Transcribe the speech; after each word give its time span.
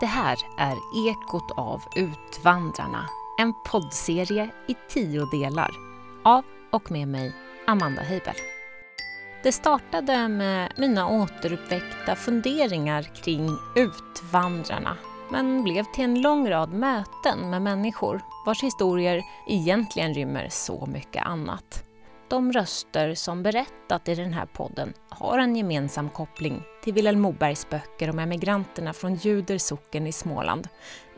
Det 0.00 0.06
här 0.06 0.38
är 0.56 0.76
Ekot 1.08 1.50
av 1.56 1.82
Utvandrarna, 1.96 3.08
en 3.38 3.54
poddserie 3.64 4.50
i 4.68 4.76
tio 4.88 5.24
delar 5.24 5.70
av 6.24 6.44
och 6.72 6.90
med 6.90 7.08
mig, 7.08 7.36
Amanda 7.66 8.02
Heibel. 8.02 8.34
Det 9.42 9.52
startade 9.52 10.28
med 10.28 10.72
mina 10.76 11.08
återuppväckta 11.08 12.16
funderingar 12.16 13.02
kring 13.24 13.48
Utvandrarna 13.76 14.96
men 15.30 15.62
blev 15.62 15.84
till 15.84 16.04
en 16.04 16.22
lång 16.22 16.50
rad 16.50 16.72
möten 16.72 17.50
med 17.50 17.62
människor 17.62 18.20
vars 18.46 18.62
historier 18.62 19.22
egentligen 19.46 20.14
rymmer 20.14 20.48
så 20.50 20.86
mycket 20.86 21.26
annat. 21.26 21.89
De 22.30 22.52
röster 22.52 23.14
som 23.14 23.42
berättat 23.42 24.08
i 24.08 24.14
den 24.14 24.32
här 24.32 24.46
podden 24.46 24.92
har 25.08 25.38
en 25.38 25.56
gemensam 25.56 26.10
koppling 26.10 26.62
till 26.84 26.92
Vilhelm 26.92 27.20
Mobergs 27.20 27.70
böcker 27.70 28.10
om 28.10 28.18
emigranterna 28.18 28.92
från 28.92 29.14
Judersocken 29.14 30.06
i 30.06 30.12
Småland. 30.12 30.68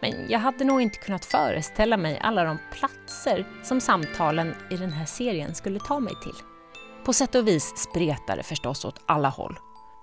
Men 0.00 0.12
jag 0.28 0.38
hade 0.38 0.64
nog 0.64 0.80
inte 0.80 0.98
kunnat 0.98 1.24
föreställa 1.24 1.96
mig 1.96 2.18
alla 2.22 2.44
de 2.44 2.58
platser 2.72 3.46
som 3.62 3.80
samtalen 3.80 4.54
i 4.70 4.76
den 4.76 4.92
här 4.92 5.06
serien 5.06 5.54
skulle 5.54 5.80
ta 5.80 6.00
mig 6.00 6.12
till. 6.22 6.34
På 7.04 7.12
sätt 7.12 7.34
och 7.34 7.48
vis 7.48 7.72
spretar 7.76 8.36
det 8.36 8.42
förstås 8.42 8.84
åt 8.84 9.02
alla 9.06 9.28
håll. 9.28 9.58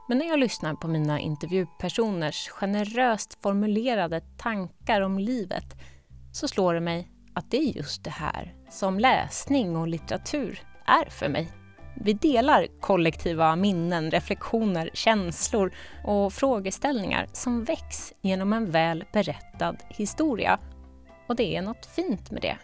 Men 0.07 0.17
när 0.17 0.27
jag 0.27 0.39
lyssnar 0.39 0.73
på 0.73 0.87
mina 0.87 1.20
intervjupersoners 1.20 2.49
generöst 2.49 3.37
formulerade 3.41 4.21
tankar 4.37 5.01
om 5.01 5.20
livet 5.20 5.76
så 6.34 6.48
slår 6.48 6.73
det 6.73 6.81
mig 6.81 7.07
att 7.34 7.51
det 7.51 7.57
är 7.57 7.77
just 7.77 8.03
det 8.03 8.09
här 8.09 8.55
som 8.71 8.99
läsning 8.99 9.76
och 9.76 9.87
litteratur 9.87 10.68
är 10.89 11.09
för 11.09 11.29
mig. 11.29 11.52
Vi 12.02 12.13
delar 12.13 12.67
kollektiva 12.79 13.55
minnen, 13.55 14.11
reflektioner, 14.11 14.90
känslor 14.93 15.71
och 16.04 16.34
frågeställningar 16.34 17.27
som 17.34 17.63
väcks 17.63 18.13
genom 18.21 18.54
en 18.54 18.71
väl 18.71 19.05
berättad 19.13 19.76
historia. 19.90 20.60
Och 21.27 21.35
det 21.35 21.55
är 21.55 21.62
något 21.62 21.85
fint 21.85 22.32
med 22.32 22.41
det. 22.41 22.57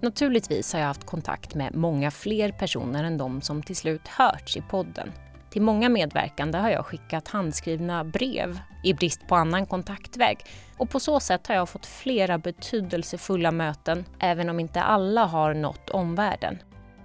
Naturligtvis 0.00 0.72
har 0.72 0.80
jag 0.80 0.86
haft 0.86 1.06
kontakt 1.06 1.54
med 1.54 1.74
många 1.74 2.10
fler 2.10 2.52
personer 2.52 3.04
än 3.04 3.18
de 3.18 3.40
som 3.40 3.62
till 3.62 3.76
slut 3.76 4.08
hörts 4.08 4.56
i 4.56 4.60
podden. 4.60 5.12
Till 5.50 5.62
många 5.62 5.88
medverkande 5.88 6.58
har 6.58 6.70
jag 6.70 6.86
skickat 6.86 7.28
handskrivna 7.28 8.04
brev 8.04 8.60
i 8.84 8.94
brist 8.94 9.26
på 9.28 9.34
annan 9.34 9.66
kontaktväg 9.66 10.38
och 10.76 10.90
på 10.90 11.00
så 11.00 11.20
sätt 11.20 11.46
har 11.46 11.54
jag 11.54 11.68
fått 11.68 11.86
flera 11.86 12.38
betydelsefulla 12.38 13.50
möten 13.50 14.04
även 14.20 14.48
om 14.48 14.60
inte 14.60 14.82
alla 14.82 15.24
har 15.24 15.54
nått 15.54 15.90
omvärlden. 15.90 16.58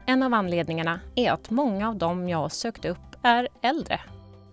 En 0.09 0.23
av 0.23 0.33
anledningarna 0.33 0.99
är 1.15 1.31
att 1.31 1.49
många 1.49 1.89
av 1.89 1.95
dem 1.95 2.29
jag 2.29 2.51
sökt 2.51 2.85
upp 2.85 2.97
är 3.23 3.47
äldre. 3.61 3.99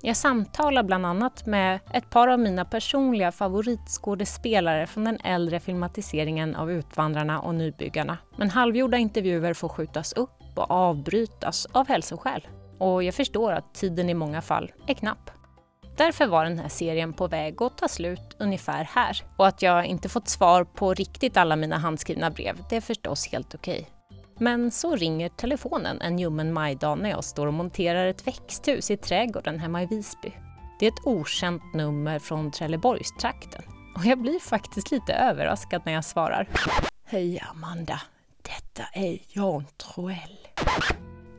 Jag 0.02 0.16
samtalar 0.16 0.82
bland 0.82 1.06
annat 1.06 1.46
med 1.46 1.80
ett 1.92 2.10
par 2.10 2.28
av 2.28 2.38
mina 2.38 2.64
personliga 2.64 3.32
favoritskådespelare 3.32 4.86
från 4.86 5.04
den 5.04 5.18
äldre 5.24 5.60
filmatiseringen 5.60 6.56
av 6.56 6.72
Utvandrarna 6.72 7.40
och 7.40 7.54
Nybyggarna. 7.54 8.18
Men 8.36 8.50
halvgjorda 8.50 8.96
intervjuer 8.96 9.54
får 9.54 9.68
skjutas 9.68 10.12
upp 10.12 10.30
och 10.54 10.70
avbrytas 10.70 11.66
av 11.72 11.88
hälsoskäl. 11.88 12.48
Och 12.78 13.02
jag 13.02 13.14
förstår 13.14 13.52
att 13.52 13.74
tiden 13.74 14.10
i 14.10 14.14
många 14.14 14.42
fall 14.42 14.72
är 14.86 14.94
knapp. 14.94 15.30
Därför 15.96 16.26
var 16.26 16.44
den 16.44 16.58
här 16.58 16.68
serien 16.68 17.12
på 17.12 17.26
väg 17.26 17.62
att 17.62 17.78
ta 17.78 17.88
slut 17.88 18.36
ungefär 18.38 18.84
här. 18.84 19.22
Och 19.36 19.46
att 19.46 19.62
jag 19.62 19.86
inte 19.86 20.08
fått 20.08 20.28
svar 20.28 20.64
på 20.64 20.94
riktigt 20.94 21.36
alla 21.36 21.56
mina 21.56 21.78
handskrivna 21.78 22.30
brev, 22.30 22.56
det 22.70 22.76
är 22.76 22.80
förstås 22.80 23.28
helt 23.32 23.54
okej. 23.54 23.95
Men 24.38 24.70
så 24.70 24.96
ringer 24.96 25.28
telefonen 25.28 26.00
en 26.00 26.18
ljummen 26.18 26.52
majdag 26.52 26.98
när 26.98 27.10
jag 27.10 27.24
står 27.24 27.46
och 27.46 27.54
monterar 27.54 28.06
ett 28.06 28.26
växthus 28.26 28.90
i 28.90 28.96
trädgården 28.96 29.58
hemma 29.58 29.82
i 29.82 29.86
Visby. 29.86 30.32
Det 30.80 30.86
är 30.86 30.92
ett 30.92 31.06
okänt 31.06 31.74
nummer 31.74 32.18
från 32.18 32.50
Trelleborgstrakten 32.50 33.62
och 33.96 34.04
jag 34.04 34.18
blir 34.18 34.38
faktiskt 34.38 34.90
lite 34.90 35.12
överraskad 35.12 35.82
när 35.84 35.92
jag 35.92 36.04
svarar. 36.04 36.48
Hej 37.04 37.42
Amanda, 37.50 38.00
detta 38.42 38.82
är 38.92 39.18
Jan 39.28 39.64
Troell. 39.76 40.48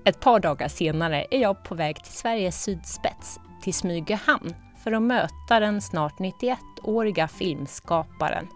Ett 0.05 0.19
par 0.19 0.39
dagar 0.39 0.67
senare 0.67 1.25
är 1.31 1.39
jag 1.39 1.63
på 1.63 1.75
väg 1.75 2.03
till 2.03 2.13
Sveriges 2.13 2.63
sydspets, 2.63 3.39
till 3.61 3.73
Smygehamn, 3.73 4.55
för 4.83 4.91
att 4.91 5.01
möta 5.01 5.59
den 5.59 5.81
snart 5.81 6.19
91-åriga 6.19 7.27
filmskaparen 7.27 8.47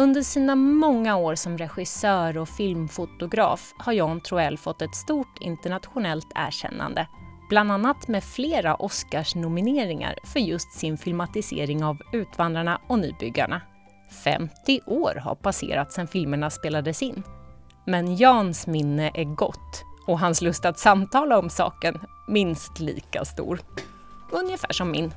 under 0.00 0.22
sina 0.22 0.56
många 0.56 1.16
år 1.16 1.34
som 1.34 1.58
regissör 1.58 2.38
och 2.38 2.48
filmfotograf 2.48 3.74
har 3.78 3.92
Jan 3.92 4.20
Troell 4.20 4.58
fått 4.58 4.82
ett 4.82 4.94
stort 4.94 5.38
internationellt 5.40 6.26
erkännande. 6.34 7.08
Bland 7.48 7.72
annat 7.72 8.08
med 8.08 8.24
flera 8.24 8.74
Oscarsnomineringar 8.74 10.18
för 10.24 10.40
just 10.40 10.72
sin 10.72 10.98
filmatisering 10.98 11.84
av 11.84 11.96
Utvandrarna 12.12 12.80
och 12.86 12.98
Nybyggarna. 12.98 13.60
50 14.24 14.80
år 14.86 15.14
har 15.14 15.34
passerat 15.34 15.92
sedan 15.92 16.06
filmerna 16.06 16.50
spelades 16.50 17.02
in. 17.02 17.22
Men 17.86 18.16
Jans 18.16 18.66
minne 18.66 19.10
är 19.14 19.24
gott 19.24 19.84
och 20.06 20.18
hans 20.18 20.42
lust 20.42 20.64
att 20.64 20.78
samtala 20.78 21.38
om 21.38 21.50
saken 21.50 22.00
minst 22.28 22.80
lika 22.80 23.24
stor. 23.24 23.60
Ungefär 24.30 24.72
som 24.72 24.90
min. 24.90 25.14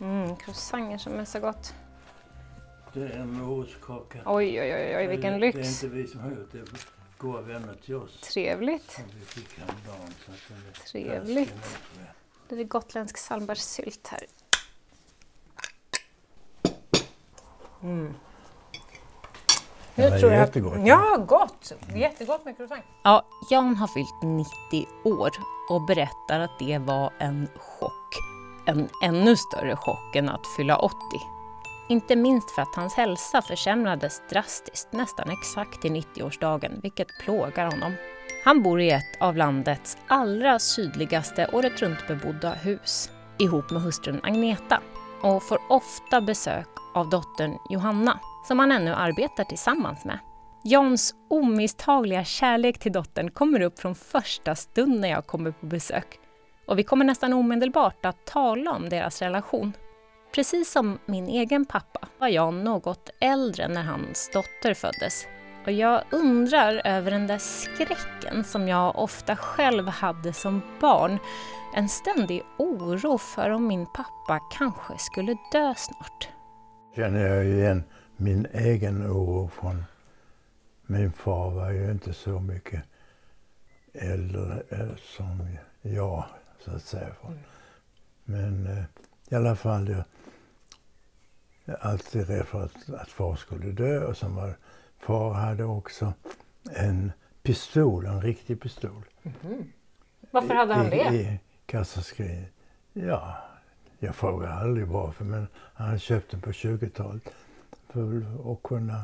Mm, 0.00 0.36
croissanter 0.36 0.98
som 0.98 1.18
är 1.20 1.24
så 1.24 1.40
gott. 1.40 1.74
Det 2.92 3.00
är 3.00 3.10
en 3.10 3.32
morotskaka. 3.32 4.18
Oj, 4.26 4.60
oj, 4.60 4.74
oj, 4.74 4.96
oj 4.96 5.06
vilken 5.06 5.40
lyx. 5.40 5.56
Det 5.56 5.62
är 5.62 5.68
inte 5.68 5.96
vi 5.96 6.06
som 6.06 6.20
har 6.20 6.30
gjort 6.30 6.52
det. 6.52 6.58
Det 6.58 6.70
är 6.70 6.80
goda 7.18 7.40
vänner 7.40 7.74
till 7.84 7.94
oss. 7.94 8.20
Trevligt. 8.20 8.90
Som 8.90 9.04
vi 9.18 9.24
fick 9.24 9.58
häromdagen. 9.58 10.14
Så 10.26 10.32
att 10.32 10.38
den 10.48 10.58
är 10.68 10.86
Trevligt. 10.86 11.48
tror 11.48 12.06
jag. 12.06 12.14
Det 12.48 12.62
är 12.62 12.64
gotländsk 12.64 13.16
salmbärssylt 13.16 14.08
här. 14.08 14.26
Mm. 17.82 18.14
Den 19.94 20.12
är 20.12 20.30
jättegott. 20.30 20.78
Ja, 20.84 21.24
gott! 21.28 21.72
Jättegott 21.94 22.44
med 22.44 22.56
croissant. 22.56 22.84
Ja, 23.04 23.22
Jan 23.50 23.76
har 23.76 23.86
fyllt 23.86 24.22
90 24.22 24.88
år 25.04 25.30
och 25.70 25.86
berättar 25.86 26.40
att 26.40 26.58
det 26.58 26.78
var 26.78 27.12
en 27.18 27.48
chock. 27.56 28.14
En 28.66 28.88
ännu 29.04 29.36
större 29.36 29.76
chock 29.76 30.16
än 30.16 30.28
att 30.28 30.46
fylla 30.56 30.76
80. 30.78 30.96
Inte 31.88 32.16
minst 32.16 32.50
för 32.50 32.62
att 32.62 32.74
hans 32.74 32.94
hälsa 32.94 33.42
försämrades 33.42 34.22
drastiskt 34.30 34.92
nästan 34.92 35.30
exakt 35.30 35.82
till 35.82 35.92
90-årsdagen, 35.92 36.80
vilket 36.82 37.08
plågar 37.24 37.66
honom. 37.66 37.92
Han 38.44 38.62
bor 38.62 38.80
i 38.80 38.90
ett 38.90 39.20
av 39.20 39.36
landets 39.36 39.98
allra 40.06 40.58
sydligaste 40.58 41.50
året 41.52 41.82
runt 41.82 42.06
bebodda 42.08 42.50
hus 42.50 43.10
ihop 43.38 43.70
med 43.70 43.82
hustrun 43.82 44.20
Agneta 44.22 44.80
och 45.22 45.42
får 45.42 45.58
ofta 45.68 46.20
besök 46.20 46.68
av 46.94 47.10
dottern 47.10 47.58
Johanna 47.70 48.20
som 48.48 48.58
han 48.58 48.72
ännu 48.72 48.94
arbetar 48.94 49.44
tillsammans 49.44 50.04
med. 50.04 50.18
Jans 50.64 51.14
omisstagliga 51.30 52.24
kärlek 52.24 52.78
till 52.78 52.92
dottern 52.92 53.30
kommer 53.30 53.60
upp 53.60 53.78
från 53.78 53.94
första 53.94 54.54
stund 54.54 55.00
när 55.00 55.08
jag 55.08 55.26
kommer 55.26 55.50
på 55.50 55.66
besök 55.66 56.18
och 56.66 56.78
vi 56.78 56.82
kommer 56.82 57.04
nästan 57.04 57.32
omedelbart 57.32 58.06
att 58.06 58.26
tala 58.26 58.70
om 58.70 58.88
deras 58.88 59.22
relation. 59.22 59.72
Precis 60.32 60.72
som 60.72 60.98
min 61.06 61.26
egen 61.26 61.64
pappa 61.64 62.08
var 62.18 62.28
Jan 62.28 62.64
något 62.64 63.10
äldre 63.20 63.68
när 63.68 63.82
hans 63.82 64.30
dotter 64.32 64.74
föddes. 64.74 65.26
Och 65.64 65.72
jag 65.72 66.02
undrar 66.10 66.82
över 66.84 67.10
den 67.10 67.26
där 67.26 67.38
skräcken 67.38 68.44
som 68.44 68.68
jag 68.68 68.98
ofta 68.98 69.36
själv 69.36 69.88
hade 69.88 70.32
som 70.32 70.62
barn. 70.80 71.18
En 71.74 71.88
ständig 71.88 72.42
oro 72.58 73.18
för 73.18 73.50
om 73.50 73.66
min 73.66 73.86
pappa 73.86 74.40
kanske 74.58 74.98
skulle 74.98 75.36
dö 75.52 75.74
snart. 75.76 76.28
Känner 76.96 77.26
jag 77.26 77.44
igen 77.46 77.84
min 78.16 78.46
egen 78.52 79.06
oro 79.06 79.48
från 79.48 79.84
min 80.86 81.12
far 81.12 81.50
var 81.50 81.70
ju 81.70 81.90
inte 81.90 82.12
så 82.12 82.40
mycket 82.40 82.82
äldre 83.92 84.62
eh, 84.68 84.96
som 85.16 85.56
jag, 85.82 86.24
så 86.64 86.70
att 86.70 86.82
säga. 86.82 87.08
Men 88.24 88.66
eh, 88.66 88.84
i 89.28 89.34
alla 89.34 89.56
fall, 89.56 89.88
jag 89.88 89.96
jag 89.98 90.04
alltid 91.80 92.26
rädd 92.28 92.46
för 92.46 92.64
att, 92.64 92.90
att 93.00 93.08
far 93.08 93.36
skulle 93.36 93.66
dö. 93.72 94.04
Och 94.04 94.16
sen 94.16 94.34
var, 94.34 94.56
far 94.98 95.32
hade 95.32 95.64
också 95.64 96.12
en 96.76 97.12
pistol, 97.42 98.06
en 98.06 98.22
riktig 98.22 98.60
pistol. 98.60 99.04
Varför 100.30 100.54
hade 100.54 100.74
han 100.74 100.86
I, 100.86 100.90
det? 100.90 101.14
i 101.14 101.40
kassaskrinet. 101.66 102.50
Ja, 102.92 103.36
jag 103.98 104.14
frågar 104.14 104.48
aldrig 104.50 104.86
varför, 104.86 105.24
men 105.24 105.46
han 105.74 105.86
hade 105.86 105.98
köpt 105.98 106.30
den 106.30 106.40
på 106.40 106.50
20-talet 106.50 107.22
för 107.88 108.22
att 108.52 108.62
kunna, 108.62 109.02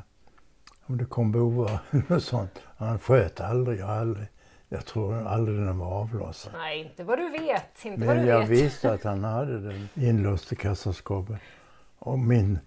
om 0.87 0.97
det 0.99 1.05
kom 1.05 1.33
bovar 1.33 1.79
och 2.09 2.23
sånt. 2.23 2.61
Han 2.77 2.99
sköt 2.99 3.41
aldrig, 3.41 3.81
jag 3.81 3.91
aldrig. 3.91 4.27
Jag 4.69 4.87
tror 4.87 5.27
aldrig 5.27 5.59
den 5.59 5.79
var 5.79 5.87
avlossad. 5.87 6.53
Nej, 6.53 6.81
inte 6.83 7.05
vad 7.05 7.19
du 7.19 7.29
vet. 7.31 7.85
Inte 7.85 8.07
vad 8.07 8.17
Men 8.17 8.25
du 8.25 8.31
jag 8.31 8.41
vet. 8.41 8.49
visste 8.49 8.93
att 8.93 9.05
han 9.05 9.25
hade 9.25 9.61
den 9.61 9.89
inlåst 9.95 10.53
i 10.53 10.57
kassaskåpet. 10.57 11.37
Och 11.99 12.19
min 12.19 12.59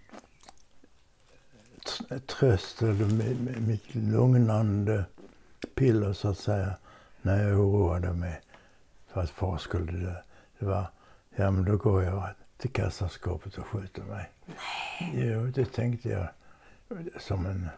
tr- 1.84 2.18
tröst, 2.18 2.82
eller 2.82 2.92
mi- 3.04 3.34
mi- 3.36 3.60
mitt 3.66 3.94
lugnande 3.94 5.04
piller 5.74 6.12
så 6.12 6.28
att 6.28 6.38
säga, 6.38 6.72
när 7.22 7.48
jag 7.48 7.60
oroade 7.60 8.12
mig 8.12 8.40
för 9.12 9.20
att 9.20 9.30
far 9.30 9.58
skulle 9.58 9.92
dö, 9.92 10.14
det 10.58 10.66
var, 10.66 10.86
ja 11.36 11.50
men 11.50 11.64
då 11.64 11.76
går 11.76 12.04
jag 12.04 12.28
till 12.56 12.70
kassaskåpet 12.72 13.58
och 13.58 13.66
skjuter 13.66 14.02
mig. 14.02 14.30
Nej. 14.46 15.28
Jo, 15.28 15.46
det 15.46 15.72
tänkte 15.72 16.08
jag 16.08 16.28
som 17.20 17.46
en... 17.46 17.68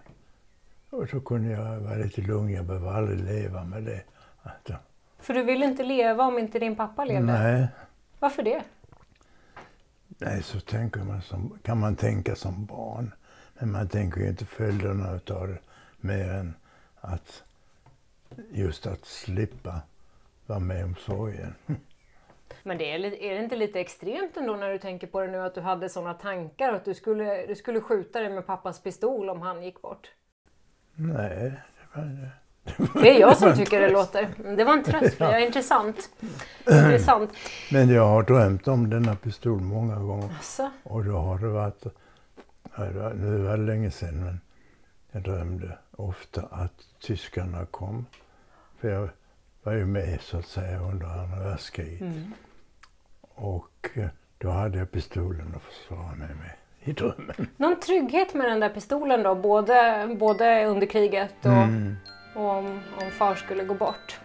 Och 0.90 1.08
så 1.08 1.20
kunde 1.20 1.50
jag 1.50 1.80
vara 1.80 1.94
lite 1.94 2.20
lugn. 2.20 2.50
Jag 2.52 2.64
behöver 2.64 2.92
aldrig 2.92 3.18
leva 3.24 3.64
med 3.64 3.82
det. 3.82 4.02
För 5.18 5.34
du 5.34 5.42
vill 5.42 5.62
inte 5.62 5.82
leva 5.82 6.24
om 6.24 6.38
inte 6.38 6.58
din 6.58 6.76
pappa 6.76 7.04
levde? 7.04 7.32
nej, 7.32 7.68
Varför 8.18 8.42
det? 8.42 8.62
Nej, 10.20 10.42
så 10.42 10.60
tänker 10.60 11.00
man 11.00 11.22
som, 11.22 11.58
kan 11.62 11.80
man 11.80 11.96
tänka 11.96 12.34
som 12.34 12.66
barn. 12.66 13.12
Men 13.54 13.72
man 13.72 13.88
tänker 13.88 14.20
ju 14.20 14.28
inte 14.28 14.44
följderna 14.44 15.16
utav 15.16 15.48
det 15.48 15.58
mer 16.00 16.28
än 16.28 16.54
att 17.00 17.42
just 18.50 18.86
att 18.86 19.04
slippa 19.04 19.80
vara 20.46 20.58
med 20.58 20.84
om 20.84 20.94
sorgen. 20.94 21.54
Men 22.62 22.78
det 22.78 22.90
är, 22.90 23.22
är 23.22 23.34
det 23.34 23.42
inte 23.44 23.56
lite 23.56 23.80
extremt 23.80 24.36
ändå 24.36 24.56
när 24.56 24.72
du 24.72 24.78
tänker 24.78 25.06
på 25.06 25.20
det 25.20 25.30
nu 25.30 25.38
att 25.38 25.54
du 25.54 25.60
hade 25.60 25.88
sådana 25.88 26.14
tankar 26.14 26.72
att 26.72 26.84
du 26.84 26.94
skulle, 26.94 27.46
du 27.46 27.54
skulle 27.54 27.80
skjuta 27.80 28.20
dig 28.20 28.30
med 28.30 28.46
pappas 28.46 28.82
pistol 28.82 29.30
om 29.30 29.42
han 29.42 29.62
gick 29.62 29.82
bort? 29.82 30.10
Nej, 30.94 31.40
det 31.50 32.00
var 32.00 32.04
det. 32.04 32.30
Det 33.02 33.10
är 33.16 33.20
jag 33.20 33.36
som 33.36 33.54
tycker 33.56 33.80
det 33.80 33.90
låter. 33.90 34.28
Det 34.56 34.64
var 34.64 34.72
en 34.72 34.82
tröst 34.84 35.14
för 35.16 35.24
dig. 35.32 35.46
Intressant. 35.46 36.10
Intressant. 36.70 37.30
Men 37.70 37.88
jag 37.88 38.06
har 38.08 38.22
drömt 38.22 38.68
om 38.68 38.90
denna 38.90 39.16
pistol 39.16 39.60
många 39.60 39.96
gånger. 39.96 40.28
Alltså, 40.36 40.70
Och 40.82 41.04
då 41.04 41.16
har 41.16 41.38
det 41.38 41.48
varit, 41.48 41.84
ja, 42.76 42.84
nu 43.14 43.38
var 43.38 43.56
det 43.56 43.62
länge 43.64 43.90
sedan, 43.90 44.24
men 44.24 44.40
jag 45.12 45.22
drömde 45.22 45.78
ofta 45.96 46.42
att 46.50 46.72
tyskarna 47.00 47.66
kom. 47.70 48.06
För 48.80 48.88
jag 48.88 49.08
var 49.62 49.72
ju 49.72 49.86
med 49.86 50.18
så 50.20 50.38
att 50.38 50.46
säga 50.46 50.80
under 50.80 51.06
andra 51.06 51.38
världskriget. 51.48 52.00
mm. 52.00 52.32
Och 53.34 53.88
eh, 53.94 54.06
då 54.38 54.50
hade 54.50 54.78
jag 54.78 54.90
pistolen 54.90 55.54
att 55.56 55.62
försvara 55.62 56.14
mig 56.14 56.28
med 56.28 56.50
i 56.84 56.92
drömmen. 56.92 57.46
Någon 57.56 57.80
trygghet 57.80 58.34
med 58.34 58.46
den 58.50 58.60
där 58.60 58.68
pistolen 58.68 59.22
då? 59.22 59.34
Både, 59.34 60.08
både 60.20 60.64
under 60.66 60.86
kriget 60.86 61.34
och, 61.40 61.46
Mm. 61.52 61.96
Och 62.34 62.50
om, 62.50 62.80
om 63.00 63.10
far 63.10 63.34
skulle 63.34 63.64
gå 63.64 63.74
bort? 63.74 64.20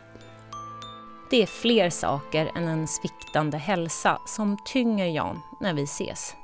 Det 1.29 1.41
är 1.41 1.45
fler 1.45 1.89
saker 1.89 2.51
än 2.55 2.67
en 2.67 2.87
sviktande 2.87 3.57
hälsa 3.57 4.21
som 4.27 4.57
tynger 4.65 5.05
Jan 5.05 5.41
när 5.61 5.73
vi 5.73 5.83
ses. 5.83 6.35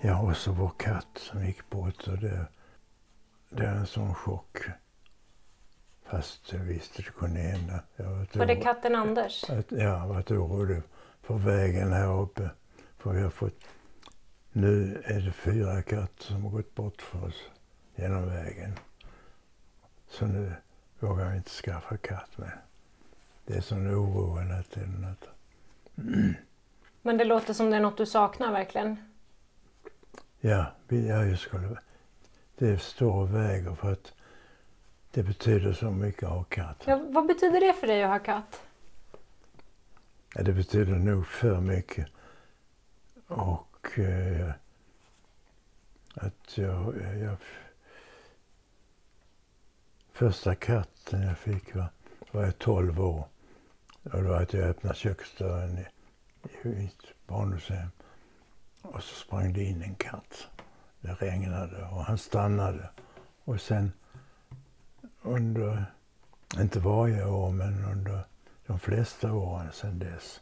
Ja, 0.00 0.20
och 0.20 0.36
så 0.36 0.52
vår 0.52 0.72
katt 0.76 1.18
som 1.18 1.46
gick 1.46 1.70
bort. 1.70 2.08
Och 2.08 2.18
det, 2.18 2.46
det 3.50 3.64
är 3.66 3.74
en 3.74 3.86
sån 3.86 4.14
chock. 4.14 4.58
Fast 6.06 6.52
jag 6.52 6.58
visste 6.60 7.02
det 7.02 7.10
kunde 7.10 7.40
hända. 7.40 7.80
Var, 7.96 8.38
Var 8.38 8.46
det 8.46 8.56
katten 8.56 8.94
Anders? 8.94 9.50
Att, 9.50 9.72
ja, 9.72 9.78
jag 9.78 9.98
har 9.98 10.08
varit 10.08 10.30
orolig 10.30 10.82
för 11.22 11.34
vägen 11.34 11.92
här 11.92 12.20
uppe. 12.20 12.50
För 12.98 13.12
vi 13.12 13.22
har 13.22 13.30
fått, 13.30 13.64
nu 14.52 15.02
är 15.04 15.20
det 15.20 15.32
fyra 15.32 15.82
katter 15.82 16.24
som 16.24 16.42
har 16.42 16.50
gått 16.50 16.74
bort 16.74 17.02
för 17.02 17.24
oss 17.24 17.42
genom 17.96 18.28
vägen. 18.28 18.74
Så 20.12 20.26
nu 20.26 20.52
vågar 21.00 21.30
vi 21.30 21.36
inte 21.36 21.50
skaffa 21.50 21.96
katt 21.96 22.38
med. 22.38 22.58
Det 23.44 23.54
är 23.56 23.60
sån 23.60 23.94
oro 23.94 24.38
hela 24.38 24.62
tiden. 24.62 25.04
Att, 25.04 25.28
Men 27.02 27.18
det 27.18 27.24
låter 27.24 27.54
som 27.54 27.70
det 27.70 27.76
är 27.76 27.80
något 27.80 27.96
du 27.96 28.06
saknar 28.06 28.52
verkligen. 28.52 28.96
ja, 30.40 30.74
jag 30.88 31.38
skulle, 31.38 31.78
det 32.58 32.78
står 32.78 33.12
och 33.12 33.34
väger 33.34 33.74
för 33.74 33.92
att 33.92 34.12
det 35.10 35.22
betyder 35.22 35.72
så 35.72 35.90
mycket 35.90 36.22
att 36.22 36.30
ha 36.30 36.44
katt. 36.44 36.82
Ja, 36.86 37.04
vad 37.08 37.26
betyder 37.26 37.60
det 37.60 37.72
för 37.72 37.86
dig 37.86 38.02
att 38.02 38.10
ha 38.10 38.18
katt? 38.18 38.62
Ja, 40.34 40.42
det 40.42 40.52
betyder 40.52 40.92
nog 40.92 41.26
för 41.26 41.60
mycket. 41.60 42.06
Och 43.26 43.98
eh, 43.98 44.50
att 46.14 46.58
jag, 46.58 46.94
jag... 47.20 47.36
Första 50.12 50.54
katten 50.54 51.22
jag 51.22 51.38
fick 51.38 51.74
var, 51.74 51.88
var 52.30 52.42
jag 52.42 52.58
12 52.58 53.00
år. 53.00 53.28
Och 54.02 54.22
det 54.22 54.28
var 54.28 54.42
att 54.42 54.52
jag 54.52 54.68
öppnade 54.68 54.96
köksdörren 54.96 55.78
i, 55.78 55.86
i 56.62 56.68
mitt 56.68 57.02
barndomshem. 57.26 57.88
Och 58.82 59.02
så 59.02 59.14
sprang 59.14 59.52
det 59.52 59.64
in 59.64 59.82
en 59.82 59.94
katt. 59.94 60.48
Det 61.00 61.14
regnade 61.14 61.84
och 61.84 62.04
han 62.04 62.18
stannade. 62.18 62.90
Och 63.44 63.60
sen 63.60 63.92
under, 65.22 65.84
inte 66.58 66.80
varje 66.80 67.24
år, 67.24 67.50
men 67.50 67.84
under 67.84 68.26
de 68.66 68.78
flesta 68.78 69.32
åren 69.32 69.72
sedan 69.72 69.98
dess 69.98 70.40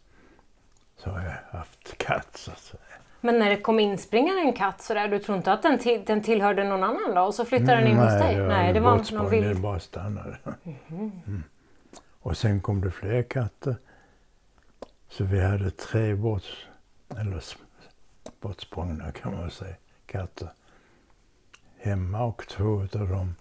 så 0.96 1.10
har 1.10 1.20
jag 1.20 1.58
haft 1.58 1.98
katt 1.98 2.36
så 2.36 2.50
att 2.50 2.58
säga. 2.58 2.99
Men 3.20 3.38
när 3.38 3.50
det 3.50 3.56
kom 3.56 3.80
inspringande 3.80 4.40
en 4.40 4.52
katt 4.52 4.82
sådär, 4.82 5.08
du 5.08 5.18
tror 5.18 5.36
inte 5.36 5.52
att 5.52 5.62
den, 5.62 5.78
till, 5.78 6.02
den 6.06 6.22
tillhörde 6.22 6.64
någon 6.64 6.82
annan 6.82 7.14
då? 7.14 7.22
Och 7.22 7.34
så 7.34 7.44
flyttade 7.44 7.76
den 7.76 7.86
in 7.86 7.96
hos 7.96 8.12
dig? 8.12 8.36
Nej, 8.36 8.72
det 8.72 8.80
var 8.80 9.12
någon 9.12 9.30
vild... 9.30 9.60
Bara 9.60 9.80
stannade. 9.80 10.38
Mm. 10.88 11.42
Och 12.20 12.36
sen 12.36 12.60
kom 12.60 12.80
det 12.80 12.90
fler 12.90 13.22
katter. 13.22 13.76
Så 15.08 15.24
vi 15.24 15.40
hade 15.40 15.70
tre 15.70 16.14
bort, 16.14 16.66
eller 17.20 17.42
bortsprungna 18.40 19.12
kan 19.12 19.36
man 19.36 19.50
säga, 19.50 19.74
katter 20.06 20.48
hemma 21.80 22.24
och 22.24 22.46
två 22.48 22.86
av 22.94 23.08
dem 23.08 23.34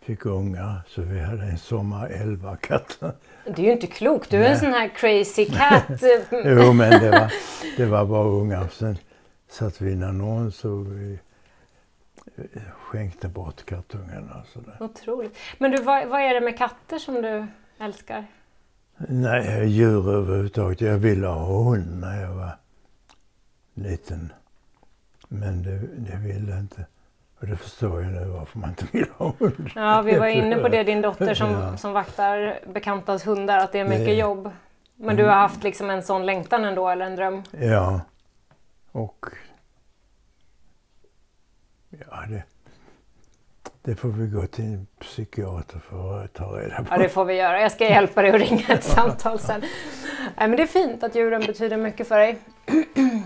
fick 0.00 0.26
ungar. 0.26 0.80
Så 0.88 1.02
vi 1.02 1.20
hade 1.20 1.42
en 1.42 1.58
sommar 1.58 2.08
elva 2.08 2.56
katter. 2.56 3.12
Det 3.44 3.62
är 3.62 3.66
ju 3.66 3.72
inte 3.72 3.86
klokt, 3.86 4.30
du 4.30 4.36
är 4.36 4.44
en 4.44 4.50
Nej. 4.50 4.60
sån 4.60 4.72
här 4.72 4.88
crazy 4.88 5.44
cat. 5.44 6.02
Jo, 6.44 6.72
men 6.72 6.90
det 6.90 7.10
var, 7.10 7.32
det 7.76 7.86
var 7.86 8.04
bara 8.04 8.24
ungar. 8.24 8.68
Sen 8.72 8.98
satt 9.48 9.80
vi 9.80 9.92
en 9.92 10.02
annons 10.02 10.64
och 10.64 10.92
vi 10.92 11.18
eh, 12.36 12.42
skänkte 12.80 13.28
bort 13.28 13.64
kattungarna 13.66 14.40
och 14.40 14.46
sådär. 14.46 14.76
Otroligt. 14.80 15.36
Men 15.58 15.70
du, 15.70 15.82
vad, 15.82 16.06
vad 16.08 16.20
är 16.20 16.34
det 16.34 16.40
med 16.40 16.58
katter 16.58 16.98
som 16.98 17.14
du 17.14 17.46
älskar? 17.80 18.26
Nej, 19.08 19.66
djur 19.68 20.10
överhuvudtaget. 20.14 20.80
Jag 20.80 20.98
ville 20.98 21.26
ha 21.26 21.44
hund 21.64 22.00
när 22.00 22.22
jag 22.22 22.34
var 22.34 22.50
liten. 23.74 24.32
Men 25.28 25.62
det, 25.62 25.78
det 25.96 26.16
ville 26.16 26.50
jag 26.50 26.60
inte. 26.60 26.86
Och 27.40 27.46
det 27.46 27.56
förstår 27.56 28.02
jag 28.02 28.12
nu 28.12 28.24
varför 28.24 28.58
man 28.58 28.68
inte 28.70 28.86
vill 28.92 29.06
ha 29.18 29.32
hund. 29.38 29.70
Ja, 29.74 30.02
vi 30.02 30.18
var 30.18 30.26
inne 30.26 30.56
på 30.56 30.68
det, 30.68 30.82
din 30.82 31.02
dotter 31.02 31.34
som, 31.34 31.50
Ja. 31.50 31.76
som 31.76 31.92
vaktar 31.92 32.58
bekantas 32.72 33.26
hundar, 33.26 33.58
att 33.58 33.72
det 33.72 33.78
är 33.78 33.84
mycket 33.88 34.06
Det- 34.06 34.14
jobb. 34.14 34.50
Men 34.98 35.16
du 35.16 35.24
har 35.24 35.34
haft 35.34 35.62
liksom 35.62 35.90
en 35.90 36.02
sån 36.02 36.26
längtan 36.26 36.64
ändå, 36.64 36.88
eller 36.88 37.06
en 37.06 37.16
dröm? 37.16 37.42
Ja. 37.50 38.00
Och... 38.96 39.26
Ja, 41.90 42.24
det... 42.28 42.42
Det 43.82 43.96
får 43.96 44.08
vi 44.08 44.26
gå 44.26 44.46
till 44.46 44.64
en 44.64 44.86
psykiater 45.00 45.78
för 45.78 46.24
att 46.24 46.34
ta 46.34 46.44
reda 46.44 46.76
på. 46.76 46.84
Ja, 46.90 46.98
det 46.98 47.08
får 47.08 47.24
vi 47.24 47.34
göra. 47.34 47.60
Jag 47.60 47.72
ska 47.72 47.84
hjälpa 47.84 48.22
dig 48.22 48.30
att 48.30 48.40
ringa 48.40 48.68
ett 48.68 48.84
samtal 48.94 49.38
sen. 49.38 49.60
Nej, 50.36 50.48
men 50.48 50.56
det 50.56 50.62
är 50.62 50.66
fint 50.66 51.02
att 51.02 51.14
djuren 51.14 51.40
betyder 51.40 51.76
mycket 51.76 52.08
för 52.08 52.18
dig. 52.18 52.38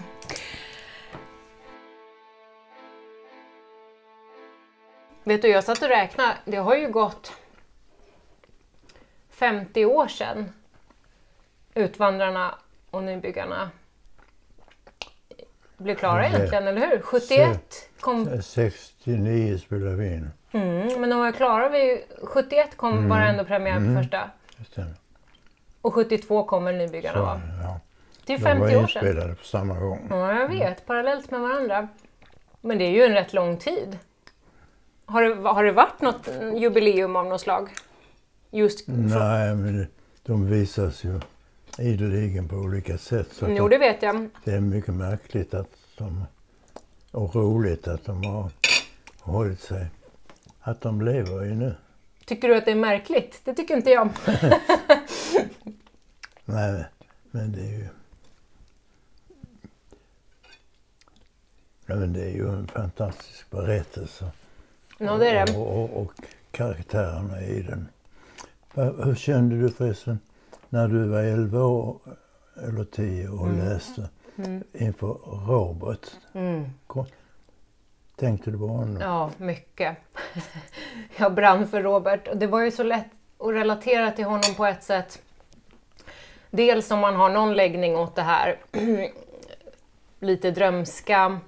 Vet 5.25 5.43
du, 5.43 5.49
jag 5.49 5.65
satt 5.65 5.83
och 5.83 5.89
räknade. 5.89 6.35
Det 6.45 6.57
har 6.57 6.77
ju 6.77 6.91
gått 6.91 7.33
50 9.31 9.85
år 9.85 10.09
sedan 10.09 10.53
Utvandrarna 11.75 12.55
och 12.91 13.03
Nybyggarna 13.03 13.71
blev 15.81 15.95
klara 15.95 16.27
egentligen, 16.29 16.67
eller 16.69 16.81
hur? 16.91 17.01
71 17.03 17.61
kom 18.01 18.43
69 18.43 19.59
spelade 19.59 19.97
vi 19.97 20.07
in. 20.15 20.31
Mm, 20.53 21.01
men 21.01 21.11
de 21.11 21.19
var 21.21 21.33
klara 21.33 21.69
vid 21.69 21.99
71 22.23 22.77
kom 22.77 23.09
var 23.09 23.21
det 23.21 23.27
ändå 23.27 23.45
premiär 23.45 23.75
på 23.75 23.81
Mm. 23.81 24.03
första. 24.03 24.31
Och 25.83 25.95
72 25.95 26.45
kommer 26.45 26.73
Nybyggarna 26.73 27.23
va? 27.23 27.41
ja. 27.63 27.81
Det 28.27 28.33
är 28.35 28.39
De 28.39 28.45
var 28.45 28.51
50 28.51 28.65
år 28.65 28.69
sedan. 28.69 28.83
inspelade 29.07 29.35
på 29.35 29.45
samma 29.45 29.79
gång. 29.79 30.07
Ja, 30.11 30.33
jag 30.41 30.49
vet. 30.49 30.87
Parallellt 30.87 31.31
med 31.31 31.41
varandra. 31.41 31.89
Men 32.61 32.79
det 32.79 32.85
är 32.85 32.91
ju 32.91 33.03
en 33.05 33.13
rätt 33.13 33.33
lång 33.33 33.57
tid. 33.57 33.99
Har 35.07 35.23
det, 35.23 35.49
har 35.49 35.65
det 35.65 35.73
varit 35.73 36.01
något 36.01 36.29
jubileum 36.57 37.17
av 37.17 37.27
något 37.27 37.41
slag? 37.41 37.71
Just 38.51 38.85
Nej, 38.89 39.55
men 39.55 39.87
de 40.23 40.47
visas 40.51 41.05
ju 41.05 41.21
ideligen 41.79 42.49
på 42.49 42.57
olika 42.57 42.99
sätt. 42.99 43.29
Så 43.33 43.49
Jo, 43.49 43.69
det 43.69 43.79
vet 43.79 44.03
jag. 44.03 44.29
det 44.45 44.53
är 44.53 44.61
mycket 44.61 44.95
märkligt 44.95 45.55
att 45.55 45.71
de, 45.99 46.25
och 47.11 47.35
roligt 47.35 47.89
att 47.89 48.05
de 48.05 48.25
har 48.25 48.51
hållit 49.21 49.61
sig. 49.61 49.87
Att 50.61 50.81
de 50.81 51.03
lever 51.03 51.45
ju 51.45 51.55
nu. 51.55 51.75
Tycker 52.25 52.49
du 52.49 52.57
att 52.57 52.65
det 52.65 52.71
är 52.71 52.75
märkligt? 52.77 53.41
Det 53.45 53.55
tycker 53.55 53.77
inte 53.77 53.91
jag. 53.91 54.09
Nej, 56.45 56.85
men 57.31 57.53
det 57.53 57.61
är 57.61 57.79
ju... 57.79 57.89
Ja, 61.87 61.95
men 61.97 62.13
det 62.13 62.23
är 62.25 62.31
ju 62.31 62.49
en 62.49 62.69
fantastisk 62.69 63.51
berättelse. 63.51 64.31
Ja, 64.99 65.17
det 65.17 65.29
är 65.29 65.47
det. 65.47 65.59
Och, 65.59 65.83
och, 65.83 66.03
och 66.03 66.13
karaktärerna 66.51 67.43
i 67.43 67.63
den. 67.63 67.89
Hur 69.05 69.15
kände 69.15 69.61
du 69.61 69.71
förresten 69.71 70.19
när 70.71 70.89
du 70.89 71.09
var 71.09 71.23
11 71.23 71.63
år 71.65 71.99
eller 72.67 72.85
10 72.85 73.29
och 73.29 73.47
Mm. 73.47 73.59
läste? 73.59 74.09
mm. 74.37 74.65
inför 74.73 75.17
Robert. 75.49 76.11
Mm. 76.33 76.65
Tänkte 78.17 78.51
du 78.51 78.59
på 78.59 78.67
honom? 78.67 78.99
Ja, 79.01 79.31
mycket. 79.37 79.97
Jag 81.17 81.35
brann 81.35 81.69
för 81.69 81.83
Robert 81.83 82.29
och 82.29 82.37
det 82.37 82.47
var 82.47 82.61
ju 82.61 82.71
så 82.71 82.83
lätt 82.83 83.07
att 83.39 83.51
relatera 83.55 84.11
till 84.11 84.25
honom 84.25 84.55
på 84.57 84.67
ett 84.67 84.83
sätt. 84.85 85.23
Dels 86.51 86.91
om 86.91 86.99
man 86.99 87.17
har 87.17 87.31
någon 87.31 87.55
läggning 87.55 87.97
åt 87.97 88.15
det 88.17 88.23
här, 88.23 88.59
lite 90.21 90.51
drömska. 90.51 91.41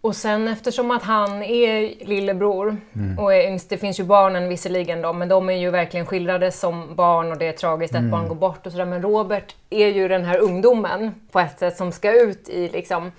Och 0.00 0.16
sen 0.16 0.48
eftersom 0.48 0.90
att 0.90 1.02
han 1.02 1.42
är 1.42 2.04
lillebror 2.04 2.76
mm. 2.92 3.18
och 3.18 3.34
är 3.34 3.48
yngst, 3.48 3.70
det 3.70 3.78
finns 3.78 4.00
ju 4.00 4.04
barnen 4.04 4.48
visserligen 4.48 5.02
då, 5.02 5.12
men 5.12 5.28
de 5.28 5.50
är 5.50 5.56
ju 5.56 5.70
verkligen 5.70 6.06
skildrade 6.06 6.52
som 6.52 6.94
barn 6.94 7.32
och 7.32 7.38
det 7.38 7.46
är 7.46 7.52
tragiskt 7.52 7.94
att 7.94 7.98
mm. 7.98 8.10
barn 8.10 8.28
går 8.28 8.34
bort 8.34 8.66
och 8.66 8.72
sådär. 8.72 8.84
Men 8.84 9.02
Robert 9.02 9.54
är 9.70 9.88
ju 9.88 10.08
den 10.08 10.24
här 10.24 10.38
ungdomen 10.38 11.14
på 11.32 11.40
ett 11.40 11.58
sätt 11.58 11.76
som 11.76 11.92
ska 11.92 12.20
ut 12.20 12.48
i 12.48 12.68
liksom 12.68 13.12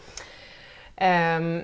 um, 1.02 1.62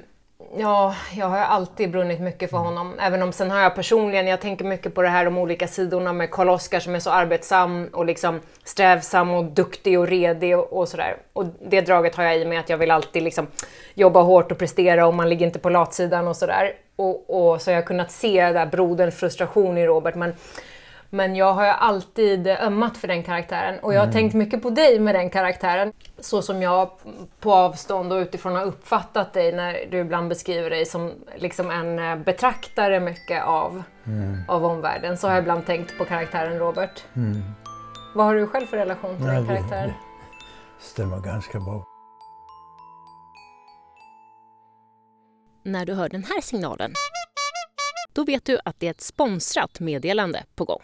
Ja, 0.58 0.96
jag 1.15 1.25
har 1.25 1.38
alltid 1.38 1.91
brunnit 1.91 2.20
mycket 2.20 2.50
för 2.50 2.58
honom. 2.58 2.94
Även 3.00 3.22
om 3.22 3.32
sen 3.32 3.51
har 3.51 3.60
jag 3.60 3.75
personligen, 3.75 4.27
jag 4.27 4.41
tänker 4.41 4.65
mycket 4.65 4.96
på 4.96 5.01
det 5.01 5.08
här 5.08 5.25
de 5.25 5.38
olika 5.38 5.67
sidorna 5.67 6.13
med 6.13 6.32
Karl 6.32 6.50
Oskar 6.50 6.79
som 6.79 6.96
är 6.96 7.00
så 7.00 7.10
arbetsam 7.10 7.89
och 7.94 8.06
liksom 8.06 8.39
strävsam 8.63 9.32
och 9.32 9.44
duktig 9.46 10.00
och 10.00 10.08
redig 10.08 10.58
och, 10.58 10.74
och 10.74 10.88
sådär. 10.88 11.17
Och 11.34 11.46
det 11.70 11.82
draget 11.82 12.15
har 12.15 12.24
jag 12.24 12.38
i 12.38 12.46
mig 12.46 12.58
att 12.58 12.70
jag 12.70 12.77
vill 12.77 12.91
alltid 12.91 13.24
liksom 13.24 13.48
jobba 13.94 14.22
hårt 14.22 14.51
och 14.51 14.58
prestera 14.58 15.08
och 15.08 15.13
man 15.13 15.29
ligger 15.29 15.46
inte 15.46 15.60
på 15.60 15.70
latsidan 15.70 16.27
och 16.27 16.36
sådär. 16.36 16.74
Och, 16.96 17.51
och 17.51 17.62
så 17.62 17.72
har 17.72 17.75
jag 17.75 17.86
kunnat 17.86 18.12
se 18.12 18.51
där 18.51 18.65
broderns 18.65 19.15
frustration 19.15 19.77
i 19.77 19.86
Robert. 19.86 20.15
Men 20.15 20.34
men 21.10 21.36
jag 21.36 21.54
har 21.54 21.66
alltid 21.66 22.48
ömmat 22.48 22.98
för 22.98 23.08
den 23.08 23.24
karaktären 23.24 23.80
och 23.80 23.94
jag 23.94 24.00
har 24.00 24.06
mm. 24.06 24.14
tänkt 24.14 24.34
mycket 24.34 24.62
på 24.62 24.70
dig 24.70 25.00
med 25.00 25.16
den 25.16 25.30
karaktären. 25.30 25.94
Så 26.20 26.42
som 26.42 26.62
jag 26.62 26.90
på 27.40 27.54
avstånd 27.54 28.14
och 28.14 28.18
utifrån 28.18 28.56
har 28.56 28.66
uppfattat 28.66 29.34
dig 29.34 29.52
när 29.52 29.86
du 29.92 29.98
ibland 29.98 30.30
beskriver 30.30 30.70
dig 30.70 30.86
som 30.86 31.14
liksom 31.36 31.72
en 31.72 32.00
eh, 32.00 32.16
betraktare 32.16 33.00
mycket 33.00 33.44
av, 33.44 33.84
mm. 34.06 34.42
av 34.48 34.66
omvärlden. 34.66 35.18
Så 35.18 35.28
har 35.28 35.34
jag 35.34 35.42
ibland 35.42 35.66
tänkt 35.66 35.98
på 35.98 36.06
karaktären 36.06 36.60
Robert. 36.60 37.04
Mm. 37.16 37.42
Vad 38.16 38.26
har 38.26 38.36
du 38.36 38.48
själv 38.48 38.66
för 38.66 38.78
relation 38.78 39.18
till 39.18 39.26
Nej, 39.26 39.36
den 39.36 39.48
karaktären? 39.48 39.90
Det 39.90 40.86
stämmer 40.86 41.20
ganska 41.20 41.60
bra. 41.60 41.84
När 45.64 45.86
du 45.86 45.94
hör 45.94 46.10
den 46.10 46.24
här 46.24 46.42
signalen, 46.42 46.94
då 48.14 48.24
vet 48.24 48.46
du 48.46 48.60
att 48.66 48.80
det 48.80 48.88
är 48.88 48.92
ett 48.92 49.02
sponsrat 49.02 49.80
meddelande 49.80 50.44
på 50.56 50.66
gång. 50.66 50.82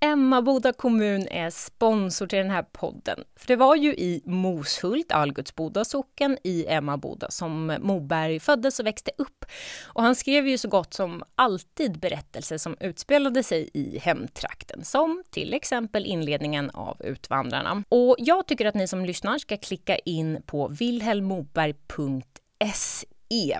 Emmaboda 0.00 0.72
kommun 0.72 1.28
är 1.30 1.50
sponsor 1.50 2.26
till 2.26 2.38
den 2.38 2.50
här 2.50 2.62
podden. 2.62 3.24
För 3.36 3.46
det 3.46 3.56
var 3.56 3.76
ju 3.76 3.94
i 3.94 4.22
Moshult, 4.24 5.12
Algutsboda 5.12 5.84
socken 5.84 6.38
i 6.44 6.66
Emmaboda 6.68 7.30
som 7.30 7.76
Moberg 7.80 8.40
föddes 8.40 8.80
och 8.80 8.86
växte 8.86 9.10
upp. 9.18 9.44
Och 9.84 10.02
han 10.02 10.14
skrev 10.14 10.48
ju 10.48 10.58
så 10.58 10.68
gott 10.68 10.94
som 10.94 11.22
alltid 11.34 11.98
berättelser 11.98 12.58
som 12.58 12.76
utspelade 12.80 13.42
sig 13.42 13.70
i 13.74 13.98
hemtrakten, 13.98 14.84
som 14.84 15.22
till 15.30 15.54
exempel 15.54 16.06
inledningen 16.06 16.70
av 16.70 17.02
Utvandrarna. 17.04 17.84
Och 17.88 18.16
jag 18.18 18.46
tycker 18.46 18.66
att 18.66 18.74
ni 18.74 18.88
som 18.88 19.04
lyssnar 19.04 19.38
ska 19.38 19.56
klicka 19.56 19.96
in 19.96 20.42
på 20.46 20.68
wilhelmmoberg.se 20.68 23.58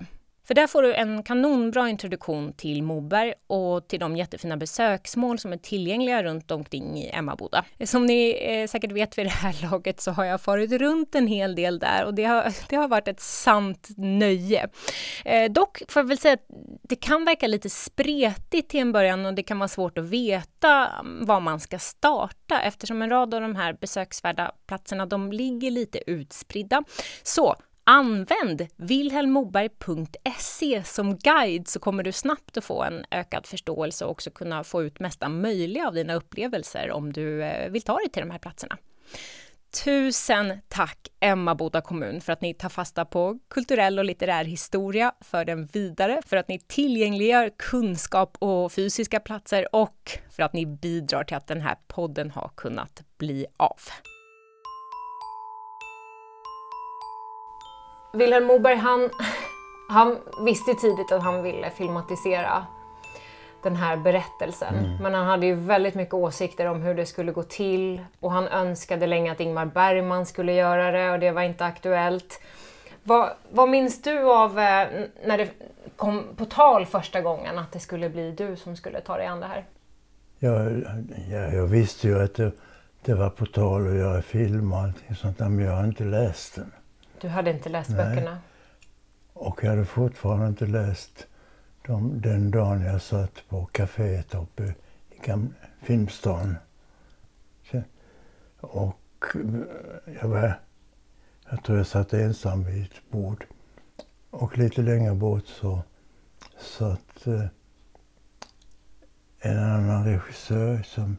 för 0.49 0.55
där 0.55 0.67
får 0.67 0.83
du 0.83 0.95
en 0.95 1.23
kanonbra 1.23 1.89
introduktion 1.89 2.53
till 2.53 2.83
Moberg 2.83 3.35
och 3.47 3.89
till 3.89 4.01
de 4.01 4.17
jättefina 4.17 4.57
besöksmål 4.57 5.39
som 5.39 5.53
är 5.53 5.57
tillgängliga 5.57 6.23
runt 6.23 6.51
omkring 6.51 6.99
i 6.99 7.11
Emmaboda. 7.13 7.65
Som 7.85 8.07
ni 8.07 8.39
eh, 8.41 8.67
säkert 8.67 8.93
vet 8.93 9.19
vid 9.19 9.27
det 9.27 9.31
här 9.31 9.57
laget 9.71 10.01
så 10.01 10.11
har 10.11 10.25
jag 10.25 10.41
farit 10.41 10.73
runt 10.73 11.15
en 11.15 11.27
hel 11.27 11.55
del 11.55 11.79
där 11.79 12.05
och 12.05 12.15
det 12.15 12.25
har, 12.25 12.55
det 12.69 12.77
har 12.77 12.89
varit 12.89 13.09
ett 13.09 13.21
sant 13.21 13.89
nöje. 13.97 14.69
Eh, 15.25 15.51
dock 15.51 15.83
får 15.89 16.01
jag 16.01 16.09
väl 16.09 16.19
säga 16.19 16.35
att 16.35 16.47
det 16.83 16.97
kan 16.97 17.25
verka 17.25 17.47
lite 17.47 17.71
spretigt 17.71 18.71
till 18.71 18.81
en 18.81 18.93
början 18.93 19.27
och 19.27 19.35
det 19.35 19.43
kan 19.43 19.59
vara 19.59 19.69
svårt 19.69 19.99
att 19.99 20.05
veta 20.05 20.87
mm, 21.01 21.27
var 21.27 21.41
man 21.41 21.61
ska 21.61 21.79
starta 21.79 22.61
eftersom 22.61 23.03
en 23.03 23.11
rad 23.11 23.35
av 23.35 23.41
de 23.41 23.57
här 23.57 23.73
besöksvärda 23.81 24.53
platserna 24.67 25.07
de 25.07 25.33
ligger 25.33 25.71
lite 25.71 26.11
utspridda. 26.11 26.83
Så 27.23 27.57
Använd 27.91 28.67
wilhelmmoberg.se 28.77 30.85
som 30.85 31.17
guide 31.17 31.69
så 31.69 31.81
kommer 31.81 32.03
du 32.03 32.13
snabbt 32.13 32.57
att 32.57 32.65
få 32.65 32.83
en 32.83 33.05
ökad 33.11 33.47
förståelse 33.47 34.05
och 34.05 34.11
också 34.11 34.31
kunna 34.31 34.65
få 34.65 34.83
ut 34.83 35.01
mesta 35.01 35.29
möjliga 35.29 35.89
av 35.89 35.95
dina 35.95 36.15
upplevelser 36.15 36.91
om 36.91 37.13
du 37.13 37.43
eh, 37.43 37.71
vill 37.71 37.83
ta 37.83 37.97
dig 37.97 38.09
till 38.09 38.23
de 38.23 38.31
här 38.31 38.39
platserna. 38.39 38.77
Tusen 39.85 40.61
tack 40.69 41.09
Emmaboda 41.21 41.81
kommun 41.81 42.21
för 42.21 42.33
att 42.33 42.41
ni 42.41 42.55
tar 42.55 42.69
fasta 42.69 43.05
på 43.05 43.39
kulturell 43.51 43.99
och 43.99 44.05
litterär 44.05 44.45
historia, 44.45 45.13
för 45.21 45.45
den 45.45 45.67
vidare, 45.67 46.23
för 46.27 46.37
att 46.37 46.49
ni 46.49 46.59
tillgängliggör 46.59 47.51
kunskap 47.57 48.37
och 48.39 48.73
fysiska 48.73 49.21
platser 49.21 49.75
och 49.75 50.11
för 50.31 50.43
att 50.43 50.53
ni 50.53 50.67
bidrar 50.67 51.25
till 51.25 51.37
att 51.37 51.47
den 51.47 51.61
här 51.61 51.77
podden 51.87 52.31
har 52.31 52.51
kunnat 52.57 53.03
bli 53.19 53.47
av. 53.57 53.81
Vilhelm 58.19 58.47
Moberg, 58.47 58.77
han, 58.77 59.11
han 59.89 60.19
visste 60.45 60.75
tidigt 60.75 61.13
att 61.13 61.23
han 61.23 61.43
ville 61.43 61.71
filmatisera 61.71 62.67
den 63.63 63.77
här 63.77 63.97
berättelsen. 63.97 64.75
Mm. 64.75 65.03
Men 65.03 65.15
han 65.15 65.27
hade 65.27 65.47
ju 65.47 65.55
väldigt 65.55 65.95
mycket 65.95 66.15
åsikter 66.15 66.67
om 66.67 66.83
hur 66.83 66.95
det 66.95 67.07
skulle 67.07 67.33
gå 67.33 67.43
till 67.43 68.05
och 68.21 68.33
han 68.33 68.49
önskade 68.49 69.07
länge 69.07 69.33
att 69.33 69.41
Ingmar 69.41 69.67
Bergman 69.67 70.27
skulle 70.27 70.53
göra 70.53 70.91
det 70.91 71.11
och 71.11 71.19
det 71.19 71.31
var 71.31 71.43
inte 71.43 71.65
aktuellt. 71.65 72.41
Vad, 73.03 73.31
vad 73.51 73.69
minns 73.69 74.03
du 74.03 74.21
av 74.33 74.59
eh, 74.59 74.89
när 75.27 75.39
det 75.39 75.49
kom 75.97 76.25
på 76.37 76.45
tal 76.45 76.87
första 76.87 77.21
gången 77.21 77.59
att 77.59 77.73
det 77.73 77.81
skulle 77.81 78.09
bli 78.09 78.31
du 78.31 78.57
som 78.57 78.77
skulle 78.77 79.01
ta 79.01 79.17
dig 79.17 79.27
an 79.27 79.41
det 79.41 79.47
här? 79.47 79.65
Ja, 80.39 80.71
ja 81.31 81.53
jag 81.53 81.67
visste 81.67 82.09
ju 82.09 82.23
att 82.23 82.35
det, 82.35 82.53
det 83.05 83.15
var 83.15 83.31
på 83.31 83.47
tal 83.47 83.89
att 83.89 83.95
göra 83.95 84.23
film 84.23 84.73
och 84.73 84.79
allting 84.79 85.17
sånt 85.17 85.39
där, 85.39 85.49
men 85.49 85.65
jag 85.65 85.73
har 85.73 85.85
inte 85.85 86.05
läst 86.05 86.55
den. 86.55 86.73
Du 87.21 87.29
hade 87.29 87.51
inte 87.51 87.69
läst 87.69 87.91
Nej. 87.91 87.99
böckerna? 87.99 88.39
Och 89.33 89.65
jag 89.65 89.71
hade 89.71 89.85
fortfarande 89.85 90.47
inte 90.47 90.67
läst 90.67 91.27
dem 91.87 92.21
den 92.21 92.51
dagen 92.51 92.83
jag 92.83 93.03
satt 93.03 93.49
på 93.49 93.67
kaféet 93.67 94.35
uppe 94.35 94.75
i 95.11 95.27
gamla 95.27 95.55
Filmstan. 95.83 96.57
Och 98.61 99.25
jag 100.21 100.29
var, 100.29 100.61
jag 101.51 101.65
tror 101.65 101.79
jag 101.79 101.87
satt 101.87 102.13
ensam 102.13 102.65
vid 102.65 102.83
ett 102.83 103.11
bord. 103.11 103.47
Och 104.31 104.59
lite 104.59 104.83
längre 104.83 105.15
bort 105.15 105.47
så 105.47 105.83
satt 106.59 107.27
eh, 107.27 107.45
en 109.41 109.59
annan 109.59 110.05
regissör 110.05 110.83
som 110.83 111.17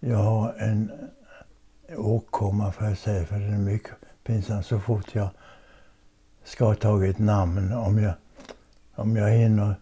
jag 0.00 0.18
har 0.18 0.54
en 0.58 0.92
åkomma 1.96 2.72
får 2.72 2.86
jag 2.86 2.98
säga, 2.98 3.26
för 3.26 3.38
den 3.38 3.54
är 3.54 3.58
mycket 3.58 3.94
pinsamt 4.24 4.66
så 4.66 4.80
fort 4.80 5.14
jag 5.14 5.28
ska 6.44 6.64
ha 6.64 6.74
tagit 6.74 7.18
namn. 7.18 7.72
Om 7.72 7.98
jag, 7.98 8.14
om 8.94 9.16
jag 9.16 9.30
hinner 9.30 9.74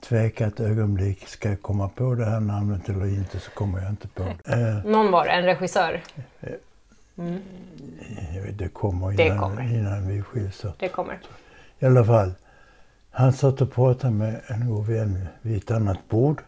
tveka 0.00 0.46
ett 0.46 0.60
ögonblick, 0.60 1.28
ska 1.28 1.48
jag 1.48 1.62
komma 1.62 1.88
på 1.88 2.14
det 2.14 2.24
här 2.24 2.40
namnet 2.40 2.88
eller 2.88 3.06
inte 3.06 3.40
så 3.40 3.50
kommer 3.50 3.80
jag 3.80 3.90
inte 3.90 4.08
på 4.08 4.22
det. 4.44 4.82
Någon 4.86 5.10
var 5.10 5.24
det, 5.24 5.30
en 5.30 5.44
regissör? 5.44 6.02
Mm. 7.18 7.40
Det 8.52 8.68
kommer 8.68 9.12
innan, 9.12 9.16
det 9.16 9.40
kommer. 9.40 9.74
innan 9.74 10.08
vi 10.08 10.22
skiljs 10.22 10.64
Det 10.78 10.88
kommer. 10.88 11.20
I 11.78 11.86
alla 11.86 12.04
fall, 12.04 12.32
han 13.10 13.32
satt 13.32 13.60
och 13.60 13.72
pratade 13.72 14.12
med 14.12 14.40
en 14.46 14.68
god 14.70 14.86
vän 14.86 15.26
vid 15.42 15.56
ett 15.56 15.70
annat 15.70 16.08
bord 16.08 16.42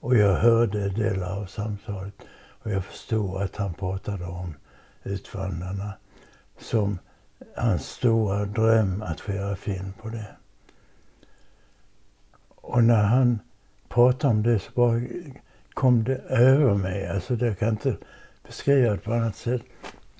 och 0.00 0.16
jag 0.16 0.36
hörde 0.36 0.88
delar 0.88 1.40
av 1.40 1.46
samtalet 1.46 2.14
och 2.62 2.70
jag 2.70 2.84
förstod 2.84 3.42
att 3.42 3.56
han 3.56 3.74
pratade 3.74 4.24
om 4.24 4.54
Utvandrarna 5.04 5.92
som 6.62 6.98
hans 7.56 7.88
stora 7.88 8.44
dröm 8.44 9.02
att 9.02 9.20
få 9.20 9.32
göra 9.32 9.56
film 9.56 9.92
på 10.02 10.08
det. 10.08 10.26
Och 12.46 12.84
när 12.84 13.02
han 13.02 13.38
pratade 13.88 14.34
om 14.34 14.42
det 14.42 14.58
så 14.58 14.70
bara 14.74 15.00
kom 15.74 16.04
det 16.04 16.16
över 16.28 16.74
mig. 16.74 17.08
Alltså 17.08 17.36
det 17.36 17.54
kan 17.54 17.68
inte 17.68 17.96
beskriva 18.46 18.92
det 18.92 18.98
på 18.98 19.12
annat 19.12 19.36
sätt. 19.36 19.62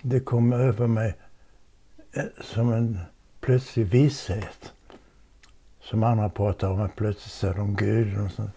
Det 0.02 0.20
kom 0.20 0.52
över 0.52 0.86
mig 0.86 1.14
eh, 2.12 2.24
som 2.40 2.72
en 2.72 2.98
plötslig 3.40 3.86
visshet. 3.86 4.72
Som 5.80 6.02
andra 6.02 6.28
pratar 6.28 6.70
om, 6.70 6.80
att 6.80 6.96
plötsligt 6.96 7.32
ser 7.32 7.54
de 7.54 7.76
Gud. 7.76 8.20
Och 8.20 8.30
sånt. 8.30 8.50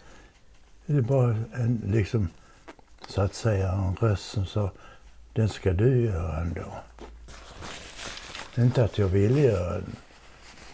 Det 0.86 0.98
är 0.98 1.01
bara 1.01 1.36
en, 1.54 1.82
liksom, 1.86 2.30
så 3.08 3.22
att 3.22 3.34
säga, 3.34 3.72
en 3.72 3.96
röst 3.96 4.25
som 4.25 4.46
sa, 4.46 4.72
den 5.34 5.50
ska 5.50 5.74
du 5.74 6.01
göra 6.01 6.42
ändå. 6.42 6.74
Inte 8.58 8.84
att 8.84 8.98
jag 8.98 9.08
ville 9.08 9.42
göra 9.42 9.74
den, 9.74 9.96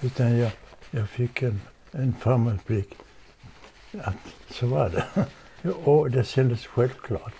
utan 0.02 0.38
jag, 0.38 0.52
jag 0.92 1.10
fick 1.10 1.42
en, 1.42 1.62
en 1.92 2.16
framåtblick 2.20 2.94
att 4.04 4.16
så 4.50 4.66
var 4.68 4.90
det. 4.90 5.04
Och 5.84 6.12
det 6.12 6.24
kändes 6.24 6.68
självklart. 6.68 7.34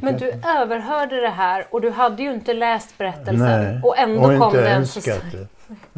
Men 0.00 0.16
du 0.18 0.26
överhörde 0.58 1.20
det 1.20 1.28
här 1.28 1.66
och 1.70 1.80
du 1.80 1.90
hade 1.90 2.22
ju 2.22 2.32
inte 2.32 2.54
läst 2.54 2.98
berättelsen 2.98 3.38
Nej, 3.62 3.80
och 3.82 3.98
ändå 3.98 4.20
och 4.20 4.38
kom 4.38 4.52
den 4.52 4.66
önskat 4.66 5.22
det. 5.32 5.48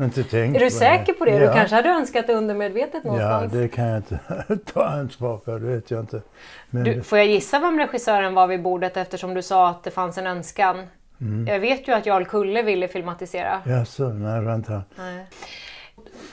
Inte 0.05 0.25
tänkt 0.25 0.57
Är 0.57 0.61
du 0.61 0.71
säker 0.71 1.13
på 1.13 1.25
det? 1.25 1.39
Du 1.39 1.45
Ja. 1.45 1.55
kanske 1.55 1.77
hade 1.77 1.89
önskat 1.89 2.27
det 2.27 2.33
undermedvetet 2.35 3.01
Ja, 3.05 3.11
någonstans? 3.11 3.53
det 3.53 3.69
kan 3.69 3.85
jag 3.87 3.97
inte 3.97 4.19
ta 4.73 4.85
ansvar 4.85 5.41
för, 5.45 5.59
det 5.61 5.67
vet 5.67 5.91
jag 5.91 6.01
inte. 6.01 6.23
Men 6.71 6.85
Du, 6.85 7.03
får 7.03 7.19
jag 7.19 7.27
gissa 7.27 7.59
vem 7.59 7.79
regissören 7.79 8.35
var 8.35 8.47
vid 8.47 8.63
bordet 8.63 8.97
eftersom 8.97 9.35
du 9.35 9.43
sa 9.43 9.69
att 9.69 9.85
det 9.85 9.91
fanns 9.91 10.19
en 10.19 10.27
önskan? 10.27 10.87
Mm. 11.21 11.47
Jag 11.47 11.61
vet 11.61 11.89
ju 11.89 11.93
att 11.93 12.07
Jarl 12.07 12.25
Kulle 12.25 12.63
ville 12.63 12.89
filmatisera. 12.89 13.63
ja, 13.67 13.85
så, 13.85 14.09
nej, 14.09 14.41
vänta. 14.41 14.83
Nej. 14.99 15.27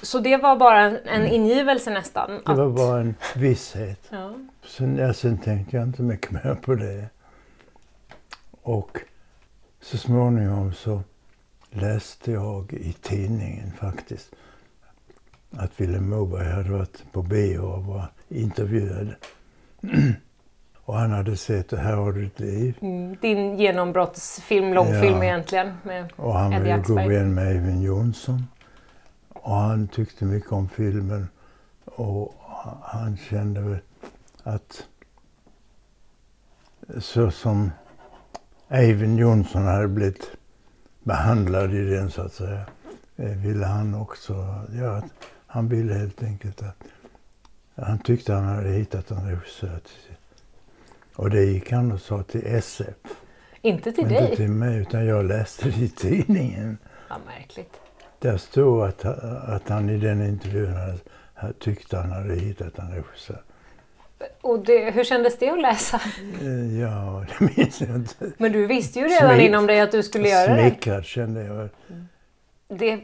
Så 0.01 0.19
det 0.19 0.37
var 0.37 0.55
bara 0.55 0.81
en, 0.81 0.97
en 1.05 1.25
ingivelse 1.27 1.89
nästan? 1.89 2.29
Mm. 2.29 2.41
Det 2.45 2.53
var 2.53 2.67
att- 2.69 2.75
bara 2.75 2.99
en 3.01 3.15
visshet. 3.35 3.99
Ja. 4.09 4.33
Sen, 4.65 4.97
ja, 4.97 5.13
sen 5.13 5.37
tänkte 5.37 5.75
jag 5.77 5.85
inte 5.85 6.01
mycket 6.01 6.31
mer 6.31 6.55
på 6.61 6.75
det. 6.75 7.05
Och 8.61 8.97
så 9.81 9.97
småningom 9.97 10.73
så 10.73 11.01
läste 11.69 12.31
jag 12.31 12.73
i 12.73 12.93
tidningen 12.93 13.71
faktiskt 13.71 14.35
att 15.51 15.71
Willem 15.81 16.09
Moberg 16.09 16.47
hade 16.51 16.71
varit 16.71 17.03
på 17.11 17.21
bio 17.21 17.59
och 17.59 17.83
var 17.83 18.05
intervjuad. 18.29 19.15
och 20.85 20.95
han 20.95 21.11
hade 21.11 21.37
sett 21.37 21.71
Här 21.71 21.95
har 21.95 22.11
du 22.11 22.25
ett 22.25 22.39
liv. 22.39 22.77
Mm, 22.81 23.15
Din 23.21 23.57
genombrottsfilm, 23.57 24.73
långfilm 24.73 25.17
Ja. 25.17 25.23
egentligen. 25.23 25.73
Med 25.83 26.11
Och 26.15 26.33
han 26.33 26.51
var 26.51 26.57
Eddie 26.59 26.67
ju 26.69 26.73
Axberg. 26.73 27.03
god 27.05 27.13
vän 27.13 27.33
med 27.33 27.47
Eivind 27.47 27.83
Johnson. 27.83 28.47
Och 29.29 29.55
han 29.55 29.87
tyckte 29.87 30.25
mycket 30.25 30.51
om 30.51 30.69
filmen. 30.69 31.27
Och 31.85 32.35
han 32.81 33.17
kände 33.17 33.61
väl 33.61 33.77
att 34.43 34.83
så 36.99 37.31
som 37.31 37.71
Eivind 38.69 39.19
Johnson 39.19 39.63
hade 39.65 39.87
blivit 39.87 40.31
behandlad 41.03 41.73
i 41.73 41.83
den 41.89 42.11
så 42.11 42.21
att 42.21 42.33
säga, 42.33 42.61
eh, 43.15 43.29
ville 43.37 43.65
han 43.65 43.95
också 43.95 44.63
göra. 44.71 45.03
Han 45.47 45.67
ville 45.67 45.93
helt 45.93 46.23
enkelt 46.23 46.61
att 46.61 46.83
han 47.75 47.99
tyckte 47.99 48.33
han 48.33 48.43
hade 48.45 48.69
hittat 48.69 49.11
en 49.11 49.29
regissör 49.29 49.79
till 49.79 50.01
sig. 50.07 50.14
Och 51.15 51.29
det 51.29 51.43
gick 51.43 51.71
han 51.71 51.91
och 51.91 52.01
sa 52.01 52.23
till 52.23 52.47
SF. 52.47 52.95
Inte 53.61 53.91
till 53.91 54.07
dig? 54.09 54.23
inte 54.23 54.35
till 54.35 54.49
mig, 54.49 54.77
utan 54.77 55.05
jag 55.05 55.25
läste 55.25 55.69
det 55.69 55.77
i 55.81 55.89
tidningen. 55.89 56.77
Ja, 57.09 57.15
märkligt. 57.25 57.73
Där 58.19 58.37
stod 58.37 58.81
att, 58.83 59.05
att 59.49 59.69
han 59.69 59.89
i 59.89 59.97
den 59.97 60.21
intervjun 60.25 60.73
hade, 60.73 61.53
tyckte 61.53 61.97
han 61.97 62.11
hade 62.11 62.35
hittat 62.35 62.79
en 62.79 62.91
regissör. 62.91 63.41
Och 64.41 64.59
det, 64.59 64.91
hur 64.91 65.03
kändes 65.03 65.37
det 65.39 65.49
att 65.49 65.61
läsa? 65.61 66.01
Eh, 66.41 66.79
Ja, 66.81 67.25
det 67.39 67.49
minns 67.57 67.81
jag 67.81 67.89
inte. 67.95 68.15
Men 68.37 68.51
du 68.51 68.65
visste 68.67 68.99
ju 68.99 69.07
redan 69.07 69.31
Smick- 69.35 69.45
inom 69.47 69.67
dig 69.67 69.79
att 69.79 69.91
du 69.91 70.03
skulle 70.03 70.29
göra 70.29 70.55
det. 70.55 70.61
Smickrad 70.69 71.05
kände 71.05 71.43
jag. 71.43 71.69
Det 72.67 72.91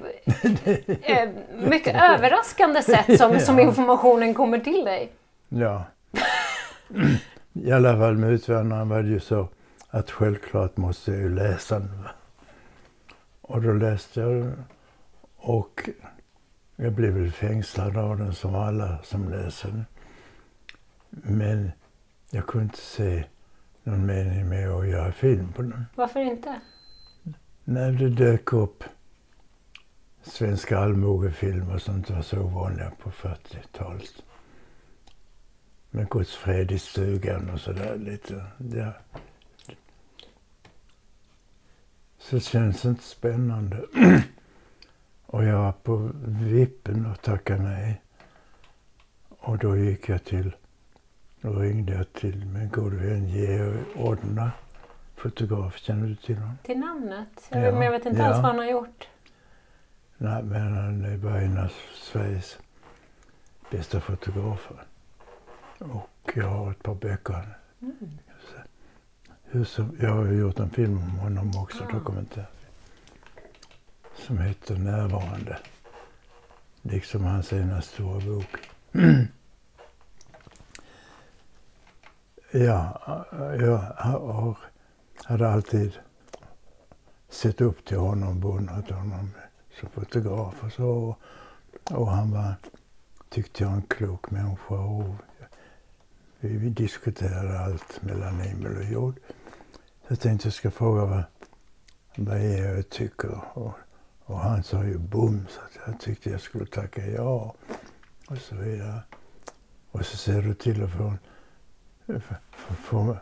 är 1.03 1.34
mycket 1.68 1.96
överraskande 2.01 2.82
sätt 2.82 3.18
som, 3.20 3.39
som 3.39 3.60
Ja. 3.60 3.63
informationen 3.68 4.34
kommer 4.34 4.60
till 4.60 4.86
dig. 4.86 5.12
Ja. 5.50 5.84
I 7.53 7.72
alla 7.72 7.98
fall 7.98 8.17
med 8.17 8.31
Utvandrarna 8.31 8.86
var 8.86 9.03
det 9.03 9.10
ju 9.10 9.20
så 9.20 9.50
att 9.89 10.12
självklart 10.12 10.77
måste 10.77 11.12
jag 11.12 11.20
ju 11.20 11.29
läsa 11.29 11.79
va. 11.79 12.12
Och 13.41 13.62
då 13.62 13.74
läste 13.74 14.20
jag 14.20 14.51
och 15.36 15.89
jag 16.75 16.93
blev 16.93 17.13
väl 17.13 17.31
fängslad 17.31 17.98
av 17.98 18.17
den 18.17 18.34
som 18.34 18.55
alla 18.55 18.98
som 19.03 19.29
läser 19.29 19.70
den. 19.70 19.86
Men 21.10 21.72
jag 22.29 22.48
kunde 22.48 22.63
inte 22.63 22.77
se 22.77 23.24
någon 23.84 24.05
mening 24.05 24.50
med 24.50 24.70
att 24.70 24.88
göra 24.88 25.12
film 25.12 25.53
på 25.53 25.62
den. 25.62 25.86
Varför 25.96 26.20
inte? 26.20 26.62
När 27.63 27.91
det 27.91 28.10
dök 28.10 28.54
upp 28.54 28.84
svenska 30.23 30.80
allmogefilmer 30.80 31.78
som 31.78 31.95
inte 31.95 32.13
var 32.13 32.21
så 32.21 32.39
ovanliga 32.39 32.91
på 33.04 33.12
40-talet. 33.12 34.23
Med 35.91 36.10
Guds 36.10 36.36
fred 36.36 36.71
i 36.71 36.80
stugan 36.80 37.49
och 37.49 37.60
sådär 37.60 37.95
lite. 37.97 38.45
Ja. 38.75 38.93
Så 42.17 42.39
känns 42.39 42.82
det 42.82 42.89
inte 42.89 43.04
spännande. 43.04 43.86
och 45.25 45.43
jag 45.43 45.58
var 45.58 45.71
på 45.71 46.12
vippen 46.25 47.06
och 47.06 47.21
tackade 47.21 47.63
nej. 47.63 48.01
Och 49.30 49.58
då 49.58 49.77
gick 49.77 50.10
jag 50.10 50.23
till, 50.23 50.56
då 51.41 51.54
ringde 51.54 51.93
jag 51.93 52.13
till 52.13 52.45
min 52.45 52.69
gode 52.69 52.95
vän 52.95 53.27
Georg 53.27 53.80
Odna, 53.95 54.51
fotograf. 55.15 55.77
Känner 55.77 56.08
du 56.08 56.15
till 56.15 56.38
honom? 56.38 56.58
Till 56.63 56.80
namnet? 56.80 57.47
Jag, 57.49 57.63
Ja, 57.63 57.71
men 57.71 57.82
jag 57.82 57.91
vet 57.91 58.06
inte 58.06 58.19
ja. 58.21 58.25
alls 58.25 58.36
vad 58.36 58.45
han 58.45 58.58
har 58.58 58.65
gjort. 58.65 59.08
Nej, 60.17 60.43
men 60.43 60.73
han 60.73 61.06
är 61.06 61.17
bara 61.17 61.41
en 61.41 61.58
av 61.58 61.71
Sveriges 61.95 62.58
bästa 63.71 63.99
fotografer. 63.99 64.77
Och 65.82 66.32
jag 66.36 66.48
har 66.48 66.72
ett 66.72 66.84
par 66.84 66.96
böcker. 66.96 67.58
Mm. 67.82 68.17
Hur 69.44 69.63
som, 69.63 69.98
jag 70.02 70.10
har 70.10 70.26
ju 70.26 70.39
gjort 70.39 70.60
en 70.60 70.70
film 70.70 70.98
om 70.98 71.20
honom 71.20 71.52
också, 71.58 71.84
Ah. 71.84 71.91
dokumentär. 71.91 72.46
Som 74.15 74.38
heter 74.38 74.76
Närvarande. 74.78 75.60
Liksom 76.82 77.24
hans 77.24 77.54
ena 77.54 77.82
stora 77.82 78.20
bok. 78.26 78.70
ja, 82.52 83.02
jag 83.60 83.78
har, 83.78 84.58
hade 85.24 85.50
alltid 85.50 85.94
sett 87.30 87.62
upp 87.62 87.86
till 87.86 87.98
honom, 87.98 88.39
beundrat 88.39 88.89
honom 88.89 89.32
som 89.80 89.89
fotograf 89.89 90.63
och 90.63 90.72
så. 90.72 91.15
Och 91.91 92.08
han 92.12 92.32
var, 92.32 92.54
tyckte 93.30 93.63
jag, 93.63 93.74
en 93.74 93.82
klok 93.82 94.32
människa. 94.32 94.76
Och 94.76 95.15
vi, 96.41 96.69
diskuterade 96.69 97.60
allt 97.60 98.01
mellan 98.01 98.39
himmel 98.39 98.77
och 98.77 98.84
jord. 98.84 99.15
Så 100.01 100.08
jag 100.08 100.19
tänkte 100.19 100.47
jag 100.47 100.54
ska 100.54 100.71
fråga 100.71 101.06
vad, 101.06 101.23
vad 102.15 102.41
jag 102.41 102.89
tycker. 102.89 103.39
Och, 103.54 103.73
och 104.25 104.39
han 104.39 104.63
sa 104.63 104.84
ju 104.84 104.97
bom, 104.97 105.47
så 105.49 105.62
att 105.62 105.88
jag 105.88 105.99
tyckte 105.99 106.30
jag 106.30 106.41
skulle 106.41 106.65
tacka 106.65 107.06
ja. 107.06 107.56
Och 108.27 108.38
så 108.38 108.56
vidare. 108.56 108.99
Och 109.91 110.06
så 110.06 110.17
ser 110.17 110.41
du 110.41 110.54
till 110.54 110.84
att 110.84 110.91
få, 110.91 111.13
få, 112.75 113.17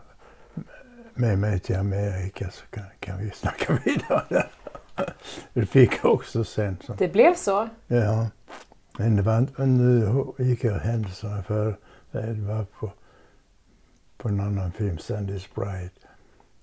med 1.14 1.40
mig 1.40 1.60
till 1.60 1.76
Amerika 1.76 2.52
så 2.52 2.66
kan, 2.66 2.84
kan 3.00 3.20
vi 3.20 3.32
snacka 3.32 3.80
vidare. 3.86 4.48
Det 5.54 5.66
fick 5.66 5.92
jag 6.04 6.14
också 6.14 6.44
sen. 6.44 6.78
Så. 6.86 6.94
Det 6.94 7.08
blev 7.08 7.36
så? 7.36 7.70
Ja, 7.88 8.28
men 8.98 9.16
det 9.16 9.22
var 9.22 9.66
nu 9.66 10.26
gick 10.38 10.64
jag 10.64 10.74
händelserna 10.74 11.44
för 11.44 11.78
det 12.12 12.34
var 12.34 12.66
på, 12.66 12.92
på 14.20 14.28
en 14.30 14.40
annan 14.40 14.72
film, 14.72 14.98
Sandy's 14.98 15.48
Bride, 15.56 15.90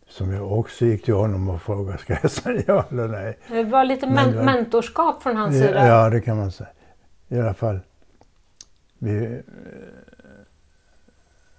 som 0.09 0.33
jag 0.33 0.53
också 0.59 0.85
gick 0.85 1.05
till 1.05 1.15
honom 1.15 1.49
och 1.49 1.63
frågade, 1.63 1.99
ska 1.99 2.19
jag 2.23 2.31
säga 2.31 2.63
ja 2.67 2.85
eller 2.91 3.09
nej? 3.09 3.39
Det 3.49 3.65
var 3.65 3.85
lite 3.85 4.07
Men 4.07 4.31
men- 4.35 4.45
mentorskap 4.45 5.23
från 5.23 5.37
hans 5.37 5.55
sida. 5.55 5.87
Ja, 5.89 6.11
det 6.11 6.21
kan 6.21 6.37
man 6.37 6.53
säga. 6.53 6.69
I 7.29 7.41
alla 7.41 7.55
fall, 7.55 7.81
vi, 8.99 9.25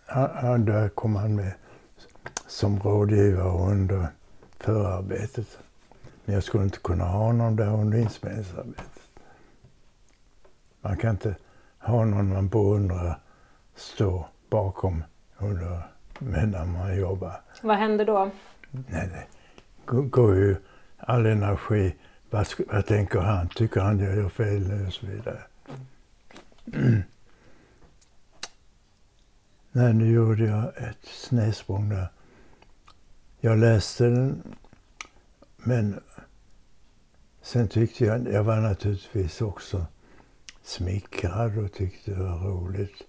eh, 0.07 0.25
han, 0.36 0.65
där 0.65 0.89
kom 0.89 1.15
han 1.15 1.36
med 1.36 1.51
som 2.47 2.79
rådgivare 2.79 3.71
under 3.71 4.07
förarbetet. 4.60 5.57
Men 6.25 6.33
jag 6.36 6.43
skulle 6.43 6.63
inte 6.63 6.79
kunna 6.79 7.03
ha 7.05 7.19
honom 7.25 7.55
där 7.55 7.73
under 7.73 7.97
inspelningsarbetet. 7.97 9.01
Man 10.81 10.97
kan 10.97 11.10
inte 11.10 11.36
ha 11.79 12.05
någon 12.05 12.29
man 12.33 12.47
beundrar 12.49 13.19
stå 13.75 14.25
bakom 14.49 15.03
under, 15.39 15.82
medan 16.19 16.71
man 16.71 16.97
jobbar. 16.97 17.41
Vad 17.62 17.78
hände 17.78 18.06
då? 18.06 18.32
Nej, 18.71 19.10
det 19.13 19.26
går- 19.86 20.36
ju 20.36 20.56
all 20.97 21.26
energi. 21.26 21.95
Vad, 22.30 22.47
vad 22.71 22.86
tänker 22.86 23.19
han? 23.19 23.50
Tycker 23.50 23.82
han 23.82 24.00
jag 24.00 24.15
gör 24.15 24.30
fel 24.30 24.86
och 24.88 24.93
så 24.93 25.06
vidare. 25.06 25.41
Nej, 29.71 29.93
nu 29.93 30.12
gjorde 30.12 30.43
jag 30.45 30.78
ett 30.78 31.06
snedsprång 31.06 31.89
där. 31.89 32.08
Jag 33.39 33.58
läste 33.58 34.04
den, 34.06 34.43
men 35.58 36.00
sen 37.41 37.67
tyckte 37.67 38.06
jag, 38.06 38.28
jag 38.32 38.43
var 38.43 38.58
naturligtvis 38.58 39.41
också 39.41 39.86
smickrad 40.63 41.58
och 41.58 41.73
tyckte 41.73 42.12
det 42.12 42.23
var 42.23 42.38
roligt, 42.39 43.02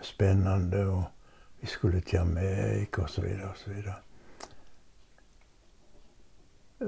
spännande 0.00 0.86
och 0.86 1.02
vi 1.62 1.68
skulle 1.68 2.00
till 2.00 2.18
Amerika 2.18 3.02
och 3.02 3.10
så 3.10 3.22
vidare 3.22 3.48
och 3.50 3.56
så 3.56 3.70
vidare. 3.70 3.94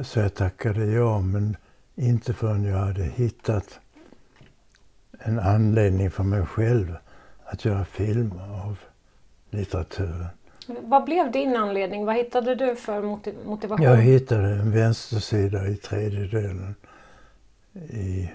Så 0.05 0.21
jag 0.21 0.35
tackade 0.35 0.87
ja, 0.87 1.21
men 1.21 1.57
inte 1.95 2.33
förrän 2.35 2.65
jag 2.65 2.79
hade 2.79 3.05
hittat 3.05 3.81
en 5.19 5.39
anledning 5.39 6.11
för 6.11 6.23
mig 6.23 6.47
själv 6.47 6.97
att 7.45 7.65
göra 7.65 7.85
film 7.85 8.33
av 8.41 8.79
litteraturen. 9.51 10.27
Vad 10.67 11.05
blev 11.05 11.31
din 11.31 11.57
anledning? 11.57 12.05
Vad 12.05 12.17
hittade 12.17 12.55
du 12.55 12.77
för 12.77 13.03
motiv 13.03 13.35
motivation? 13.45 13.87
Jag 13.87 13.97
hittade 13.97 14.49
en 14.49 14.71
vänstersida 14.71 15.69
i 15.69 15.77
tredje 15.77 16.27
delen 16.27 16.75
i 17.75 18.31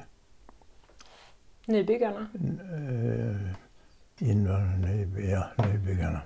Nybyggarna? 1.66 2.28
Eh, 2.34 4.30
invandrarna, 4.30 4.88
ja, 5.20 5.48
nybyggarna 5.66 6.22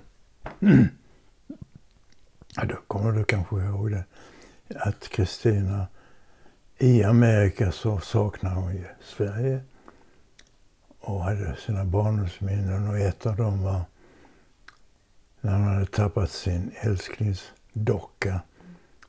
ja, 2.54 2.64
då 2.64 2.76
kommer 2.86 3.12
du 3.12 3.24
kanske 3.24 3.56
ihåg 3.56 3.90
det. 3.90 4.04
Att 4.76 5.08
Kristina 5.08 5.86
i 6.78 7.04
Amerika 7.04 7.72
så 7.72 8.00
saknade 8.00 8.54
hon 8.54 8.74
ju 8.74 8.84
Sverige 9.02 9.60
och 11.00 11.24
hade 11.24 11.56
sina 11.56 11.84
barndomsminnen 11.84 12.88
och 12.88 12.98
ett 12.98 13.26
av 13.26 13.36
dem 13.36 13.62
var 13.62 13.82
när 15.40 15.52
han 15.52 15.62
hade 15.62 15.86
tappat 15.86 16.30
sin 16.30 16.72
älsklingsdocka 16.80 18.40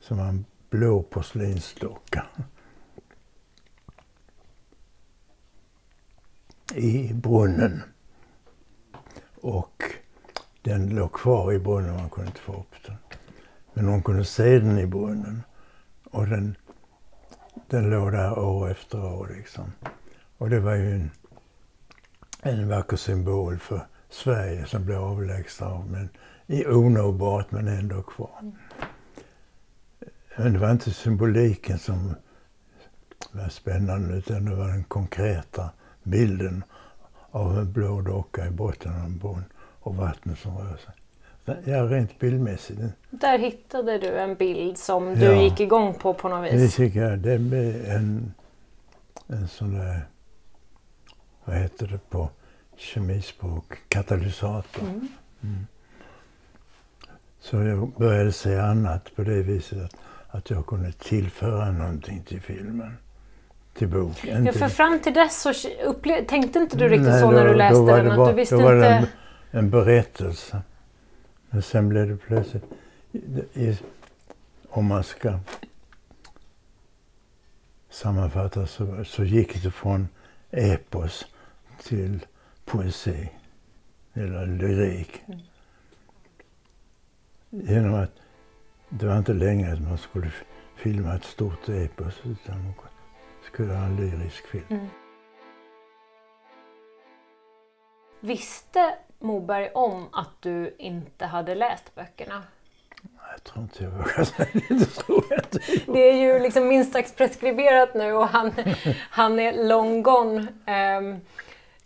som 0.00 0.18
var 0.18 0.26
en 0.26 0.44
blå 0.70 1.02
porslinsdocka. 1.02 2.26
i 6.74 7.12
brunnen. 7.14 7.82
Och 9.40 9.82
den 10.66 10.86
låg 10.86 11.12
kvar 11.12 11.52
i 11.52 11.58
brunnen, 11.58 11.96
man 11.96 12.10
kunde 12.10 12.28
inte 12.28 12.40
få 12.40 12.52
upp 12.52 12.74
den. 12.86 12.96
Men 13.74 13.88
hon 13.88 14.02
kunde 14.02 14.24
se 14.24 14.58
den 14.58 14.78
i 14.78 14.86
brunnen. 14.86 15.42
Och 16.10 16.26
den, 16.26 16.56
den 17.68 17.90
låg 17.90 18.12
där 18.12 18.38
år 18.38 18.70
efter 18.70 19.04
år 19.04 19.32
liksom. 19.36 19.72
Och 20.38 20.50
det 20.50 20.60
var 20.60 20.74
ju 20.74 20.94
en, 20.94 21.10
en 22.42 22.68
vacker 22.68 22.96
symbol 22.96 23.58
för 23.58 23.86
Sverige 24.10 24.66
som 24.66 24.84
blev 24.84 24.98
avlägsna 24.98 25.84
men 25.90 26.08
i 26.46 26.66
onåbart 26.66 27.50
men 27.50 27.68
ändå 27.68 28.02
kvar. 28.02 28.52
Men 30.36 30.52
det 30.52 30.58
var 30.58 30.70
inte 30.70 30.90
symboliken 30.90 31.78
som 31.78 32.14
var 33.32 33.48
spännande 33.48 34.16
utan 34.16 34.44
det 34.44 34.54
var 34.54 34.68
den 34.68 34.84
konkreta 34.84 35.70
bilden 36.02 36.64
av 37.30 37.58
en 37.58 37.72
blå 37.72 38.00
docka 38.00 38.46
i 38.46 38.50
botten 38.50 38.92
av 38.92 38.98
en 38.98 39.18
brunn 39.18 39.44
och 39.86 39.96
vattnet 39.96 40.38
som 40.38 40.58
rör 40.58 40.76
sig. 40.76 40.94
Ja, 41.64 41.82
rent 41.82 42.18
bildmässigt. 42.18 42.80
Där 43.10 43.38
hittade 43.38 43.98
du 43.98 44.18
en 44.18 44.34
bild 44.34 44.78
som 44.78 45.14
du 45.14 45.24
ja, 45.24 45.42
gick 45.42 45.60
igång 45.60 45.94
på 45.94 46.14
på 46.14 46.28
något 46.28 46.52
vis? 46.52 46.62
Det 46.62 46.68
tycker 46.68 47.00
jag. 47.00 47.18
Det 47.18 47.32
är 47.32 47.94
en, 47.96 48.34
en 49.26 49.48
sån 49.48 49.78
där, 49.78 50.00
vad 51.44 51.56
heter 51.56 51.86
det 51.86 52.10
på 52.10 52.30
kemispråk, 52.76 53.64
katalysator. 53.88 54.82
Mm. 54.82 55.08
Mm. 55.42 55.66
Så 57.40 57.56
jag 57.56 57.88
började 57.88 58.32
se 58.32 58.56
annat 58.58 59.16
på 59.16 59.22
det 59.22 59.42
viset 59.42 59.84
att, 59.84 59.94
att 60.28 60.50
jag 60.50 60.66
kunde 60.66 60.92
tillföra 60.92 61.70
någonting 61.70 62.22
till 62.22 62.40
filmen 62.40 62.96
till 63.74 63.88
bok. 63.88 64.24
Ja, 64.24 64.52
för 64.52 64.68
fram 64.68 65.00
till 65.00 65.14
dess 65.14 65.42
så 65.42 65.52
tänkte 66.28 66.58
inte 66.58 66.76
du 66.76 66.88
riktigt 66.88 67.08
Nej, 67.08 67.22
så 67.22 67.30
när 67.30 67.48
du 67.48 67.54
läste 67.54 67.80
den? 67.80 68.16
Bara, 68.16 68.22
att 68.22 68.30
du 68.30 68.36
visste 68.36 68.54
inte 68.54 69.08
en, 69.58 69.70
berättelse. 69.70 70.62
Men 71.50 71.62
sen 71.62 71.88
blev 71.88 72.08
det 72.08 72.16
plötsligt, 72.16 72.64
i, 73.54 73.78
om 74.68 74.86
man 74.86 75.04
ska 75.04 75.38
sammanfatta 77.90 78.66
så, 78.66 79.04
så 79.04 79.24
gick 79.24 79.62
det 79.62 79.70
från 79.70 80.08
epos 80.50 81.26
till 81.82 82.26
poesi, 82.64 83.30
eller 84.14 84.46
lyrik. 84.46 85.22
Genom 87.50 87.94
att 87.94 88.12
det 88.88 89.06
var 89.06 89.18
inte 89.18 89.32
längre 89.32 89.72
att 89.72 89.80
man 89.80 89.98
skulle 89.98 90.30
filma 90.76 91.14
ett 91.14 91.24
stort 91.24 91.68
epos 91.68 92.14
utan 92.24 92.64
man 92.64 92.74
skulle 93.52 93.72
ha 93.72 93.84
en 93.84 93.96
lyrisk 93.96 94.46
film. 94.46 94.64
Mm. 94.68 94.86
Visste 98.20 98.98
Moberg 99.18 99.70
om 99.74 100.08
att 100.12 100.42
du 100.42 100.74
inte 100.78 101.26
hade 101.26 101.54
läst 101.54 101.94
böckerna? 101.94 102.42
Jag 103.30 103.44
tror 103.44 103.62
inte 103.62 103.84
jag 103.84 103.90
vågar 103.90 104.24
säga 104.24 104.48
det. 104.52 104.74
Det 104.74 104.86
tror 104.86 105.24
jag 105.30 105.38
inte. 105.38 105.58
Det 105.92 106.10
är 106.10 106.14
ju 106.14 106.38
liksom 106.38 106.68
minst 106.68 106.92
sagt 106.92 107.16
preskriberat 107.16 107.94
nu 107.94 108.12
och 108.12 108.28
han, 108.28 108.52
han 109.10 109.40
är 109.40 109.64
long 109.68 110.02
gone. 110.02 110.40
Um, 110.40 111.20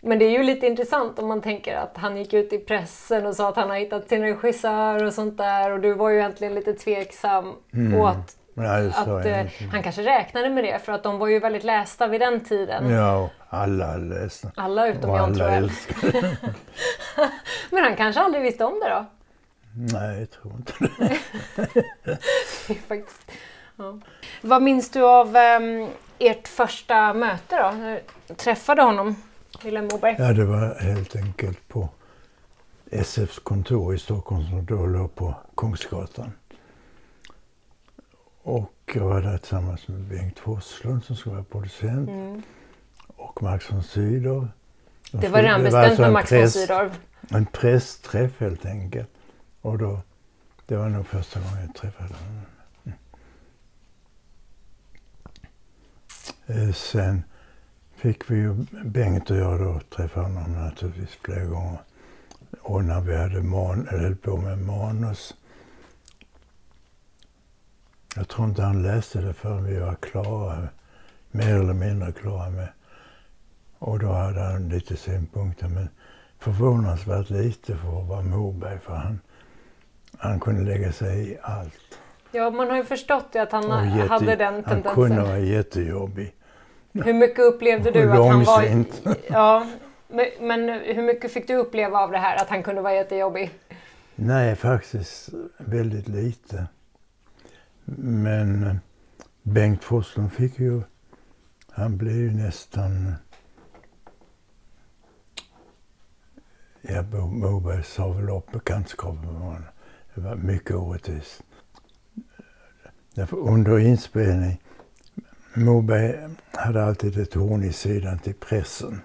men 0.01 0.19
det 0.19 0.25
är 0.25 0.31
ju 0.31 0.43
lite 0.43 0.67
intressant 0.67 1.19
om 1.19 1.29
man 1.29 1.41
tänker 1.41 1.77
att 1.77 1.97
han 1.97 2.17
gick 2.17 2.35
ut 2.35 2.53
i 2.53 2.59
pressen 2.59 3.27
och 3.27 3.37
sa 3.37 3.49
att 3.49 3.57
han 3.57 3.71
har 3.71 3.77
hittat 3.77 4.09
sin 4.09 4.23
regissör 4.23 5.05
och 5.05 5.15
sånt 5.15 5.39
där 5.39 5.71
och 5.71 5.81
du 5.81 5.95
var 5.95 6.11
ju 6.11 6.19
egentligen 6.19 6.55
lite 6.55 6.73
tveksam 6.73 7.57
mm. 7.73 8.01
åt 8.01 8.37
Nej, 8.55 8.93
att 8.97 9.27
eh, 9.27 9.47
han 9.73 9.83
kanske 9.83 10.03
räknade 10.03 10.51
med 10.51 10.65
det 10.65 10.79
för 10.79 10.93
att 10.93 11.03
de 11.03 11.19
var 11.19 11.29
ju 11.29 11.39
väldigt 11.39 11.65
lästa 11.65 12.07
vid 12.07 12.21
den 12.21 12.41
tiden. 12.41 12.91
Ja, 12.91 13.31
alla 13.49 13.97
läste. 13.97 14.53
Alla 14.57 14.89
utom 14.89 15.17
John 15.17 15.35
tror 15.35 15.51
Men 17.71 17.85
han 17.85 17.97
kanske 17.97 18.21
aldrig 18.21 18.43
visste 18.43 18.65
om 18.65 18.81
det 18.81 18.89
då? 18.91 19.07
Nej, 19.73 20.19
jag 20.19 20.31
tror 20.31 20.55
inte 20.57 20.73
det. 20.79 21.19
Faktiskt, 22.89 23.31
ja. 23.77 23.99
Vad 24.43 24.63
minns 24.63 24.91
du 24.91 25.03
av 25.03 25.27
um, 25.27 25.89
ert 26.19 26.49
första 26.49 27.15
möte 27.15 27.57
då? 27.57 27.71
När 27.71 28.01
du 28.27 28.35
träffade 28.35 28.83
honom, 28.83 29.17
Wilhelm 29.65 29.89
Moberg? 29.93 30.17
Ja, 30.19 30.33
det 30.33 30.45
var 30.45 30.81
helt 30.81 31.17
enkelt 31.17 31.69
på 31.69 31.89
SFs 32.91 33.39
kontor 33.39 33.95
i 33.95 33.99
Stockholm 33.99 34.47
som 34.47 34.67
då 34.67 34.87
låg 34.87 35.15
på 35.15 35.35
Kungsgatan. 35.57 36.33
Och 38.43 38.73
jag 38.95 39.05
var 39.05 39.23
där 39.23 39.39
tillsammans 39.39 39.89
med 39.89 40.01
Bengt 40.01 40.39
Forslund 40.39 41.05
som 41.05 41.17
skulle 41.17 41.35
vara 41.35 41.45
producent. 41.45 42.09
Mm. 42.09 42.43
Och 43.07 43.43
Max 43.43 43.73
von 43.73 43.83
Sydow. 43.83 44.49
Det 45.13 45.29
var 45.29 45.43
redan 45.43 45.63
bestämt 45.63 45.85
alltså 45.85 46.03
med 46.03 46.13
Max 46.13 46.33
von 46.33 46.51
Sydow? 46.51 46.91
En 47.29 47.47
pressträff 47.47 48.41
helt 48.41 48.67
enkelt. 48.67 49.11
Och 49.61 49.79
då, 49.79 50.01
det 50.67 50.77
var 50.77 50.89
nog 50.89 51.07
första 51.07 51.41
gången 51.41 51.67
jag 51.67 51.75
träffade 51.75 52.15
honom. 52.15 52.43
Mm. 56.47 56.73
Sen 56.73 57.23
fick 57.97 58.31
vi 58.31 58.37
ju, 58.37 58.55
Bengt 58.85 59.31
och 59.31 59.37
jag 59.37 59.61
då, 59.61 59.81
träffa 59.97 60.21
honom 60.21 60.53
naturligtvis 60.53 61.19
flera 61.23 61.45
gånger. 61.45 61.81
Och 62.61 62.85
när 62.85 63.01
vi 63.01 63.17
hade 63.17 63.43
man, 63.43 63.89
höll 63.91 64.17
på 64.17 64.37
med 64.37 64.59
manus 64.59 65.35
jag 68.17 68.29
tror 68.29 68.49
inte 68.49 68.63
han 68.63 68.83
läste 68.83 69.21
det 69.21 69.33
förrän 69.33 69.65
vi 69.65 69.79
var 69.79 69.95
klara, 69.95 70.69
mer 71.31 71.55
eller 71.55 71.75
mindre 71.75 72.13
klara 72.13 72.51
med. 72.51 72.69
Och 73.79 73.99
då 73.99 74.13
hade 74.13 74.41
han 74.41 74.69
lite 74.69 74.97
synpunkter, 74.97 75.69
men 75.69 75.89
förvånansvärt 76.39 77.31
lite 77.31 77.77
för 77.77 78.01
att 78.03 78.09
vara 78.09 78.23
Moberg, 78.23 78.79
för 78.79 78.95
han, 78.95 79.21
han 80.19 80.41
kunde 80.41 80.73
lägga 80.73 80.93
sig 80.93 81.31
i 81.31 81.39
allt. 81.43 81.99
Ja, 82.33 82.51
man 82.51 82.71
har 82.71 82.77
ju 82.77 82.85
förstått 82.85 83.37
att 83.37 83.53
han 83.53 83.97
jätte, 83.97 84.13
hade 84.13 84.37
den 84.37 84.63
tendensen. 84.63 84.83
Han 84.85 84.95
kunde 84.95 85.23
vara 85.23 85.39
jättejobbig. 85.39 86.35
Hur 86.93 87.15
mycket 87.15 87.39
upplevde 87.39 87.91
du 87.91 88.11
att 88.11 88.29
han 88.29 88.45
var... 88.45 88.85
Ja, 89.29 89.67
men 90.41 90.69
hur 90.69 91.03
mycket 91.03 91.33
fick 91.33 91.47
du 91.49 91.57
uppleva 91.57 91.99
av 91.99 92.11
det 92.11 92.19
här, 92.19 92.37
att 92.37 92.49
han 92.49 92.63
kunde 92.63 92.81
vara 92.83 92.95
jättejobbig? 92.95 93.51
Nej, 94.15 94.57
faktiskt 94.57 95.29
väldigt 95.59 96.09
lite. 96.09 96.67
Men 97.97 98.65
eh, 98.67 98.77
Bengt 99.43 99.85
Forslund 99.85 100.33
fick 100.33 100.59
ju, 100.59 100.83
han 101.71 101.97
blev 101.97 102.17
ju 102.17 102.31
nästan, 102.31 103.15
ja 106.83 107.03
Moberg 107.27 107.85
sa 107.85 108.13
väl 108.13 108.31
upp 108.31 108.53
bekantskapen 108.53 109.21
med 109.21 109.41
honom. 109.41 109.65
Det 110.15 110.21
var 110.21 110.37
mycket 110.37 110.77
orättvist. 110.77 111.43
Därför 113.15 113.37
under 113.37 113.79
inspelning, 113.79 114.63
Moberg 115.55 116.29
hade 116.53 116.85
alltid 116.85 117.19
ett 117.19 117.35
horn 117.35 117.65
i 117.65 117.73
sidan 117.73 118.19
till 118.19 118.35
pressen 118.35 119.01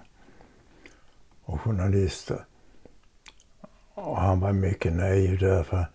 och 1.44 1.60
journalister. 1.60 2.44
Och 3.94 4.20
han 4.20 4.40
var 4.40 4.52
mycket 4.52 4.92
naiv 4.92 5.38
därför 5.38 5.86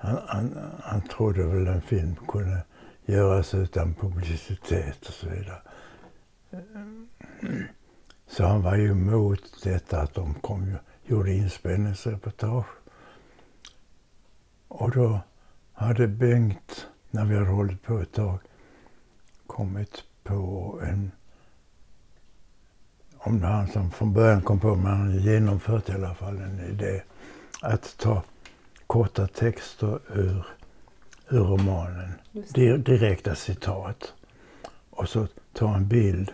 han, 0.00 0.18
han, 0.26 0.72
han 0.82 1.02
trodde 1.02 1.42
väl 1.42 1.66
en 1.66 1.82
film 1.82 2.16
kunde 2.28 2.62
göras 3.04 3.54
utan 3.54 3.94
publicitet 3.94 5.06
och 5.06 5.14
så 5.14 5.28
vidare. 5.28 5.62
Så 8.26 8.44
han 8.44 8.62
var 8.62 8.76
ju 8.76 8.90
emot 8.90 9.62
detta 9.62 10.00
att 10.00 10.14
de 10.14 10.34
kom, 10.34 10.76
gjorde 11.04 11.32
inspelningsreportage. 11.32 12.66
Och 14.68 14.90
då 14.90 15.20
hade 15.72 16.08
Bengt, 16.08 16.86
när 17.10 17.24
vi 17.24 17.34
hade 17.34 17.50
hållit 17.50 17.82
på 17.82 17.98
ett 17.98 18.12
tag, 18.12 18.38
kommit 19.46 20.04
på 20.22 20.80
en 20.82 21.10
om 23.22 23.40
det 23.40 23.46
var 23.46 23.52
han 23.52 23.68
som 23.68 23.90
från 23.90 24.12
början 24.12 24.42
kom 24.42 24.60
på, 24.60 24.74
men 24.74 24.86
han 24.86 25.00
hade 25.00 25.20
genomfört 25.20 25.88
i 25.88 25.92
alla 25.92 26.14
fall 26.14 26.38
en 26.38 26.60
idé 26.60 27.02
att 27.62 27.96
ta 27.98 28.22
korta 28.90 29.26
texter 29.26 29.98
ur, 30.14 30.46
ur 31.28 31.44
romanen. 31.44 32.12
Direkta 32.84 33.34
citat. 33.34 34.14
Och 34.90 35.08
så 35.08 35.26
ta 35.52 35.74
en 35.74 35.88
bild 35.88 36.32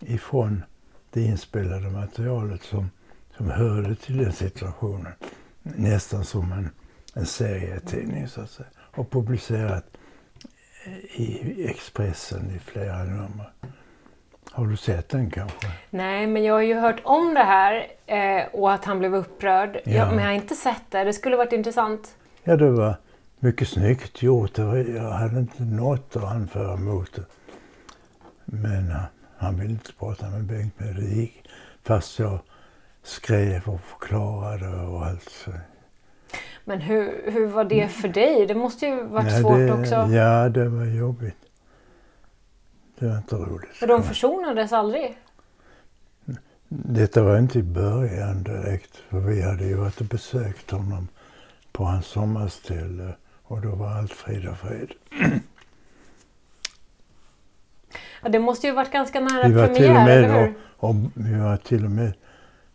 ifrån 0.00 0.62
det 1.10 1.22
inspelade 1.22 1.90
materialet 1.90 2.62
som, 2.62 2.90
som 3.36 3.50
hörde 3.50 3.94
till 3.94 4.16
den 4.16 4.32
situationen. 4.32 5.12
Nästan 5.62 6.24
som 6.24 6.52
en, 6.52 6.70
en 7.14 7.26
serietidning 7.26 8.28
så 8.28 8.40
att 8.40 8.50
säga. 8.50 8.68
Och 8.78 9.10
publicerat 9.10 9.84
i 11.14 11.64
Expressen 11.64 12.50
i 12.50 12.58
flera 12.58 13.04
nummer. 13.04 13.52
Har 14.58 14.66
du 14.66 14.76
sett 14.76 15.08
den 15.08 15.30
kanske? 15.30 15.66
Nej, 15.90 16.26
men 16.26 16.44
jag 16.44 16.54
har 16.54 16.62
ju 16.62 16.74
hört 16.74 17.00
om 17.04 17.34
det 17.34 17.40
här 17.40 17.86
eh, 18.06 18.46
och 18.52 18.72
att 18.72 18.84
han 18.84 18.98
blev 18.98 19.14
upprörd. 19.14 19.80
Ja. 19.84 19.92
Jag, 19.92 20.08
men 20.08 20.18
jag 20.18 20.24
har 20.24 20.32
inte 20.32 20.54
sett 20.54 20.82
det. 20.90 21.04
Det 21.04 21.12
skulle 21.12 21.36
varit 21.36 21.52
intressant. 21.52 22.14
Ja, 22.44 22.56
det 22.56 22.70
var 22.70 22.96
mycket 23.38 23.68
snyggt 23.68 24.22
gjort. 24.22 24.58
Jag 24.58 25.10
hade 25.10 25.38
inte 25.38 25.62
något 25.62 26.16
att 26.16 26.24
anföra 26.24 26.76
mot 26.76 27.12
det. 27.14 27.24
Men 28.44 28.88
uh, 28.88 28.96
han 29.36 29.60
ville 29.60 29.70
inte 29.70 29.92
prata 29.92 30.30
med 30.30 30.44
Bengt, 30.44 30.74
men 30.76 30.94
det 30.94 31.20
gick. 31.20 31.48
Fast 31.84 32.18
jag 32.18 32.38
skrev 33.02 33.68
och 33.68 33.80
förklarade 33.80 34.86
och 34.86 35.06
allt. 35.06 35.28
Så. 35.28 35.50
Men 36.64 36.80
hur, 36.80 37.30
hur 37.32 37.46
var 37.46 37.64
det 37.64 37.88
för 37.88 38.08
dig? 38.08 38.46
Det 38.46 38.54
måste 38.54 38.86
ju 38.86 39.02
varit 39.02 39.32
ja, 39.32 39.38
svårt 39.38 39.58
det, 39.58 39.72
också. 39.72 39.94
Ja, 39.94 40.48
det 40.48 40.68
var 40.68 40.84
jobbigt. 40.84 41.47
Det 42.98 43.08
var 43.08 43.16
inte 43.16 43.36
roligt. 43.36 43.76
För 43.76 43.86
de 43.86 44.02
försonades 44.02 44.72
aldrig? 44.72 45.18
Detta 46.68 47.22
var 47.22 47.38
inte 47.38 47.58
i 47.58 47.62
början 47.62 48.42
direkt. 48.42 48.96
För 48.96 49.20
vi 49.20 49.42
hade 49.42 49.64
ju 49.64 49.74
varit 49.74 50.00
och 50.00 50.06
besökt 50.06 50.70
honom 50.70 51.08
på 51.72 51.84
hans 51.84 52.06
sommarställe 52.06 53.14
och 53.42 53.60
då 53.60 53.74
var 53.74 53.88
allt 53.88 54.12
frid 54.12 54.48
och 54.48 54.58
fred. 54.58 54.92
Ja, 58.22 58.28
det 58.28 58.38
måste 58.38 58.66
ju 58.66 58.72
varit 58.72 58.92
ganska 58.92 59.20
nära 59.20 59.48
vi 59.48 59.54
var 59.54 59.66
premiär, 59.66 59.76
till 59.76 59.88
och 59.88 60.02
med 60.02 60.24
eller 60.24 60.40
hur? 60.40 60.54
Och, 60.76 60.90
och, 60.90 60.96
vi 61.14 61.34
var 61.34 61.56
till 61.56 61.84
och 61.84 61.90
med 61.90 62.12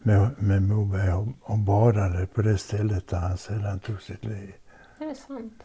med, 0.03 0.29
med 0.37 0.61
Moberg 0.61 1.13
och, 1.13 1.27
och 1.41 1.57
badade 1.57 2.25
på 2.25 2.41
det 2.41 2.57
stället 2.57 3.07
där 3.07 3.17
han 3.17 3.37
sedan 3.37 3.79
tog 3.79 4.01
sitt 4.01 4.25
liv. 4.25 4.53
Är 4.99 5.05
det 5.05 5.15
sant? 5.15 5.63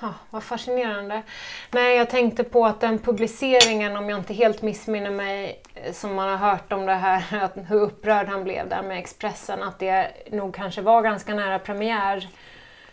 Ha, 0.00 0.14
vad 0.30 0.42
fascinerande. 0.42 1.22
Nej, 1.70 1.96
jag 1.96 2.10
tänkte 2.10 2.44
på 2.44 2.66
att 2.66 2.80
den 2.80 2.98
publiceringen, 2.98 3.96
om 3.96 4.10
jag 4.10 4.18
inte 4.18 4.34
helt 4.34 4.62
missminner 4.62 5.10
mig, 5.10 5.62
eh, 5.74 5.92
som 5.92 6.14
man 6.14 6.28
har 6.28 6.50
hört 6.50 6.72
om 6.72 6.86
det 6.86 6.94
här, 6.94 7.24
att 7.44 7.52
hur 7.68 7.80
upprörd 7.80 8.28
han 8.28 8.44
blev 8.44 8.68
där 8.68 8.82
med 8.82 8.98
Expressen, 8.98 9.62
att 9.62 9.78
det 9.78 10.10
nog 10.32 10.54
kanske 10.54 10.82
var 10.82 11.02
ganska 11.02 11.34
nära 11.34 11.58
premiär. 11.58 12.28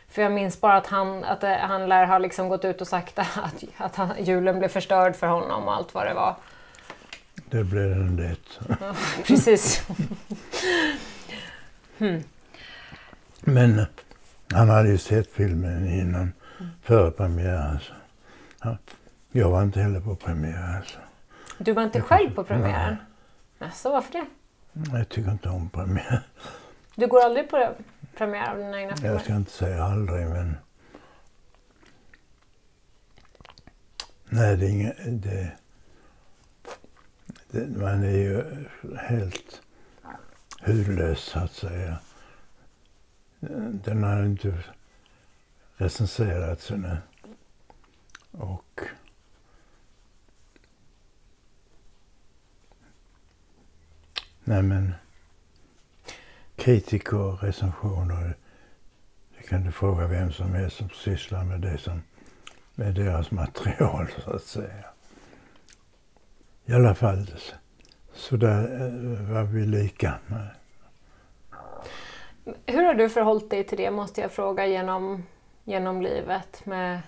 För 0.10 0.22
jag 0.22 0.32
minns 0.32 0.62
bara 0.62 0.78
att 0.78 0.88
han, 0.88 1.24
att 1.24 1.42
det, 1.42 1.60
han 1.62 1.90
lär 1.90 2.06
ha 2.06 2.18
liksom 2.18 2.50
gått 2.50 2.66
ut 2.66 2.82
och 2.82 2.88
sagt 2.88 3.20
att, 3.20 3.64
att 3.78 3.96
han, 3.96 4.10
julen 4.20 4.60
blev 4.60 4.70
förstörd 4.70 5.16
för 5.16 5.28
honom 5.28 5.68
och 5.68 5.74
allt 5.74 5.94
vad 5.94 6.06
det 6.06 6.14
var. 6.14 6.36
Det 7.50 7.64
blev 7.64 7.90
den 7.90 8.16
det. 8.16 8.36
Ja, 8.80 8.96
precis. 9.24 9.88
hmm. 11.98 12.24
Men 13.40 13.80
eh, 13.80 13.86
han 14.54 14.70
hade 14.70 14.90
ju 14.90 14.98
sett 14.98 15.32
filmen 15.32 15.88
innan. 15.88 16.34
Före 16.82 17.12
premiären. 17.12 17.66
Alltså. 17.66 17.94
Jag 19.32 19.50
var 19.50 19.64
inte 19.64 19.82
heller 19.82 20.00
på 20.00 20.16
premiären. 20.16 20.76
Alltså. 20.76 21.00
Du 21.58 21.72
var 21.72 21.84
inte 21.84 21.98
jag 21.98 22.08
själv 22.08 22.36
på 22.36 22.44
premiären? 22.44 22.96
Alltså, 23.60 23.90
varför 23.90 24.12
det? 24.12 24.26
Jag 24.98 25.10
tycker 25.10 25.32
inte 25.32 25.50
om 25.50 25.70
premiär. 25.70 26.22
Du 26.96 27.08
går 27.08 27.24
aldrig 27.26 27.50
på 27.50 27.76
premiär 28.18 28.52
av 28.52 28.58
dina 28.58 28.82
egna 28.82 28.96
filmer? 28.96 29.14
Jag 29.14 29.22
ska 29.22 29.36
inte 29.36 29.52
säga 29.52 29.84
aldrig, 29.84 30.28
men... 30.28 30.58
Nej, 34.26 34.58
det 34.58 34.66
är 34.66 34.70
inget... 34.70 34.98
Det 37.52 37.78
man 37.78 38.04
är 38.04 38.18
ju 38.18 38.66
helt 38.98 39.62
hudlös 40.62 41.20
så 41.20 41.40
att 41.40 41.52
säga. 41.52 41.98
Den 43.70 44.04
har 44.04 44.24
inte 44.24 44.64
recenserat 45.84 46.70
ännu. 46.70 46.98
Och 48.32 48.82
Nej 54.44 54.62
men 54.62 54.94
kritiker 56.56 57.18
och 57.18 57.44
recensioner, 57.44 58.36
det 59.38 59.44
kan 59.44 59.64
du 59.64 59.72
fråga 59.72 60.08
vem 60.08 60.32
som 60.32 60.54
helst 60.54 60.78
som 60.78 60.90
sysslar 60.90 61.44
med 61.44 61.62
det 61.62 61.78
som 61.78 62.02
med 62.76 62.96
deras 62.96 63.32
material 63.32 64.08
så 64.24 64.32
att 64.36 64.44
säga. 64.44 64.86
I 66.66 66.74
alla 66.74 66.96
fall 66.96 67.28
så 68.14 68.38
där 68.38 68.64
eh, 68.64 69.34
var 69.34 69.44
vi 69.44 69.66
lika. 69.66 70.14
Hur 72.66 72.84
har 72.84 72.94
du 72.94 73.10
förhållit 73.10 73.50
dig 73.50 73.64
till 73.64 73.78
det 73.78 73.92
måste 73.92 74.22
jag 74.22 74.32
fråga 74.32 74.66
genom, 74.66 75.24
genom 75.64 76.02
livet 76.02 76.66
med, 76.66 77.02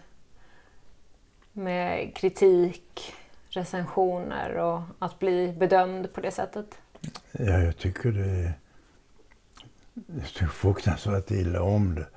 med 1.52 2.16
kritik, 2.16 3.14
recensioner 3.50 4.58
och 4.58 4.82
att 5.00 5.20
bli 5.20 5.54
bedömd 5.54 6.14
på 6.14 6.22
det 6.22 6.32
sättet? 6.32 6.78
Ja, 7.32 7.60
jag 7.60 7.78
tycker 7.78 8.12
det 8.12 8.26
är, 8.26 8.54
jag 9.94 10.28
tycker 10.28 10.48
fruktansvärt 10.48 11.32
illa 11.32 11.62
om 11.62 11.96
det. 11.96 12.08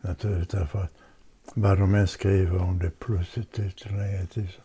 Naturligtvis 0.00 0.60
därför 0.60 0.82
att 0.82 0.92
vad 1.54 1.78
de 1.78 1.94
än 1.94 2.08
skriver 2.08 2.62
om 2.62 2.78
det 2.78 2.86
är 2.86 2.90
positivt 2.90 3.86
eller 3.86 3.96
negativt 3.96 4.60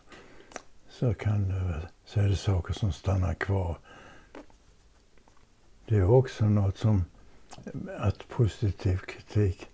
så 0.88 1.14
kan 1.14 1.48
det 1.48 1.88
så 2.04 2.20
är 2.20 2.28
det 2.28 2.36
saker 2.36 2.74
som 2.74 2.92
stannar 2.92 3.34
kvar. 3.34 3.78
Det 5.86 5.96
är 5.96 6.10
också 6.10 6.44
något 6.44 6.78
som, 6.78 7.04
att 7.98 8.28
positiv 8.28 8.96
kritik 8.96 9.68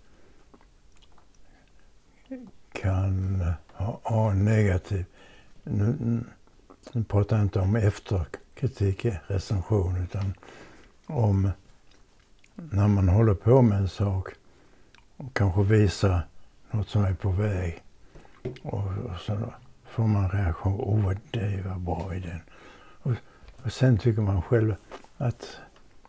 kan 2.72 3.44
ha, 3.72 4.00
A-negativ... 4.04 5.04
Nu, 5.62 5.96
nu 6.92 7.04
pratar 7.04 7.36
jag 7.36 7.44
inte 7.44 7.60
om 7.60 7.76
efterkritik, 7.76 9.06
recension, 9.26 10.02
utan 10.02 10.34
om 11.06 11.50
när 12.54 12.88
man 12.88 13.08
håller 13.08 13.34
på 13.34 13.62
med 13.62 13.78
en 13.78 13.88
sak 13.88 14.28
och 15.16 15.34
kanske 15.34 15.62
visar 15.62 16.20
något 16.70 16.88
som 16.88 17.04
är 17.04 17.14
på 17.14 17.30
väg. 17.30 17.82
Och, 18.62 18.84
och 18.84 19.20
så 19.20 19.52
får 19.84 20.06
man 20.06 20.30
reaktion. 20.30 20.80
Åh, 20.80 21.08
oh, 21.08 21.14
det 21.30 21.62
var 21.66 21.78
bra 21.78 22.14
i 22.14 22.20
den. 22.20 22.40
Och, 23.02 23.12
och 23.64 23.72
sen 23.72 23.98
tycker 23.98 24.22
man 24.22 24.42
själv 24.42 24.74
att 25.16 25.56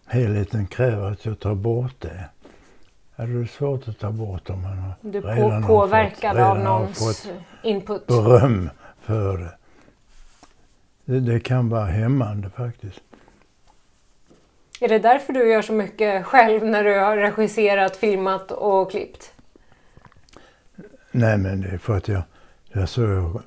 helheten 0.05 0.67
kräver 0.67 1.11
att 1.11 1.25
jag 1.25 1.39
tar 1.39 1.55
bort 1.55 1.95
det. 1.99 2.29
Ja, 3.19 3.25
det 3.25 3.47
svårt 3.47 3.87
att 3.87 3.99
ta 3.99 4.11
bort 4.11 4.49
om 4.49 4.61
man 4.61 4.77
har 4.77 4.93
du 5.01 5.21
redan 5.21 5.63
påverkad 5.63 6.31
fått, 6.31 6.45
av 6.45 6.59
någons 6.59 7.27
input. 7.63 8.07
beröm 8.07 8.69
för 9.01 9.37
det. 9.37 9.51
det. 11.05 11.19
Det 11.19 11.39
kan 11.39 11.69
vara 11.69 11.85
hämmande 11.85 12.49
faktiskt. 12.49 12.99
Är 14.81 14.87
det 14.87 14.99
därför 14.99 15.33
du 15.33 15.51
gör 15.51 15.61
så 15.61 15.73
mycket 15.73 16.25
själv 16.25 16.65
när 16.65 16.83
du 16.83 16.99
har 16.99 17.17
regisserat, 17.17 17.95
filmat 17.95 18.51
och 18.51 18.91
klippt? 18.91 19.31
Nej, 21.11 21.37
men 21.37 21.61
det 21.61 21.67
är 21.67 21.77
för 21.77 21.97
att 21.97 22.07
jag, 22.07 22.21
jag 22.71 22.89
så 22.89 23.41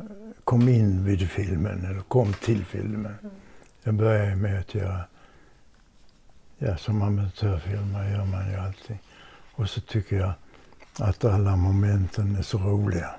kom 0.44 0.68
in 0.68 1.04
vid 1.04 1.30
filmen, 1.30 1.86
eller 1.90 2.00
kom 2.00 2.32
till 2.32 2.64
filmen. 2.64 3.16
Mm. 3.22 3.34
Jag 3.82 3.94
började 3.94 4.36
med 4.36 4.60
att 4.60 4.74
göra, 4.74 5.00
ja 6.58 6.76
som 6.76 7.02
amatörfilmare 7.02 8.10
gör 8.10 8.24
man 8.24 8.50
ju 8.50 8.56
alltid. 8.56 8.96
Och 9.54 9.70
så 9.70 9.80
tycker 9.80 10.16
jag 10.16 10.32
att 10.98 11.24
alla 11.24 11.56
momenten 11.56 12.36
är 12.36 12.42
så 12.42 12.58
roliga. 12.58 13.14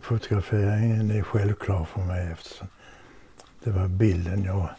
Fotograferingen 0.00 1.10
är 1.10 1.22
självklar 1.22 1.84
för 1.84 2.00
mig 2.00 2.32
eftersom 2.32 2.68
det 3.64 3.70
var 3.70 3.88
bilden 3.88 4.44
jag, 4.44 4.70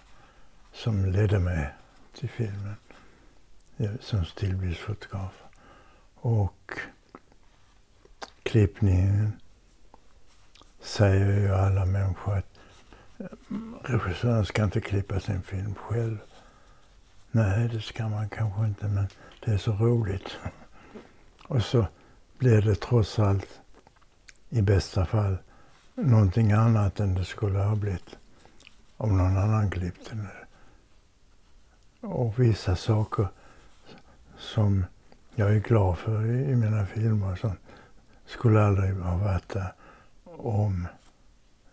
som 0.74 1.06
ledde 1.06 1.40
mig 1.40 1.74
till 2.20 2.30
filmen 2.30 2.76
eh, 3.78 3.92
som 4.02 4.26
stillbildsfotograf. 4.26 5.44
Och 6.16 6.80
klippningen 8.44 9.40
säger 10.82 11.40
ju 11.40 11.56
alla 11.56 11.86
människor 11.86 12.38
att 12.38 12.60
eh, 13.18 13.26
regissören 13.82 14.46
ska 14.46 14.64
inte 14.64 14.82
klippa 14.82 15.20
sin 15.20 15.42
film 15.42 15.76
själv. 15.76 16.18
Nej, 17.36 17.68
det 17.68 17.82
ska 17.82 18.10
man 18.10 18.30
kanske 18.30 18.66
inte, 18.66 18.88
men 18.88 19.08
det 19.46 19.52
är 19.52 19.58
så 19.58 19.72
roligt. 19.72 20.38
Och 21.48 21.62
så 21.62 21.88
blir 22.38 22.62
det 22.62 22.76
trots 22.76 23.20
allt, 23.20 23.60
i 24.50 24.62
bästa 24.62 25.06
fall, 25.06 25.38
någonting 25.96 26.52
annat 26.52 27.00
än 27.00 27.16
det 27.16 27.26
skulle 27.26 27.60
ha 27.60 27.76
blivit 27.76 28.18
om 28.98 29.18
någon 29.18 29.38
annan 29.38 29.70
klippte 29.72 30.16
det. 30.16 30.48
och 32.08 32.40
vissa 32.40 32.76
saker 32.76 33.28
som 34.38 34.86
jag 35.36 35.56
är 35.56 35.60
glad 35.60 35.98
för 35.98 36.26
i, 36.26 36.56
mina 36.56 36.86
filmer 36.86 37.36
som 37.36 37.52
skulle 38.26 38.64
aldrig 38.64 38.96
ha 38.96 39.18
varit 39.18 39.50
där 39.50 39.74
om 40.26 40.88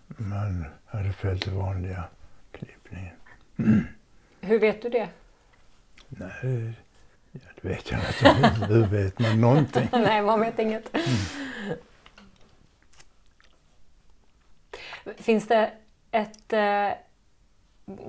man 0.06 0.64
hade 0.86 1.12
följt 1.12 1.44
den 1.44 1.56
vanliga 1.56 2.04
klippningen. 2.52 3.14
Hur 4.40 4.58
vet 4.58 4.82
du 4.82 4.88
det? 4.88 5.08
Nej, 6.18 6.72
det 7.32 7.68
vet 7.68 7.90
jag 7.90 8.00
inte. 8.00 8.28
Hur 8.66 8.86
vet 8.90 9.18
man 9.18 9.40
någonting? 9.40 9.88
Nej, 9.92 10.22
man 10.22 10.40
vet 10.40 10.58
inget. 10.58 10.94
Mm. 10.94 11.78
Finns 15.16 15.48
det 15.48 15.70
ett 16.10 16.52
eh, 16.52 16.88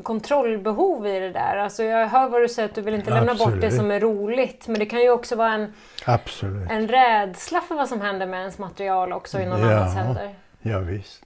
kontrollbehov 0.04 1.08
i 1.08 1.20
det 1.20 1.32
där? 1.32 1.58
Alltså 1.58 1.84
jag 1.84 2.08
hör 2.08 2.30
vad 2.30 2.42
du 2.42 2.50
säger 2.50 2.70
att 2.70 2.76
du 2.76 2.82
vill 2.82 2.94
inte 2.94 3.10
lämna 3.10 3.32
Absolut. 3.32 3.54
bort 3.54 3.62
det 3.62 3.72
som 3.72 3.92
är 3.92 4.00
roligt. 4.00 4.68
Men 4.68 4.80
det 4.80 4.86
kan 4.86 5.02
ju 5.02 5.10
också 5.10 5.36
vara 5.36 5.54
en, 5.54 5.74
Absolut. 6.06 6.72
en 6.72 6.88
rädsla 6.88 7.62
för 7.62 7.76
vad 7.76 7.90
som 7.90 8.02
händer 8.02 8.26
med 8.26 8.40
ens 8.40 8.58
material 8.58 9.14
också 9.14 9.40
i 9.40 9.46
någon 9.46 9.60
ja, 9.60 9.76
annans 9.76 9.96
händer. 9.96 10.36
Ja, 10.62 10.80
visst. 10.80 11.24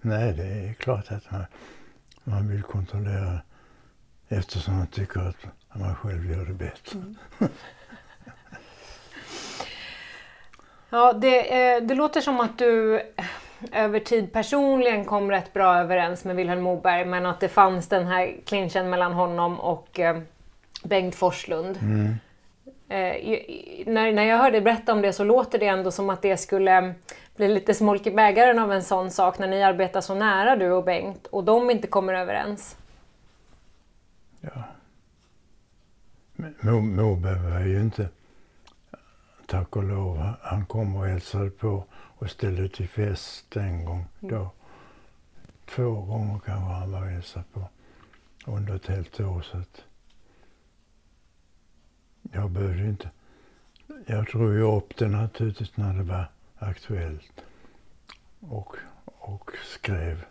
Nej, 0.00 0.32
det 0.32 0.42
är 0.42 0.72
klart 0.72 1.12
att 1.12 1.30
man, 1.30 1.44
man 2.24 2.48
vill 2.48 2.62
kontrollera 2.62 3.40
eftersom 4.28 4.76
man 4.76 4.86
tycker 4.86 5.20
att 5.20 5.36
man 5.78 5.94
själv 5.94 6.30
gör 6.30 6.44
det 6.44 6.52
bättre. 6.52 6.98
Mm. 6.98 7.16
ja, 10.90 11.12
det, 11.12 11.72
eh, 11.74 11.82
det 11.82 11.94
låter 11.94 12.20
som 12.20 12.40
att 12.40 12.58
du 12.58 13.02
över 13.72 14.00
tid 14.00 14.32
personligen 14.32 15.04
kom 15.04 15.30
rätt 15.30 15.52
bra 15.52 15.76
överens 15.76 16.24
med 16.24 16.36
Vilhelm 16.36 16.62
Moberg 16.62 17.04
men 17.04 17.26
att 17.26 17.40
det 17.40 17.48
fanns 17.48 17.88
den 17.88 18.06
här 18.06 18.36
clinchen 18.44 18.90
mellan 18.90 19.12
honom 19.12 19.60
och 19.60 20.00
eh, 20.00 20.20
Bengt 20.84 21.14
Forslund. 21.14 21.78
Mm. 21.82 22.14
Eh, 22.88 23.38
när, 23.86 24.12
när 24.12 24.22
jag 24.22 24.38
hörde 24.38 24.60
berätta 24.60 24.92
om 24.92 25.02
det 25.02 25.12
så 25.12 25.24
låter 25.24 25.58
det 25.58 25.66
ändå 25.66 25.90
som 25.90 26.10
att 26.10 26.22
det 26.22 26.36
skulle 26.36 26.94
bli 27.36 27.48
lite 27.48 27.74
smolk 27.74 28.06
i 28.06 28.10
bägaren 28.10 28.58
av 28.58 28.72
en 28.72 28.82
sån 28.82 29.10
sak 29.10 29.38
när 29.38 29.48
ni 29.48 29.62
arbetar 29.62 30.00
så 30.00 30.14
nära 30.14 30.56
du 30.56 30.70
och 30.70 30.84
Bengt 30.84 31.26
och 31.26 31.44
de 31.44 31.70
inte 31.70 31.86
kommer 31.86 32.14
överens. 32.14 32.76
Ja. 34.40 34.62
Moberg 36.62 37.50
var 37.50 37.60
ju 37.60 37.80
inte, 37.80 38.08
tack 39.46 39.76
och 39.76 39.84
lov, 39.84 40.34
han 40.42 40.66
kom 40.66 40.96
och 40.96 41.06
hälsade 41.06 41.50
på 41.50 41.84
och 41.92 42.30
ställde 42.30 42.68
till 42.68 42.88
fest 42.88 43.56
en 43.56 43.84
gång 43.84 44.04
mm. 44.20 44.34
då. 44.34 44.50
Två 45.74 45.90
gånger 45.90 46.38
kanske 46.38 46.72
han 46.72 46.92
var 46.92 47.06
hälsade 47.06 47.44
på 47.52 47.68
under 48.46 48.76
ett 48.76 48.86
helt 48.86 49.20
år. 49.20 49.42
Så 49.42 49.58
att 49.58 49.84
jag 52.32 52.50
behövde 52.50 52.84
inte. 52.84 53.10
Jag 54.06 54.24
drog 54.24 54.52
ju 54.52 54.62
upp 54.76 54.96
det 54.96 55.08
naturligtvis 55.08 55.76
när 55.76 55.94
det 55.94 56.02
var 56.02 56.26
aktuellt 56.58 57.44
och, 58.40 58.76
och 59.04 59.50
skrev, 59.64 60.24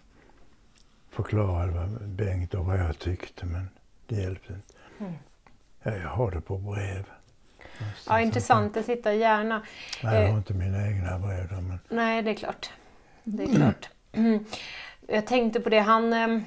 förklarade 1.09 1.71
vad 1.71 2.09
Bengt 2.09 2.53
och 2.53 2.65
vad 2.65 2.79
jag 2.79 2.99
tyckte 2.99 3.45
men 3.45 3.69
det 4.07 4.15
hjälpte 4.15 4.53
inte. 4.53 4.73
Mm. 4.99 5.13
Ja, 5.83 5.91
jag 5.95 6.09
har 6.09 6.31
det 6.31 6.41
på 6.41 6.57
brev. 6.57 7.05
Ja, 8.07 8.21
intressant. 8.21 8.75
Jag 8.75 8.85
tittar 8.85 9.11
gärna. 9.11 9.61
Nej, 10.03 10.15
jag 10.15 10.21
har 10.21 10.29
eh, 10.29 10.37
inte 10.37 10.53
mina 10.53 10.87
egna 10.87 11.19
brev 11.19 11.51
men... 11.51 11.79
Nej, 11.89 12.21
det 12.21 12.31
är 12.31 12.35
klart. 12.35 12.69
Det 13.23 13.43
är 13.43 13.55
klart. 13.55 13.89
Jag 15.07 15.27
tänkte 15.27 15.59
på 15.59 15.69
det, 15.69 15.79
han 15.79 16.13
ehm, 16.13 16.43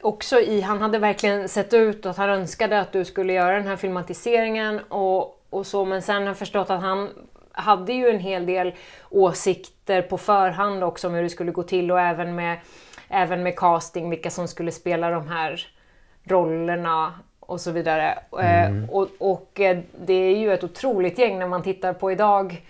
också 0.00 0.40
i, 0.40 0.60
han 0.60 0.80
hade 0.80 0.98
verkligen 0.98 1.48
sett 1.48 1.74
ut 1.74 2.06
att 2.06 2.16
han 2.16 2.30
önskade 2.30 2.80
att 2.80 2.92
du 2.92 3.04
skulle 3.04 3.32
göra 3.32 3.56
den 3.56 3.66
här 3.66 3.76
filmatiseringen 3.76 4.80
och, 4.88 5.44
och 5.50 5.66
så, 5.66 5.84
men 5.84 6.02
sen 6.02 6.22
har 6.22 6.28
jag 6.28 6.38
förstått 6.38 6.70
att 6.70 6.80
han 6.80 7.08
hade 7.52 7.92
ju 7.92 8.08
en 8.08 8.20
hel 8.20 8.46
del 8.46 8.74
åsikter 9.10 10.02
på 10.02 10.18
förhand 10.18 10.84
också 10.84 11.08
om 11.08 11.14
hur 11.14 11.22
det 11.22 11.30
skulle 11.30 11.52
gå 11.52 11.62
till 11.62 11.90
och 11.90 12.00
även 12.00 12.34
med, 12.34 12.58
även 13.08 13.42
med 13.42 13.56
casting, 13.56 14.10
vilka 14.10 14.30
som 14.30 14.48
skulle 14.48 14.72
spela 14.72 15.10
de 15.10 15.28
här 15.28 15.66
rollerna 16.24 17.14
och 17.46 17.60
så 17.60 17.70
vidare. 17.70 18.18
Eh, 18.40 18.64
mm. 18.64 18.90
Och, 18.90 19.08
och, 19.18 19.60
eh, 19.60 19.78
det 20.04 20.14
är 20.14 20.36
ju 20.36 20.52
ett 20.52 20.64
otroligt 20.64 21.18
gäng 21.18 21.38
när 21.38 21.46
man 21.46 21.62
tittar 21.62 21.92
på 21.92 22.12
idag 22.12 22.62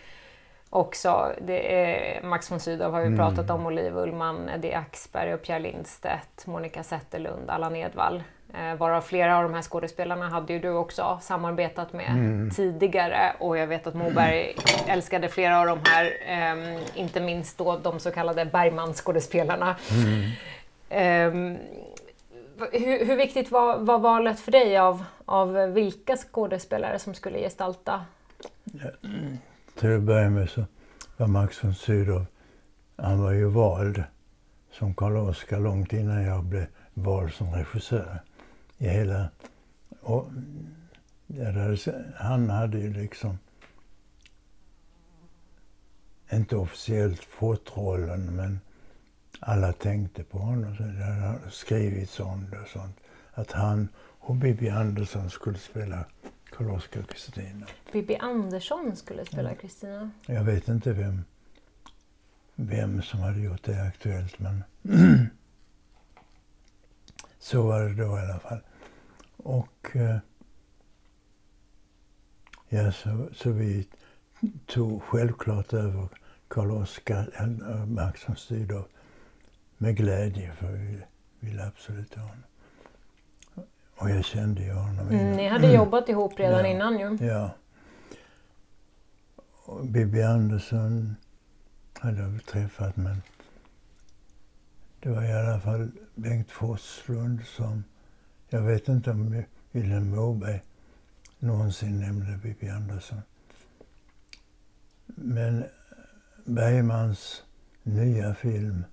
också. 0.71 1.33
Det 1.41 1.75
är, 1.75 2.23
Max 2.23 2.51
von 2.51 2.61
Sydow 2.61 2.93
har 2.93 3.01
vi 3.01 3.07
mm. 3.07 3.19
pratat 3.19 3.51
om, 3.51 3.67
Oliv 3.67 3.97
Ullman, 3.97 4.49
Eddie 4.49 4.75
Axberg 4.75 5.35
och 5.35 5.43
Pierre 5.43 5.59
Lindstedt, 5.59 6.47
Monica 6.47 6.83
Zetterlund, 6.83 7.51
Allan 7.51 7.77
Edwall. 7.77 8.23
Eh, 8.55 8.75
varav 8.75 9.01
flera 9.01 9.37
av 9.37 9.43
de 9.43 9.55
här 9.55 9.63
skådespelarna 9.63 10.29
hade 10.29 10.53
ju 10.53 10.59
du 10.59 10.71
också 10.71 11.19
samarbetat 11.23 11.93
med 11.93 12.11
mm. 12.11 12.51
tidigare 12.51 13.33
och 13.39 13.59
jag 13.59 13.67
vet 13.67 13.87
att 13.87 13.95
Moberg 13.95 14.57
älskade 14.87 15.29
flera 15.29 15.61
av 15.61 15.67
de 15.67 15.79
här, 15.85 16.13
eh, 16.27 16.81
inte 16.95 17.21
minst 17.21 17.59
då 17.59 17.79
de 17.79 18.01
så 18.01 18.11
kallade 18.11 18.45
Bergman-skådespelarna. 18.45 19.77
Mm. 19.91 20.23
Eh, 20.89 21.59
hur, 22.72 23.05
hur, 23.05 23.16
viktigt 23.16 23.51
var, 23.51 23.79
var, 23.79 23.98
valet 23.98 24.40
för 24.40 24.53
dig 24.53 24.79
av, 24.79 25.05
av 25.25 25.53
vilka 25.53 26.16
skådespelare 26.16 26.98
som 26.98 27.14
skulle 27.14 27.38
gestalta? 27.38 28.05
Ja, 28.64 28.90
till 29.79 29.96
att 29.96 30.03
börja 30.03 30.31
med 30.31 30.51
så 30.51 30.64
var 31.16 31.27
Max 31.27 31.64
von 31.64 31.75
Sydow, 31.75 32.27
han 32.96 33.22
var 33.22 33.33
ju 33.33 33.44
vald 33.44 34.05
som 34.72 34.94
Karl 34.94 35.16
Oskar 35.16 35.61
långt 35.61 35.92
innan 35.92 36.22
jag 36.22 36.44
blev 36.44 36.66
vald 36.94 37.33
som 37.33 37.53
regissör. 37.55 38.20
I 38.79 38.88
hela, 38.88 39.29
och, 40.01 40.27
hade, 41.29 41.77
han 42.16 42.51
hade 42.51 42.79
ju 42.79 42.92
liksom 42.92 43.38
inte 46.33 46.57
officiellt 46.57 47.25
fått 47.25 47.77
rollen 47.77 48.37
men 48.37 48.61
alla 49.44 49.72
tänkte 49.72 50.24
på 50.24 50.38
honom. 50.38 50.76
Så 50.76 50.83
det 50.83 51.05
har 51.05 51.50
skrivits 51.50 52.20
om 52.20 52.50
det 52.50 52.61
och 52.61 52.68
sånt. 52.68 52.96
Att 53.33 53.52
han 53.52 53.88
och 54.18 54.37
Bibi 54.37 54.68
Andersson 54.68 55.31
skulle 55.31 55.59
spela 55.59 56.05
Karl-Oskar 56.50 57.00
och 57.00 57.09
Kristina. 57.09 57.66
Bibi 57.92 58.16
Andersson 58.16 58.96
skulle 58.96 59.24
spela 59.24 59.55
Kristina? 59.55 60.11
Ja. 60.26 60.35
Jag 60.35 60.44
vet 60.44 60.68
inte 60.68 60.92
vem, 60.92 61.24
vem 62.55 63.02
som 63.02 63.20
hade 63.20 63.40
gjort 63.40 63.62
det 63.64 63.83
aktuellt 63.83 64.38
men 64.38 64.64
så 67.38 67.62
var 67.62 67.81
det 67.81 67.94
då 67.94 68.18
i 68.18 68.20
alla 68.20 68.38
fall. 68.38 68.61
Och 69.37 69.96
eh, 69.96 70.16
ja, 72.68 72.92
så, 72.92 73.28
så 73.35 73.50
vi 73.50 73.88
tog 74.66 75.02
självklart 75.02 75.72
över 75.72 76.09
Karl-Oskar, 76.48 77.31
äh, 77.40 77.87
Max 77.87 78.28
von 78.28 78.37
Sydow 78.37 78.85
med 79.83 79.97
glädje 79.97 80.53
för 80.53 80.73
vi 80.73 81.03
ville 81.40 81.66
absolut 81.66 82.14
ha 82.14 82.23
honom. 82.23 82.45
Och 83.97 84.11
jag 84.11 84.25
kände 84.25 84.62
ju 84.62 84.73
honom 84.73 85.09
mm, 85.09 85.33
Ni 85.33 85.49
hade 85.49 85.73
jobbat 85.73 86.09
ihop 86.09 86.38
redan 86.38 86.61
ja, 86.61 86.66
innan 86.66 86.99
ju. 86.99 87.27
Ja. 87.27 87.51
Och 89.64 89.87
Bibi 89.87 90.23
Andersson 90.23 91.16
hade 91.99 92.21
jag 92.21 92.45
träffat 92.47 92.97
men 92.97 93.23
det 95.01 95.09
var 95.09 95.23
i 95.23 95.33
alla 95.33 95.61
fall 95.61 95.90
Bengt 96.14 96.51
Forslund 96.51 97.47
som, 97.47 97.85
jag 98.49 98.61
vet 98.61 98.88
inte 98.88 99.11
om 99.11 99.42
Vilhelm 99.73 100.11
Moberg 100.11 100.62
någonsin 101.38 102.01
nämnde 102.01 102.38
Bibi 102.42 102.68
Andersson. 102.68 103.23
Men 105.07 105.64
Bergmans 106.45 107.42
nya 107.83 108.35
film 108.35 108.85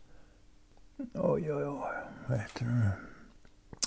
Oj, 1.00 1.54
oj, 1.54 1.66
oj. 1.66 1.96
Vet 2.28 2.60
du. 2.60 2.90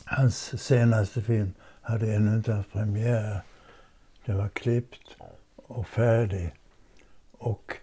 Hans 0.04 0.62
senaste 0.62 1.22
film 1.22 1.52
hade 1.82 2.14
ännu 2.14 2.36
inte 2.36 2.52
haft 2.52 2.72
premiär. 2.72 3.40
Den 4.24 4.38
var 4.38 4.48
klippt 4.48 5.16
och 5.56 5.86
färdig. 5.86 6.54
Och 7.32 7.76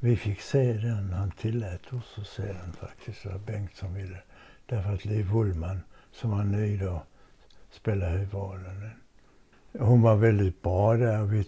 vi 0.00 0.16
fick 0.16 0.40
se 0.40 0.72
den. 0.72 1.12
Han 1.12 1.30
tillät 1.30 1.92
oss 1.92 2.18
att 2.18 2.26
se 2.26 2.42
den 2.42 2.72
faktiskt. 2.72 3.22
Det 3.22 3.28
var 3.28 3.38
Bengt 3.38 3.76
som 3.76 3.94
ville. 3.94 4.18
Därför 4.66 4.94
att 4.94 5.04
Liv 5.04 5.34
Ullman, 5.34 5.80
som 6.12 6.30
var 6.30 6.44
ny 6.44 6.76
då, 6.76 7.02
spelade 7.70 8.12
huvudrollen. 8.12 8.90
Hon 9.78 10.02
var 10.02 10.16
väldigt 10.16 10.62
bra 10.62 10.96
där 10.96 11.44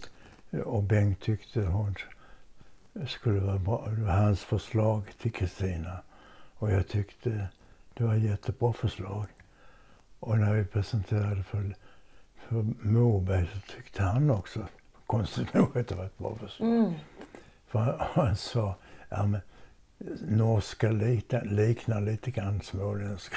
och 0.65 0.83
Bengt 0.83 1.21
tyckte 1.21 1.61
hon 1.61 1.95
skulle 3.07 3.41
vara 3.41 3.59
bra. 3.59 3.89
Det 3.89 4.03
var 4.03 4.13
hans 4.13 4.41
förslag 4.41 5.03
till 5.19 5.33
Kristina. 5.33 6.03
Och 6.65 6.71
jag 6.71 6.89
tyckte 6.89 7.47
det 7.95 8.05
var 8.05 8.15
ett 8.15 8.23
jättebra 8.23 8.73
förslag. 8.73 9.27
Och 10.21 10.39
när 10.39 10.55
vi 10.55 10.65
presenterade 10.65 11.43
för, 11.43 11.75
för 12.49 12.65
Moberg 12.89 13.47
så 13.55 13.73
tyckte 13.77 14.03
han 14.03 14.31
också, 14.31 14.61
konstigt 15.07 15.55
nog, 15.55 15.79
att 15.79 15.89
det 15.89 15.95
var 15.95 16.05
ett 16.05 16.19
bra 16.19 16.37
förslag. 16.41 16.69
Mm. 16.69 16.93
För 17.67 18.09
han 18.15 18.37
sa, 18.37 18.75
ja 19.09 19.27
men 19.27 19.41
norska 20.29 20.91
liknar, 20.91 21.45
liknar 21.45 22.01
lite 22.01 22.31
grann 22.31 22.61
småländska. 22.61 23.37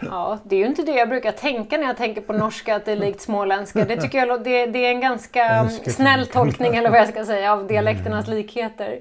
Ja, 0.00 0.38
det 0.44 0.56
är 0.56 0.60
ju 0.60 0.66
inte 0.66 0.82
det 0.82 0.92
jag 0.92 1.08
brukar 1.08 1.32
tänka 1.32 1.76
när 1.76 1.86
jag 1.86 1.96
tänker 1.96 2.20
på 2.20 2.32
norska, 2.32 2.76
att 2.76 2.84
det 2.84 2.92
är 2.92 2.96
likt 2.96 3.20
småländska. 3.20 3.84
Det 3.84 3.96
tycker 3.96 4.18
jag 4.18 4.44
det, 4.44 4.66
det 4.66 4.86
är 4.86 4.90
en 4.90 5.00
ganska 5.00 5.68
snäll 5.68 6.26
tolkning, 6.26 6.76
eller 6.76 6.90
vad 6.90 7.00
jag 7.00 7.08
ska 7.08 7.24
säga, 7.24 7.52
av 7.52 7.66
dialekternas 7.66 8.26
mm. 8.26 8.38
likheter. 8.38 9.00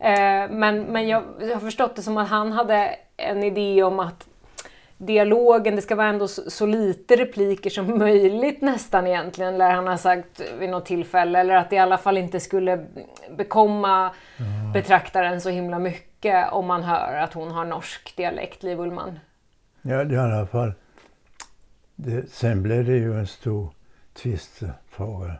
Eh, 0.00 0.50
men, 0.50 0.82
men 0.82 1.08
jag 1.08 1.22
har 1.54 1.60
förstått 1.60 1.96
det 1.96 2.02
som 2.02 2.16
att 2.16 2.28
han 2.28 2.52
hade 2.52 2.96
en 3.16 3.42
idé 3.42 3.82
om 3.82 4.00
att 4.00 4.28
dialogen, 4.98 5.76
det 5.76 5.82
ska 5.82 5.94
vara 5.94 6.08
ändå 6.08 6.28
så, 6.28 6.50
så, 6.50 6.66
lite 6.66 7.16
repliker 7.16 7.70
som 7.70 7.98
möjligt 7.98 8.60
nästan 8.60 9.06
egentligen, 9.06 9.58
lär 9.58 9.70
han 9.70 9.86
ha 9.86 9.98
sagt 9.98 10.40
vid 10.58 10.70
något 10.70 10.86
tillfälle. 10.86 11.38
Eller 11.40 11.54
att 11.54 11.70
det 11.70 11.76
i 11.76 11.78
alla 11.78 11.98
fall 11.98 12.18
inte 12.18 12.40
skulle 12.40 12.86
bekomma 13.36 14.14
mm. 14.36 14.72
betraktaren 14.72 15.40
så 15.40 15.48
himla 15.48 15.78
mycket 15.78 16.52
om 16.52 16.66
man 16.66 16.82
hör 16.82 17.14
att 17.14 17.34
hon 17.34 17.50
har 17.50 17.64
norsk 17.64 18.16
dialekt, 18.16 18.62
Liv 18.62 18.80
Ullman. 18.80 19.18
Ja, 19.82 20.04
i 20.04 20.16
alla 20.16 20.46
fall. 20.46 20.72
Det, 21.96 22.32
sen 22.32 22.62
blev 22.62 22.84
det 22.84 22.96
ju 22.96 23.18
en 23.18 23.26
stor 23.26 23.68
tvistfråga 24.14 25.34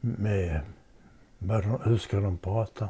med 0.00 0.60
hur 1.84 1.98
ska 1.98 2.20
de 2.20 2.38
prata? 2.38 2.88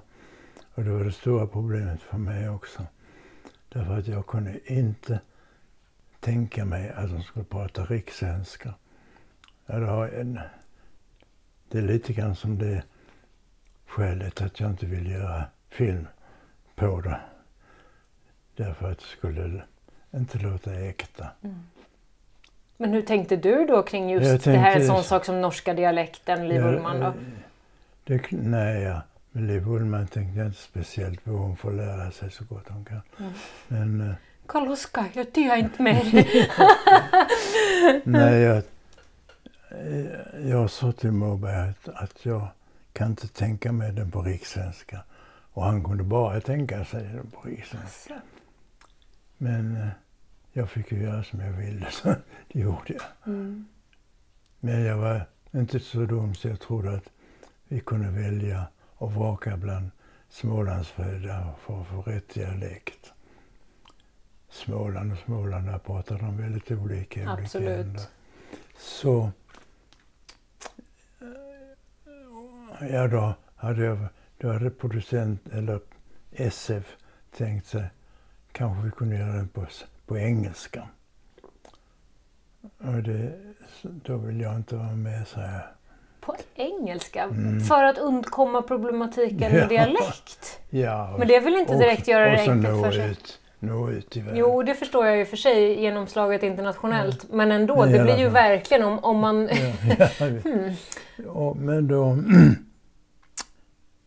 Och 0.75 0.85
det 0.85 0.91
var 0.91 1.05
det 1.05 1.13
stora 1.13 1.47
problemet 1.47 2.03
för 2.03 2.19
mig 2.19 2.49
också. 2.49 2.83
Därför 3.69 3.99
att 3.99 4.07
jag 4.07 4.27
kunde 4.27 4.73
inte 4.73 5.21
tänka 6.21 6.65
mig 6.65 6.91
att 6.91 7.11
de 7.11 7.23
skulle 7.23 7.45
prata 7.45 7.85
rikssvenska. 7.85 8.75
En, 9.67 10.41
det 11.69 11.79
är 11.79 11.83
lite 11.83 12.13
grann 12.13 12.37
som 12.37 12.59
det 12.59 12.83
skälet 13.87 14.41
att 14.43 14.61
jag 14.61 14.71
inte 14.71 14.87
vill 14.87 15.11
göra 15.11 15.45
film 15.69 16.07
på 16.75 17.01
det. 17.01 17.21
Därför 18.57 18.91
att 18.91 18.99
det 18.99 19.05
skulle 19.05 19.63
inte 20.15 20.39
låta 20.39 20.75
äkta. 20.75 21.29
Mm. 21.43 21.67
Men 22.77 22.93
hur 22.93 23.03
tänkte 23.03 23.37
du 23.37 23.67
då 23.67 23.83
kring 23.83 24.11
just 24.11 24.27
tänkte, 24.27 24.51
det 24.51 24.57
här, 24.57 24.81
en 24.81 24.87
sån 24.87 25.05
sak 25.05 25.25
som 25.25 25.41
norska 25.41 25.75
dialekten, 25.75 26.49
Liv 26.49 26.61
ja, 26.61 26.69
Ullman 26.69 27.01
då? 27.01 27.15
Det, 28.05 28.31
nej, 28.31 28.83
ja. 28.83 29.03
Men 29.37 29.47
Liv 29.47 29.69
Ullman 29.69 30.07
tänkte 30.07 30.39
jag 30.39 30.47
inte 30.47 30.59
speciellt 30.61 31.25
på. 31.25 31.31
Hon 31.31 31.57
får 31.57 31.73
lära 31.73 32.11
sig 32.11 32.31
så 32.31 32.45
gott 32.45 32.69
hon 32.69 32.85
kan. 32.85 33.01
Mm. 33.19 33.33
Men, 33.69 34.11
eh, 34.11 34.15
Karl-Oskar, 34.47 35.11
jag 35.15 35.33
tyr 35.33 35.55
inte 35.55 35.83
mer. 35.83 36.05
Nej, 38.05 38.41
jag, 38.41 38.63
jag 40.51 40.71
sa 40.71 40.93
till 40.93 41.13
Moberg 41.13 41.69
att, 41.69 41.89
att 41.89 42.27
jag 42.27 42.49
kan 42.93 43.11
inte 43.11 43.29
tänka 43.29 43.73
mig 43.73 43.93
den 43.93 44.11
på 44.11 44.23
rikssvenska. 44.23 45.01
Och 45.53 45.65
han 45.65 45.85
kunde 45.85 46.05
bara 46.05 46.41
tänka 46.41 46.85
sig 46.85 47.03
den 47.03 47.31
på 47.31 47.49
rikssvenska. 47.49 48.21
Men 49.39 49.77
eh, 49.77 49.89
jag 50.53 50.71
fick 50.71 50.93
ju 50.93 51.03
göra 51.03 51.25
som 51.25 51.41
jag 51.41 51.53
ville, 51.53 51.87
så 51.91 52.15
det 52.53 52.61
gjorde 52.61 52.93
jag. 52.93 53.03
Mm. 53.27 53.67
Men 54.61 54.85
jag 54.85 54.97
var 54.97 55.27
inte 55.53 55.81
så 55.81 55.99
dum 55.99 56.35
så 56.35 56.49
jag 56.49 56.61
trodde 56.61 56.95
att 56.95 57.11
vi 57.69 57.81
kunde 57.81 58.11
välja 58.11 58.67
och 59.05 59.13
vraka 59.13 59.57
bland 59.57 59.91
Smålandsfödda 60.29 61.55
för 61.61 61.81
att 61.81 61.87
få 61.87 62.03
rätt 62.03 62.35
dialekt. 62.35 63.13
Småland 64.51 65.13
och 65.13 65.19
Småland, 65.19 65.67
där 65.67 65.79
pratar 65.79 66.19
de 66.19 66.37
väldigt 66.37 66.71
olika 66.71 67.21
i 67.21 67.29
olika 67.29 67.59
länder. 67.59 68.03
Så 68.79 69.31
ja, 72.81 73.09
då 73.09 73.35
hade, 73.57 73.85
jag, 73.85 73.99
då 74.39 74.53
hade 74.53 74.71
producent, 74.71 75.49
eller 75.49 75.81
SF, 76.33 76.97
tänkt 77.37 77.67
sig 77.67 77.91
kanske 78.53 78.85
vi 78.85 78.91
kunde 78.91 79.17
göra 79.17 79.33
den 79.33 79.49
på, 79.49 79.67
på 80.07 80.19
engelska. 80.19 80.89
Och 82.79 83.03
det, 83.03 83.55
då 83.83 84.17
vill 84.17 84.41
jag 84.41 84.57
inte 84.57 84.77
vara 84.77 84.97
med, 84.97 85.29
så 85.29 85.41
här. 85.41 85.75
Engelska? 86.55 87.23
Mm. 87.23 87.61
För 87.61 87.85
att 87.85 87.99
undkomma 87.99 88.63
problematiken 88.63 89.53
med 89.53 89.63
ja. 89.63 89.67
dialekt? 89.67 90.61
Ja. 90.71 91.17
Men 91.19 91.29
det 91.29 91.41
vill 91.41 91.55
inte 91.55 91.75
direkt 91.75 92.03
och, 92.03 92.09
göra 92.09 92.31
det 92.31 92.41
enkelt 92.41 92.85
för 92.85 92.93
sig? 92.93 93.11
Ut 93.11 93.41
nå 93.65 93.91
ut 93.91 94.17
i 94.17 94.21
världen. 94.21 94.39
Jo, 94.39 94.63
det 94.63 94.75
förstår 94.75 95.07
jag 95.07 95.17
ju 95.17 95.25
för 95.25 95.37
sig 95.37 95.81
genomslaget 95.81 96.43
internationellt. 96.43 97.27
Ja. 97.31 97.37
Men 97.37 97.53
ändå, 97.53 97.85
det 97.85 98.03
blir 98.03 98.19
ju 98.19 98.29
verkligen 98.29 98.85
om, 98.85 98.99
om 98.99 99.19
man... 99.19 99.49
Ja, 99.49 100.27
hmm. 100.27 100.73
ja, 101.17 101.55
men 101.59 101.89
då... 101.89 102.19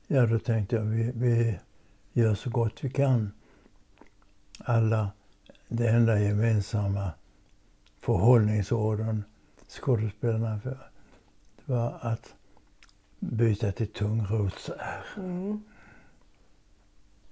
Ja, 0.09 0.25
då 0.25 0.39
tänkte 0.39 0.75
jag 0.75 0.83
vi, 0.83 1.11
vi 1.15 1.59
gör 2.13 2.35
så 2.35 2.49
gott 2.49 2.83
vi 2.83 2.89
kan. 2.89 3.31
Alla, 4.59 5.11
det 5.67 5.87
enda 5.87 6.19
gemensamma 6.19 7.11
förhållningsorden 8.01 9.23
skådespelarna 9.69 10.59
för, 10.59 10.69
det 10.69 11.73
var 11.73 11.97
att 12.01 12.33
byta 13.19 13.71
till 13.71 13.87
tungrots-R. 13.87 15.05
Mm. 15.17 15.63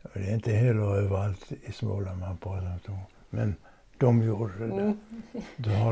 Och 0.01 0.11
det 0.13 0.29
är 0.29 0.33
inte 0.33 0.51
heller 0.51 0.95
överallt 0.95 1.51
i 1.51 1.71
Småland 1.71 2.19
man 2.19 2.37
pratar 2.37 2.71
om 2.71 2.79
tom. 2.79 2.99
Men 3.29 3.55
de 3.97 4.23
gjorde 4.23 4.57
det. 4.57 4.65
Mm. 4.65 4.97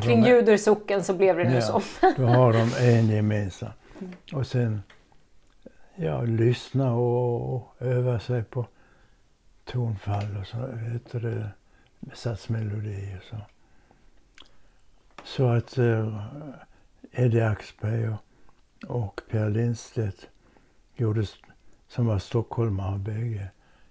Kring 0.01 0.21
de, 0.21 0.29
Judersocken 0.29 1.03
så 1.03 1.13
blev 1.13 1.37
det 1.37 1.43
nu 1.43 1.55
ja, 1.55 1.61
så. 1.61 1.81
då 2.17 2.25
har 2.25 2.53
de 2.53 2.69
en 2.79 3.07
gemensam. 3.07 3.69
Mm. 3.99 4.13
Och 4.33 4.47
sen 4.47 4.81
ja, 5.95 6.21
lyssna 6.21 6.93
och, 6.93 7.55
och 7.55 7.75
öva 7.79 8.19
sig 8.19 8.43
på 8.43 8.67
tonfall 9.65 10.37
och 10.41 10.47
så 10.47 10.75
heter 10.75 11.19
det 11.19 11.51
satsmelodi 12.13 13.15
och 13.17 13.23
så. 13.23 13.37
Så 15.23 15.47
att 15.47 15.77
uh, 15.77 16.25
Eddie 17.11 17.41
Axberg 17.41 18.09
och, 18.09 18.17
och 18.87 19.21
Per 19.29 19.49
Lindstedt 19.49 20.27
gjorde, 20.95 21.25
som 21.87 22.05
var 22.05 22.19
stockholmare 22.19 22.97
bägge, 22.97 23.47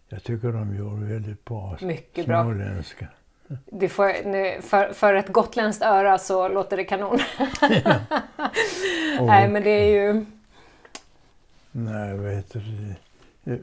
jag 0.08 0.22
tycker 0.22 0.52
de 0.52 0.76
gjorde 0.76 1.06
väldigt 1.06 1.44
bra 1.44 1.78
Mycket 1.80 2.24
småländska. 2.24 3.08
Det 3.66 3.88
får, 3.88 4.60
för, 4.60 4.92
för 4.92 5.14
ett 5.14 5.28
gotländskt 5.28 5.82
öra 5.82 6.18
så 6.18 6.48
låter 6.48 6.76
det 6.76 6.84
kanon. 6.84 7.18
Ja. 7.84 8.00
Nej, 9.20 9.48
men 9.48 9.62
det 9.62 9.70
är 9.70 9.86
ju... 9.86 10.26
Nej, 11.72 12.16
vad 12.16 12.32
heter 12.32 12.96
det? 13.44 13.58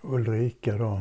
Ulrika 0.00 0.76
då, 0.76 1.00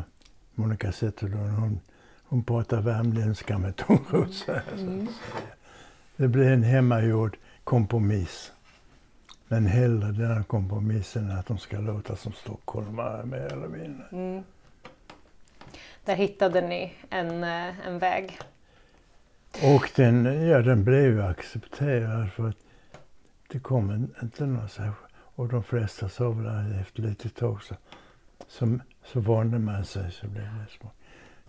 Monica 0.55 0.91
Zetterlund, 0.91 1.59
hon, 1.59 1.79
hon 2.23 2.43
pratar 2.43 2.81
värmländska 2.81 3.57
med 3.57 3.75
tungrosa. 3.75 4.61
Mm. 4.77 5.07
Det 6.15 6.27
blir 6.27 6.51
en 6.51 6.63
hemmagjord 6.63 7.37
kompromiss. 7.63 8.51
Men 9.51 9.65
hellre 9.65 10.11
den 10.11 10.43
kompromissen 10.43 11.31
att 11.31 11.47
de 11.47 11.57
ska 11.57 11.79
låta 11.79 12.15
som 12.15 12.33
stockholmare 12.33 13.25
mer 13.25 13.53
eller 13.53 13.67
mindre. 13.67 14.05
Mm. 14.11 14.43
Där 16.05 16.15
hittade 16.15 16.61
ni 16.61 16.93
en, 17.09 17.43
eh, 17.43 17.87
en 17.87 17.99
väg. 17.99 18.39
Och 19.63 19.91
den, 19.95 20.47
ja, 20.47 20.61
den 20.61 20.83
blev 20.83 21.25
accepterad 21.25 22.31
för 22.31 22.49
att 22.49 22.57
det 23.47 23.59
kom 23.59 24.09
inte 24.21 24.45
någon 24.45 24.69
särskild... 24.69 25.09
Och 25.35 25.47
de 25.47 25.63
flesta 25.63 26.09
sa 26.09 26.29
väl 26.29 26.79
efter 26.81 27.01
lite 27.01 27.29
tag 27.29 27.63
så, 27.63 27.75
så, 28.47 28.79
så 29.03 29.19
vande 29.19 29.59
man 29.59 29.85
sig 29.85 30.11
så 30.11 30.27
blev 30.27 30.43
det 30.43 30.77
små. 30.79 30.91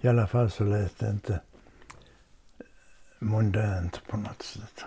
I 0.00 0.08
alla 0.08 0.26
fall 0.26 0.50
så 0.50 0.64
lät 0.64 0.98
det 0.98 1.10
inte 1.10 1.40
mondänt 3.18 4.02
på 4.08 4.16
något 4.16 4.42
sätt. 4.42 4.84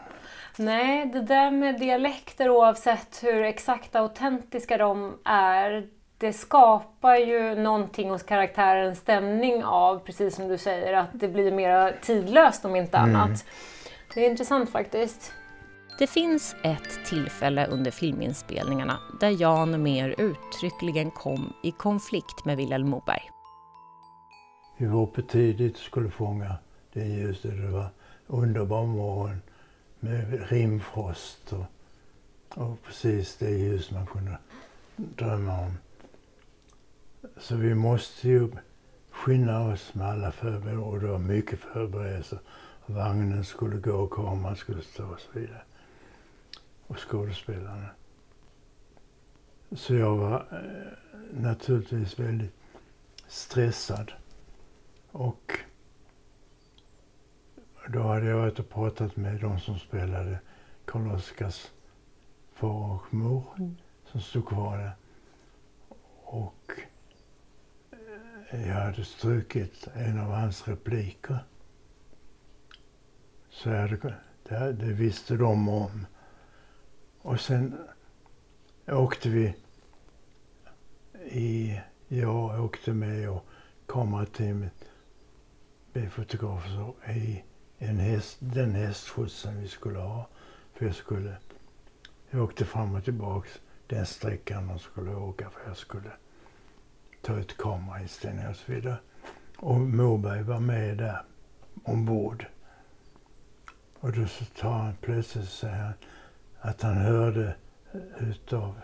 Nej, 0.58 1.06
det 1.06 1.22
där 1.22 1.52
med 1.52 1.80
dialekter 1.80 2.50
oavsett 2.50 3.24
hur 3.24 3.44
exakta 3.44 4.02
och 4.02 4.10
autentiska 4.10 4.78
de 4.78 5.18
är, 5.26 5.88
det 6.18 6.34
skapar 6.34 7.16
ju 7.16 7.56
någonting 7.56 8.10
hos 8.10 8.24
karaktären 8.24 8.96
stämning 8.96 9.64
av, 9.64 10.00
precis 10.00 10.36
som 10.36 10.48
du 10.48 10.58
säger, 10.58 10.94
att 10.94 11.10
det 11.14 11.28
blir 11.28 11.52
mer 11.52 11.96
tidlöst 12.02 12.66
om 12.66 12.76
inte 12.76 12.98
mm. 12.98 13.16
annat. 13.16 13.46
Det 14.14 14.26
är 14.26 14.30
intressant 14.30 14.70
faktiskt. 14.70 15.34
Det 16.00 16.08
finns 16.08 16.56
ett 16.64 17.06
tillfälle 17.06 17.68
under 17.68 17.92
filminspelningarna 17.92 19.00
där 19.20 19.42
Jan 19.42 19.84
mer 19.84 20.16
uttryckligen 20.18 21.12
kom 21.12 21.54
i 21.64 21.72
konflikt 21.72 22.46
med 22.46 22.58
Vilhelm 22.58 22.90
Moberg. 22.90 23.30
Vi 24.78 24.86
var 24.86 25.02
uppe 25.02 25.22
tidigt 25.22 25.78
skulle 25.78 26.10
fånga 26.10 26.56
det 26.94 27.06
ljuset. 27.06 27.52
Det 27.52 27.72
var 27.72 27.88
underbar 28.28 28.86
morgon 28.86 29.42
med 30.04 30.50
rimfrost 30.50 31.54
och, 31.54 31.66
och 32.50 32.84
precis 32.84 33.38
det 33.38 33.50
ljus 33.50 33.92
man 33.92 34.06
kunde 34.06 34.38
drömma 34.96 35.60
om. 35.60 35.78
Så 37.38 37.56
vi 37.56 37.76
måste 37.76 38.30
ju 38.30 38.52
skynda 39.12 39.60
oss 39.60 39.94
med 39.94 40.08
alla 40.08 40.32
förberedelser 40.32 40.88
och 40.88 41.00
det 41.00 41.08
var 41.08 41.20
mycket 41.20 41.60
förberedelser. 41.60 42.40
Vagnen 42.86 43.46
skulle 43.46 43.78
gå, 43.78 44.08
kameran 44.08 44.56
skulle 44.56 44.82
stå 44.82 45.06
och 45.06 45.20
så 45.20 45.40
vidare. 45.40 45.62
Och 46.88 46.98
skådespelarna. 47.10 47.90
Så 49.72 49.96
jag 49.96 50.18
var 50.18 50.46
eh, 50.52 51.42
naturligtvis 51.42 52.20
väldigt 52.20 52.56
stressad. 53.28 54.12
Och 55.12 55.60
då 57.88 58.02
hade 58.02 58.26
jag 58.26 58.38
varit 58.38 58.60
och 58.60 58.70
pratat 58.70 59.16
med 59.16 59.42
de 59.42 59.60
som 59.60 59.80
spelade 59.80 60.40
Karl-Oskars 60.86 61.72
far 62.54 62.94
och 62.96 63.14
mor 63.14 63.44
mm. 63.58 63.76
som 64.06 64.22
stod 64.22 64.48
kvar 64.48 64.78
där. 64.78 64.92
Och 66.24 66.72
jag 68.52 68.74
hade 68.74 69.06
strukit 69.06 69.88
en 69.94 70.20
av 70.20 70.32
hans 70.32 70.68
repliker. 70.68 71.40
Så 73.50 73.70
jag 73.70 73.82
hade, 73.82 74.16
det, 74.44 74.74
det 74.74 74.94
visste 74.94 75.36
de 75.36 75.70
om. 75.70 76.06
Och 77.22 77.40
sen 77.40 77.78
åkte 78.88 79.30
vi 79.30 79.56
i, 81.26 81.80
jag 82.08 82.64
åkte 82.64 82.94
med 82.94 83.30
och 83.30 83.46
kamerateamet 83.86 84.86
med 85.94 86.12
fotografer 86.12 86.94
i 87.10 87.44
en 87.84 88.00
häst, 88.00 88.38
den 88.40 88.76
hästskjutsen 88.76 89.62
vi 89.62 89.68
skulle 89.68 90.00
ha. 90.00 90.28
För 90.74 90.86
jag 90.86 90.96
skulle, 90.96 91.36
jag 92.30 92.44
åkte 92.44 92.66
fram 92.66 92.96
och 92.96 93.04
tillbaks 93.04 93.60
den 93.88 94.06
sträckan 94.06 94.68
de 94.68 94.80
skulle 94.80 95.16
åka 95.16 95.50
för 95.50 95.68
jag 95.68 95.78
skulle 95.78 96.12
ta 97.22 97.40
ut 97.40 97.58
kamerainställningar 97.58 98.50
och 98.50 98.56
så 98.56 98.72
vidare. 98.72 98.98
Och 99.58 99.80
Moberg 99.80 100.44
var 100.44 100.60
med 100.60 100.98
där 100.98 101.24
ombord. 101.84 102.46
Och 104.00 104.12
då 104.12 104.28
så 104.28 104.46
tar 104.46 104.78
han 104.78 104.96
plötsligt 105.02 105.46
så 105.46 105.52
säger 105.52 105.84
han 105.84 105.94
att 106.60 106.82
han 106.82 106.98
hörde 106.98 107.56
utav, 108.20 108.82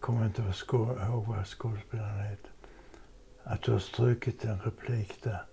kommer 0.00 0.26
inte 0.26 0.42
ihåg 0.42 1.26
vad 1.26 1.46
skådespelaren 1.46 2.24
heter, 2.30 2.50
att 3.42 3.62
du 3.62 3.72
har 3.72 3.78
strukit 3.78 4.44
en 4.44 4.60
replik 4.60 5.22
där. 5.22 5.44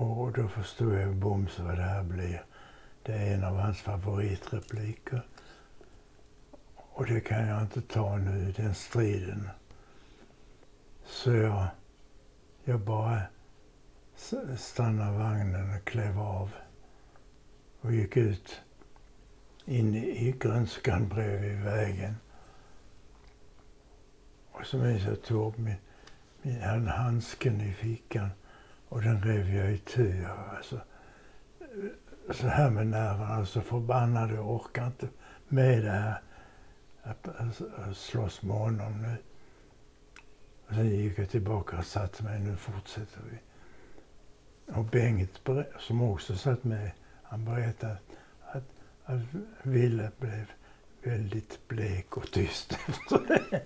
Och 0.00 0.32
då 0.32 0.48
förstod 0.48 0.94
jag 0.94 1.14
bums 1.14 1.58
vad 1.58 1.76
det 1.76 1.82
här 1.82 2.02
blir. 2.02 2.44
Det 3.02 3.12
är 3.12 3.34
en 3.34 3.44
av 3.44 3.56
hans 3.56 3.80
favoritrepliker. 3.80 5.26
Och 6.76 7.06
det 7.06 7.20
kan 7.20 7.46
jag 7.46 7.62
inte 7.62 7.80
ta 7.80 8.16
nu, 8.16 8.52
den 8.56 8.74
striden. 8.74 9.48
Så 11.04 11.32
jag, 11.32 11.66
jag 12.64 12.80
bara 12.80 13.22
stannade 14.56 15.18
vagnen 15.18 15.76
och 15.76 15.84
klev 15.84 16.20
av 16.20 16.50
och 17.80 17.92
gick 17.92 18.16
ut 18.16 18.60
in 19.64 19.94
i 19.94 20.34
grönskan 20.40 21.08
bredvid 21.08 21.60
vägen. 21.60 22.16
Och 24.52 24.66
så 24.66 24.78
minns 24.78 25.04
jag 25.04 25.22
tog 25.22 25.58
min, 25.58 25.76
min 26.42 26.88
handsken 26.88 27.60
i 27.60 27.72
fickan 27.72 28.30
och 28.88 29.02
den 29.02 29.22
rev 29.22 29.54
jag 29.54 29.72
itu. 29.72 30.24
Alltså, 30.56 30.80
så 32.30 32.46
här 32.46 32.70
med 32.70 32.86
nerverna, 32.86 33.46
så 33.46 33.60
förbannad. 33.60 34.30
Jag 34.30 34.50
orkar 34.50 34.86
inte 34.86 35.08
med 35.48 35.84
det 35.84 35.90
här. 35.90 36.20
Att, 37.02 37.28
att, 37.28 37.62
att 37.88 37.96
slåss 37.96 38.42
med 38.42 38.56
honom 38.56 39.02
nu. 39.02 39.16
Och 40.68 40.74
sen 40.74 40.88
gick 40.88 41.18
jag 41.18 41.30
tillbaka 41.30 41.78
och 41.78 41.84
satte 41.84 42.24
mig. 42.24 42.40
Nu 42.40 42.56
fortsätter 42.56 43.20
vi. 43.30 43.38
Och 44.72 44.84
Bengt, 44.84 45.40
som 45.78 46.02
också 46.02 46.36
satt 46.36 46.64
med, 46.64 46.90
han 47.22 47.44
berättade 47.44 47.96
att, 48.44 48.64
att 49.04 49.20
Ville 49.62 50.10
blev 50.18 50.44
väldigt 51.02 51.68
blek 51.68 52.16
och 52.16 52.30
tyst 52.32 52.72
efter 52.88 53.18
det. 53.28 53.62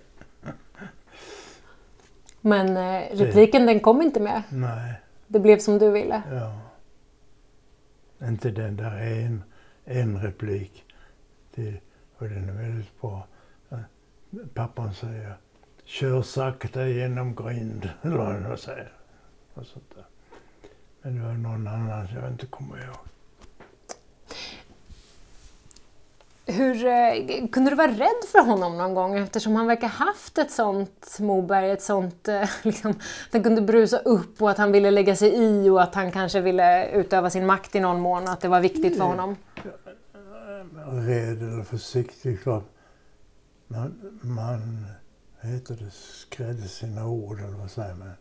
Men 2.41 2.77
eh, 2.77 3.17
repliken 3.17 3.65
den 3.65 3.79
kom 3.79 4.01
inte 4.01 4.19
med? 4.19 4.43
Nej. 4.49 5.02
Det 5.33 5.39
blev 5.39 5.59
som 5.59 5.77
du 5.79 5.91
ville? 5.91 6.21
Ja. 6.31 6.59
Inte 8.27 8.51
den 8.51 8.75
där 8.75 8.97
en, 8.97 9.43
en 9.85 10.21
replik. 10.21 10.85
Det, 11.55 11.79
och 12.17 12.29
den 12.29 12.49
är 12.49 12.53
väldigt 12.53 13.01
bra. 13.01 13.27
Pappan 14.53 14.93
säger 14.93 15.35
Kör 15.83 16.21
sakta 16.21 16.87
genom 16.87 17.35
grind, 17.35 17.89
eller 18.01 18.17
vad 18.17 18.27
han 18.27 18.57
säger. 18.57 18.91
Och 19.53 19.65
sånt 19.65 19.95
där. 19.95 20.05
Men 21.01 21.15
det 21.15 21.25
var 21.25 21.33
någon 21.33 21.67
annan 21.67 22.07
jag 22.15 22.31
inte 22.31 22.45
kommer 22.45 22.85
ihåg. 22.85 23.07
Hur, 26.45 26.85
eh, 26.85 27.47
kunde 27.51 27.69
du 27.69 27.75
vara 27.75 27.91
rädd 27.91 28.23
för 28.31 28.45
honom 28.45 28.77
någon 28.77 28.93
gång 28.93 29.17
eftersom 29.17 29.55
han 29.55 29.67
verkar 29.67 29.87
haft 29.87 30.37
ett 30.37 30.51
sånt 30.51 31.19
Moberg, 31.19 31.71
ett 31.71 31.81
sånt 31.81 32.27
eh, 32.27 32.49
liksom, 32.63 32.91
att 32.91 33.31
han 33.31 33.43
kunde 33.43 33.61
brusa 33.61 33.97
upp 33.97 34.41
och 34.41 34.49
att 34.49 34.57
han 34.57 34.71
ville 34.71 34.91
lägga 34.91 35.15
sig 35.15 35.33
i 35.35 35.69
och 35.69 35.81
att 35.81 35.95
han 35.95 36.11
kanske 36.11 36.41
ville 36.41 36.91
utöva 36.91 37.29
sin 37.29 37.45
makt 37.45 37.75
i 37.75 37.79
någon 37.79 37.99
mån 37.99 38.23
och 38.23 38.29
att 38.29 38.41
det 38.41 38.47
var 38.47 38.59
viktigt 38.59 38.97
för 38.97 39.03
honom? 39.03 39.35
Rädd 40.85 41.43
eller 41.43 41.63
försiktig, 41.63 42.41
klart. 42.41 42.65
Man, 43.67 44.19
man 44.21 44.85
heter 45.41 45.75
det, 45.75 45.91
skrädde 45.91 46.67
sina 46.67 47.07
ord 47.07 47.39
eller 47.39 47.57
vad 47.57 47.71
säger 47.71 47.95
man 47.95 48.11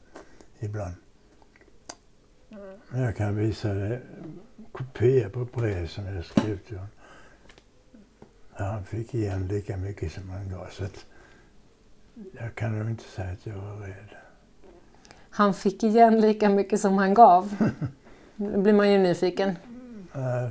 ibland. 0.59 0.95
Men 2.89 3.03
jag 3.03 3.17
kan 3.17 3.37
visa 3.37 3.75
dig 3.75 4.03
kopia 4.73 5.31
på 5.31 5.45
brev 5.45 5.87
som 5.87 6.07
jag 6.07 6.25
skrev 6.25 6.59
till 6.59 6.77
honom 6.77 6.91
han 8.53 8.85
fick 8.85 9.15
igen 9.15 9.49
lika 9.49 9.77
mycket 9.77 10.13
som 10.13 10.31
han 10.31 10.49
gav. 10.49 10.67
Så 10.71 10.85
att 10.85 11.07
jag 12.33 12.55
kan 12.55 12.79
nog 12.79 12.91
inte 12.91 13.05
säga 13.05 13.33
att 13.33 13.47
jag 13.47 13.55
var 13.55 13.77
rädd. 13.77 14.17
Han 15.31 15.55
fick 15.55 15.83
igen 15.83 16.21
lika 16.21 16.49
mycket 16.49 16.81
som 16.81 16.99
han 16.99 17.15
gav? 17.15 17.57
Då 18.37 18.61
blir 18.61 18.73
man 18.73 18.93
ju 18.93 18.99
nyfiken. 18.99 19.57
Nej, 20.13 20.51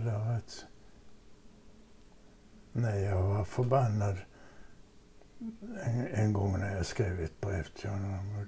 det 2.94 3.00
jag 3.00 3.24
var 3.24 3.44
förbannad 3.44 4.18
en, 5.84 6.08
en 6.14 6.34
gång 6.34 6.60
när 6.60 6.76
jag 6.76 6.86
skrev 6.86 7.20
ett 7.20 7.42
brev 7.42 7.64
till 7.64 7.90
honom. 7.90 8.48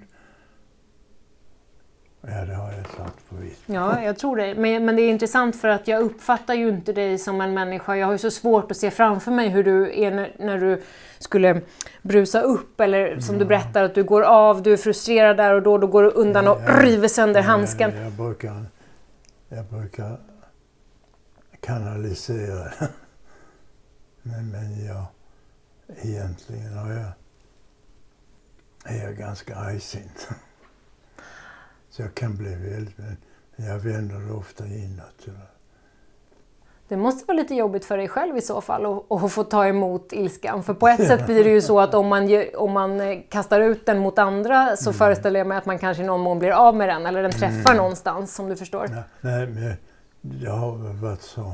Ja, 2.26 2.44
det 2.44 2.54
har 2.54 2.72
jag 2.72 2.86
svart 2.96 3.28
på 3.28 3.36
vitt. 3.36 3.58
Ja, 3.66 4.02
jag 4.02 4.18
tror 4.18 4.36
det. 4.36 4.54
Men, 4.54 4.84
men 4.84 4.96
det 4.96 5.02
är 5.02 5.10
intressant 5.10 5.60
för 5.60 5.68
att 5.68 5.88
jag 5.88 6.02
uppfattar 6.02 6.54
ju 6.54 6.68
inte 6.68 6.92
dig 6.92 7.18
som 7.18 7.40
en 7.40 7.54
människa. 7.54 7.96
Jag 7.96 8.06
har 8.06 8.12
ju 8.12 8.18
så 8.18 8.30
svårt 8.30 8.70
att 8.70 8.76
se 8.76 8.90
framför 8.90 9.30
mig 9.30 9.48
hur 9.48 9.64
du 9.64 10.02
är 10.02 10.10
när, 10.10 10.32
när 10.38 10.58
du 10.58 10.82
skulle 11.18 11.60
brusa 12.02 12.40
upp 12.40 12.80
eller 12.80 13.20
som 13.20 13.28
mm. 13.34 13.38
du 13.38 13.44
berättar 13.44 13.84
att 13.84 13.94
du 13.94 14.04
går 14.04 14.22
av, 14.22 14.62
du 14.62 14.72
är 14.72 14.76
frustrerad 14.76 15.36
där 15.36 15.54
och 15.54 15.62
då, 15.62 15.78
då 15.78 15.86
går 15.86 16.02
du 16.02 16.08
undan 16.08 16.48
och 16.48 16.58
jag, 16.66 16.84
river 16.84 17.08
sönder 17.08 17.40
jag, 17.40 17.46
handsken. 17.46 17.90
Jag, 17.96 18.06
jag, 18.06 18.12
brukar, 18.12 18.66
jag 19.48 19.64
brukar 19.64 20.18
kanalisera. 21.60 22.72
men, 24.22 24.50
men 24.50 24.86
jag, 24.86 25.04
egentligen 26.02 26.72
har 26.78 26.92
jag, 26.92 27.12
är 28.84 29.04
jag 29.04 29.16
ganska 29.16 29.56
argsint. 29.56 30.28
Så 31.96 32.02
jag 32.02 32.14
kan 32.14 32.36
bli 32.36 32.54
väldigt, 32.54 32.98
men 32.98 33.16
jag 33.56 33.78
vänder 33.78 34.36
ofta 34.36 34.66
inåt. 34.66 35.26
Det 36.88 36.96
måste 36.96 37.24
vara 37.26 37.36
lite 37.36 37.54
jobbigt 37.54 37.84
för 37.84 37.96
dig 37.96 38.08
själv 38.08 38.36
i 38.36 38.40
så 38.40 38.60
fall 38.60 39.02
att 39.10 39.32
få 39.32 39.44
ta 39.44 39.66
emot 39.66 40.12
ilskan. 40.12 40.62
För 40.62 40.74
på 40.74 40.88
ett 40.88 41.06
sätt 41.06 41.26
blir 41.26 41.44
det 41.44 41.50
ju 41.50 41.60
så 41.60 41.80
att 41.80 41.94
om 41.94 42.06
man, 42.06 42.44
om 42.56 42.72
man 42.72 43.00
eh, 43.00 43.18
kastar 43.28 43.60
ut 43.60 43.86
den 43.86 43.98
mot 43.98 44.18
andra 44.18 44.76
så 44.76 44.90
mm. 44.90 44.98
föreställer 44.98 45.40
jag 45.40 45.46
mig 45.46 45.58
att 45.58 45.66
man 45.66 45.78
kanske 45.78 46.02
i 46.02 46.06
någon 46.06 46.20
mån 46.20 46.38
blir 46.38 46.50
av 46.50 46.76
med 46.76 46.88
den 46.88 47.06
eller 47.06 47.22
den 47.22 47.32
träffar 47.32 47.70
mm. 47.70 47.76
någonstans 47.76 48.34
som 48.34 48.48
du 48.48 48.56
förstår. 48.56 48.88
Nej, 48.88 49.02
nej 49.20 49.46
men 49.46 49.74
det 50.20 50.50
har 50.50 50.76
varit 51.02 51.22
så. 51.22 51.52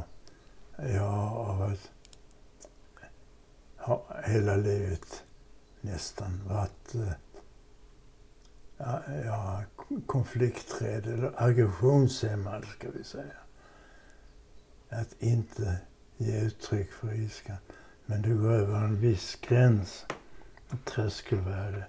Jag 0.77 1.03
har 1.03 1.55
varit 1.55 1.91
hela 4.25 4.57
livet 4.57 5.23
nästan 5.81 6.41
varit 6.49 6.95
eh, 6.95 7.13
ja, 9.25 9.63
konflikträdd 10.07 11.07
eller 11.07 11.43
aggressionshämmad 11.43 12.65
ska 12.65 12.91
vi 12.91 13.05
säga. 13.05 13.37
Att 14.89 15.23
inte 15.23 15.81
ge 16.17 16.41
uttryck 16.41 16.93
för 16.93 17.15
ilskan. 17.15 17.57
Men 18.07 18.23
du 18.23 18.39
går 18.39 18.53
över 18.53 18.79
en 18.79 19.01
viss 19.01 19.39
gräns, 19.41 20.07
ett 20.73 20.85
tröskelvärde, 20.85 21.87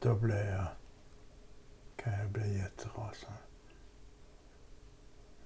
då 0.00 0.14
blir 0.14 0.50
jag, 0.50 0.66
kan 1.96 2.12
jag 2.12 2.30
bli 2.30 2.58
jätterasande. 2.58 3.38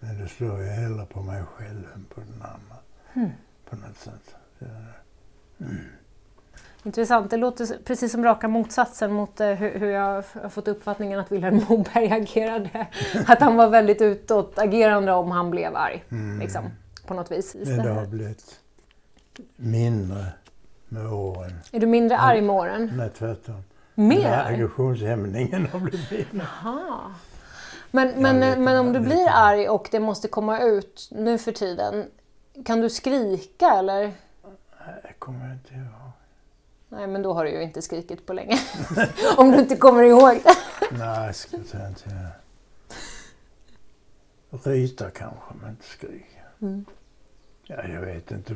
Men 0.01 0.21
då 0.21 0.29
slår 0.29 0.63
jag 0.63 0.75
hellre 0.75 1.07
på 1.07 1.23
mig 1.23 1.43
själv 1.45 1.87
än 1.95 2.05
på 2.05 2.21
den 2.21 2.43
andra. 2.43 2.77
Mm. 3.15 3.31
På 3.65 3.77
något 3.77 3.97
sätt. 3.97 4.35
Mm. 5.59 5.85
Intressant. 6.83 7.31
Det 7.31 7.37
låter 7.37 7.85
precis 7.85 8.13
som 8.13 8.25
raka 8.25 8.49
motsatsen 8.49 9.13
mot 9.13 9.41
eh, 9.41 9.49
hur, 9.49 9.79
hur 9.79 9.91
jag 9.91 10.23
har 10.43 10.49
fått 10.49 10.69
uppfattningen 10.69 11.21
att 11.21 11.33
Vilhelm 11.33 11.61
Moberg 11.69 12.13
agerade. 12.13 12.87
Att 13.27 13.41
han 13.41 13.57
var 13.57 13.69
väldigt 13.69 14.03
utåtagerande 14.03 15.13
om 15.13 15.31
han 15.31 15.51
blev 15.51 15.77
arg. 15.77 16.05
Mm. 16.11 16.41
Liksom, 16.41 16.65
på 17.07 17.15
något 17.15 17.31
vis. 17.31 17.55
Men 17.55 17.79
det 17.79 17.91
har 17.91 18.07
blivit 18.07 18.61
mindre 19.57 20.25
med 20.89 21.07
åren. 21.13 21.53
Är 21.73 21.81
du 21.81 21.87
mindre 21.87 22.19
arg 22.19 22.43
med 22.43 22.57
åren? 22.57 22.93
Nej, 22.97 23.11
tvärtom. 23.19 23.63
Mer 23.95 24.45
aggressionshämningen 24.47 25.67
har 25.67 25.81
blivit... 25.81 26.27
Jaha. 26.33 27.15
Men, 27.91 28.09
Jag 28.09 28.21
men, 28.21 28.41
vet 28.41 28.59
men 28.59 28.79
om 28.79 28.93
du 28.93 28.99
jag 28.99 29.05
blir 29.05 29.29
arg 29.33 29.69
och 29.69 29.89
det 29.91 30.01
måste 30.01 30.29
komma 30.29 30.61
ut 30.61 31.09
nu 31.11 31.39
för 31.39 31.53
tiden, 31.53 32.05
kan 32.65 32.81
du 32.81 32.91
skrika 32.91 33.71
eller? 33.71 34.03
Jag 35.03 35.19
kommer 35.19 35.53
inte 35.53 35.75
ihåg. 35.75 36.08
Nej, 36.89 37.07
men 37.07 37.23
då 37.23 37.33
har 37.35 37.45
du 37.45 37.51
ju 37.51 37.63
inte 37.63 37.83
skrikit 37.83 38.27
på 38.27 38.33
länge. 38.33 38.59
om 39.37 39.51
du 39.51 39.59
inte 39.59 39.77
kommer 39.77 40.03
ihåg 40.03 40.41
det. 40.45 40.57
Nej, 40.99 41.27
jag 41.27 41.67
säga 41.67 41.89
inte. 41.89 42.11
Ryta 44.51 45.11
kanske, 45.11 45.55
men 45.61 45.71
inte 45.71 45.85
skrika. 45.85 46.41
Mm. 46.63 46.85
Ja, 47.63 47.77
jag 47.95 48.01
vet 48.01 48.31
inte. 48.31 48.55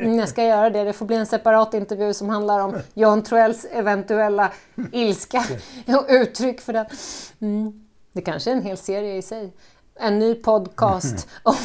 Mm, 0.00 0.18
Jag 0.18 0.28
ska 0.28 0.44
göra 0.44 0.70
det. 0.70 0.84
Det 0.84 0.92
får 0.92 1.06
bli 1.06 1.16
en 1.16 1.26
separat 1.26 1.74
intervju 1.74 2.14
som 2.14 2.28
handlar 2.28 2.60
om 2.60 2.78
Jan 2.94 3.22
Troells 3.22 3.64
eventuella 3.64 4.52
ilska 4.92 5.44
och 5.86 6.06
uttryck 6.08 6.60
för 6.60 6.72
den. 6.72 6.86
Mm. 7.40 7.86
Det 8.12 8.22
kanske 8.22 8.50
är 8.50 8.54
en 8.56 8.62
hel 8.62 8.76
serie 8.76 9.16
i 9.16 9.22
sig. 9.22 9.52
En 9.96 10.18
ny 10.18 10.34
podcast 10.34 11.28
om, 11.42 11.56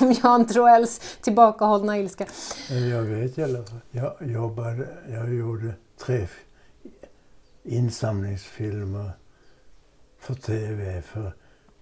om 0.00 0.12
Jan 0.22 0.46
Troells 0.46 1.18
tillbakahållna 1.20 1.98
ilska. 1.98 2.26
Jag 2.68 3.02
vet 3.02 3.38
i 3.38 3.42
alla 3.42 3.64
fall. 3.64 3.80
Jag 3.90 4.14
jobbade, 4.20 4.88
jag 5.08 5.34
gjorde 5.34 5.74
tre 5.96 6.28
insamlingsfilmer 7.62 9.10
för 10.18 10.34
TV. 10.34 11.02
För 11.02 11.32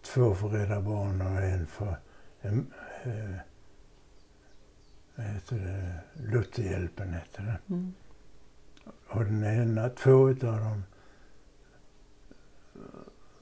två 0.02 0.34
för 0.34 0.48
Rädda 0.48 0.80
Barnen 0.80 1.36
och 1.36 1.42
en 1.42 1.66
för 1.66 1.96
en, 2.40 2.72
eh, 3.02 3.40
vad 5.14 5.26
heter 5.26 5.56
det? 5.56 6.00
Lutherhjälpen 6.22 7.14
heter 7.14 7.42
det. 7.42 7.74
Mm. 7.74 7.94
Och 9.08 9.24
den 9.24 9.44
ena, 9.44 9.88
två 9.88 10.30
utav 10.30 10.60
dem 10.60 10.82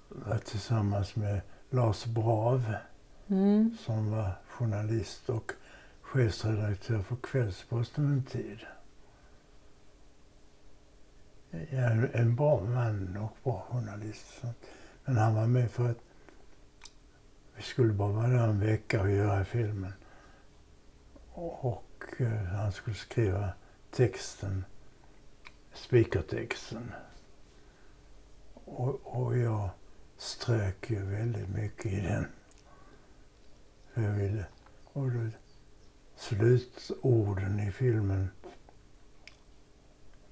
var 0.09 0.39
tillsammans 0.39 1.17
med 1.17 1.41
Lars 1.75 2.05
Brav 2.07 2.75
Mm. 3.27 3.77
som 3.81 4.11
var 4.11 4.33
journalist 4.49 5.29
och 5.31 5.53
chefsredaktör 6.03 7.03
för 7.03 7.17
Kvällsposten 7.17 8.07
en 8.07 8.25
tid. 8.25 8.59
Ja, 11.51 11.91
en 12.13 12.37
bra 12.37 12.61
man 12.61 13.17
och 13.17 13.37
bra 13.45 13.67
journalist. 13.71 14.43
Men 15.05 15.17
han 15.17 15.35
var 15.35 15.47
med 15.47 15.71
för 15.71 15.91
att 15.91 15.99
vi 17.57 17.63
skulle 17.63 17.93
bara 17.93 18.13
vara 18.13 18.29
där 18.29 18.49
en 18.49 18.61
vecka 18.61 19.01
och 19.03 19.11
göra 19.11 19.45
filmen. 19.45 19.93
Och 21.33 22.05
eh, 22.19 22.45
han 22.45 22.73
skulle 22.73 22.97
skriva 22.97 23.49
texten, 23.91 24.65
speakertexten. 25.75 26.93
Och, 28.65 29.01
och 29.05 29.39
jag 29.39 29.71
strök 30.17 30.91
ju 30.91 31.05
väldigt 31.05 31.49
mycket 31.49 31.87
i 31.87 32.01
den. 32.01 32.27
Jag 33.95 34.13
ville. 34.13 34.47
Och 34.85 35.11
då, 35.11 35.29
slutorden 36.17 37.61
i 37.61 37.73
filmen 37.73 38.29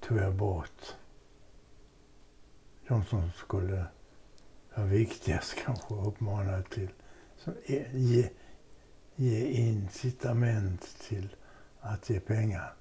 tog 0.01 0.19
jag 0.19 0.35
bort. 0.35 0.95
De 2.89 3.05
som 3.05 3.31
skulle 3.33 3.87
vara 4.75 4.87
viktigast 4.87 5.55
kanske 5.65 5.95
uppmana 5.95 6.63
till. 6.63 6.91
Som 7.37 7.55
ge, 7.93 8.31
ge 9.17 9.47
incitament 9.47 10.97
till 11.09 11.37
att 11.81 12.11
ge 12.11 12.21
pengar. 12.21 12.75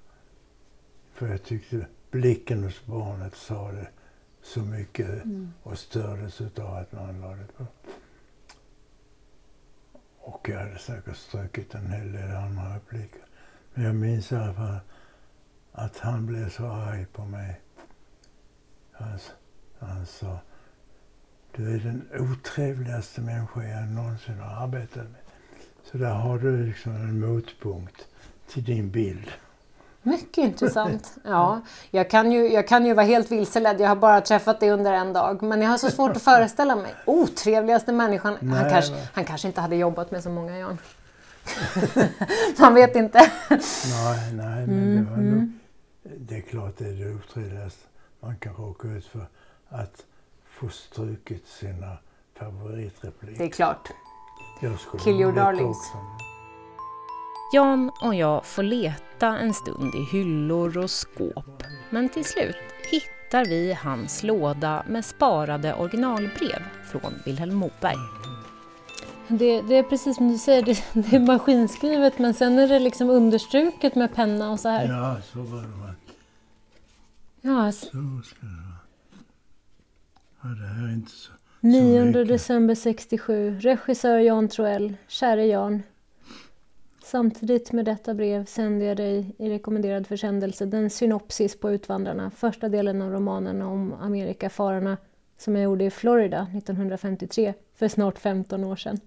För 1.12 1.28
jag 1.28 1.42
tyckte 1.42 1.86
blicken 2.10 2.64
hos 2.64 2.86
barnet 2.86 3.34
sa 3.34 3.72
det 3.72 3.88
så 4.42 4.60
mycket 4.60 5.24
Mm. 5.24 5.52
och 5.62 5.78
stördes 5.78 6.40
utav 6.40 6.74
att 6.76 6.92
man 6.92 7.20
la 7.20 7.34
det 7.34 7.46
på. 7.56 7.66
Och 10.18 10.48
jag 10.48 10.58
hade 10.58 10.78
säkert 10.78 11.16
strukit 11.16 11.74
en 11.74 11.92
hel 11.92 12.12
del 12.12 12.36
andra 12.36 12.76
repliker. 12.76 13.20
Men 13.74 13.84
jag 13.84 13.94
minns 13.94 14.32
i 14.32 14.36
alla 14.36 14.54
fall 14.54 14.78
att 15.72 15.98
han 15.98 16.26
blev 16.26 16.50
så 16.50 16.66
arg 16.66 17.06
på 17.12 17.24
mig. 17.24 17.60
Han, 18.92 19.18
han 19.78 20.06
sa, 20.06 20.38
du 21.56 21.74
är 21.74 21.78
den 21.80 22.08
otrevligaste 22.18 23.20
människa 23.20 23.62
jag 23.64 23.88
någonsin 23.88 24.38
har 24.38 24.64
arbetat 24.64 25.10
med. 25.10 25.20
Så 25.84 25.98
där 25.98 26.14
har 26.14 26.38
du 26.38 26.66
liksom 26.66 26.92
en 26.92 27.20
motpunkt 27.20 28.08
till 28.48 28.64
din 28.64 28.90
bild. 28.90 29.30
Mycket 30.02 30.38
intressant. 30.38 31.14
Ja, 31.24 31.60
jag, 31.90 32.10
kan 32.10 32.32
ju, 32.32 32.52
jag 32.52 32.68
kan 32.68 32.86
ju 32.86 32.94
vara 32.94 33.06
helt 33.06 33.30
vilseledd. 33.30 33.80
Jag 33.80 33.88
har 33.88 33.96
bara 33.96 34.20
träffat 34.20 34.60
dig 34.60 34.70
under 34.70 34.92
en 34.92 35.12
dag. 35.12 35.42
Men 35.42 35.62
jag 35.62 35.70
har 35.70 35.78
så 35.78 35.90
svårt 35.90 36.16
att 36.16 36.22
föreställa 36.22 36.76
mig. 36.76 36.94
Otrevligaste 37.04 37.92
människan. 37.92 38.36
Han 38.40 38.48
Nej, 38.48 38.70
kanske, 38.72 38.92
men- 38.92 39.00
han 39.14 39.24
kanske 39.24 39.48
inte 39.48 39.60
hade 39.60 39.76
jobbat 39.76 40.10
med 40.10 40.22
så 40.22 40.30
många 40.30 40.58
Jan. 40.58 40.78
Man 42.58 42.74
vet 42.74 42.96
inte. 42.96 43.18
Nej, 43.48 43.58
nej, 44.32 44.66
men 44.66 44.68
Mm, 44.68 45.04
det 45.04 45.10
var 45.10 45.16
nog, 45.16 45.52
Det 46.16 46.36
är 46.36 46.40
klart 46.40 46.74
det 46.78 46.84
är 46.84 46.92
det 46.92 47.14
otrevligaste 47.14 47.80
man 48.20 48.36
kan 48.36 48.54
råka 48.54 48.88
ut 48.88 49.06
för. 49.06 49.26
Att 49.68 50.04
få 50.50 50.68
strukit 50.68 51.46
sina 51.48 51.96
favoritrepliker. 52.38 53.38
Det 53.38 53.44
är 53.44 53.48
klart. 53.50 53.88
Kill 55.04 55.20
your 55.20 55.32
darlings. 55.32 55.76
också. 55.76 55.98
Jan 57.54 57.90
och 58.00 58.14
jag 58.14 58.46
får 58.46 58.62
leta 58.62 59.26
en 59.38 59.54
stund 59.54 59.94
i 59.94 60.04
hyllor 60.12 60.78
och 60.78 60.90
skåp. 60.90 61.62
Men 61.90 62.08
till 62.08 62.24
slut 62.24 62.56
hittar 62.90 63.44
vi 63.44 63.72
hans 63.72 64.22
låda 64.22 64.84
med 64.88 65.04
sparade 65.04 65.74
originalbrev 65.74 66.62
från 66.90 67.14
Vilhelm 67.24 67.54
Moberg. 67.54 67.96
Det, 69.28 69.60
det 69.60 69.76
är 69.76 69.82
precis 69.82 70.16
som 70.16 70.28
du 70.28 70.38
säger, 70.38 70.62
det, 70.62 70.84
det 71.10 71.16
är 71.16 71.20
maskinskrivet 71.20 72.18
men 72.18 72.34
sen 72.34 72.58
är 72.58 72.68
det 72.68 72.78
liksom 72.78 73.10
understruket 73.10 73.94
med 73.94 74.14
penna 74.14 74.50
och 74.50 74.60
så 74.60 74.68
här. 74.68 74.88
Ja, 74.88 75.16
så 75.32 75.38
var 75.42 75.62
det. 75.62 75.94
Ja, 77.40 77.72
Så 77.72 77.88
ska 78.24 78.46
det 78.46 78.46
vara. 78.46 78.76
Ja, 80.42 80.48
det 80.48 80.66
här 80.66 80.88
är 80.88 80.92
inte 80.92 81.12
så... 81.12 81.32
9 81.60 82.04
mycket. 82.04 82.28
december 82.28 82.74
67. 82.74 83.58
Regissör 83.60 84.18
Jan 84.18 84.48
Troell. 84.48 84.94
Käre 85.08 85.46
Jan. 85.46 85.82
Samtidigt 87.12 87.72
med 87.72 87.84
detta 87.84 88.14
brev 88.14 88.44
sänder 88.44 88.86
jag 88.86 88.96
dig 88.96 89.34
i 89.38 89.50
rekommenderad 89.50 90.06
försändelse 90.06 90.66
den 90.66 90.90
synopsis 90.90 91.60
på 91.60 91.70
Utvandrarna, 91.70 92.30
första 92.30 92.68
delen 92.68 93.02
av 93.02 93.10
romanen 93.10 93.62
om 93.62 93.92
Amerikafararna 93.92 94.96
som 95.38 95.56
jag 95.56 95.64
gjorde 95.64 95.84
i 95.84 95.90
Florida 95.90 96.46
1953, 96.56 97.54
för 97.74 97.88
snart 97.88 98.18
15 98.18 98.64
år 98.64 98.76
sedan. 98.76 99.00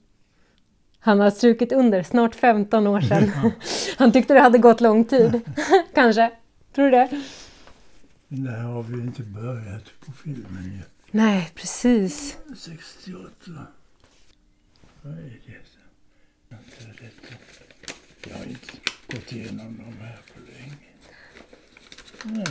Han 0.99 1.19
har 1.19 1.29
strukit 1.29 1.71
under, 1.71 2.03
snart 2.03 2.35
15 2.35 2.87
år 2.87 3.01
sedan. 3.01 3.31
Han 3.97 4.11
tyckte 4.11 4.33
det 4.33 4.39
hade 4.39 4.57
gått 4.57 4.81
lång 4.81 5.05
tid. 5.05 5.41
Kanske. 5.93 6.31
Tror 6.75 6.85
du 6.85 6.91
det? 6.91 7.21
Här 8.49 8.63
har 8.63 8.83
vi 8.83 9.01
inte 9.01 9.23
börjat 9.23 9.85
på 10.05 10.11
filmen 10.11 10.63
ju. 10.63 10.79
Nej, 11.11 11.51
precis. 11.55 12.37
68. 12.55 13.21
Vad 15.01 15.13
är 15.13 15.17
det? 15.19 15.55
Jag 18.29 18.37
har 18.37 18.45
inte 18.45 18.73
gått 19.07 19.31
igenom 19.31 19.77
de 19.77 20.05
här 20.05 20.17
på 20.33 20.39
länge. 20.39 20.75
Nej. 22.23 22.45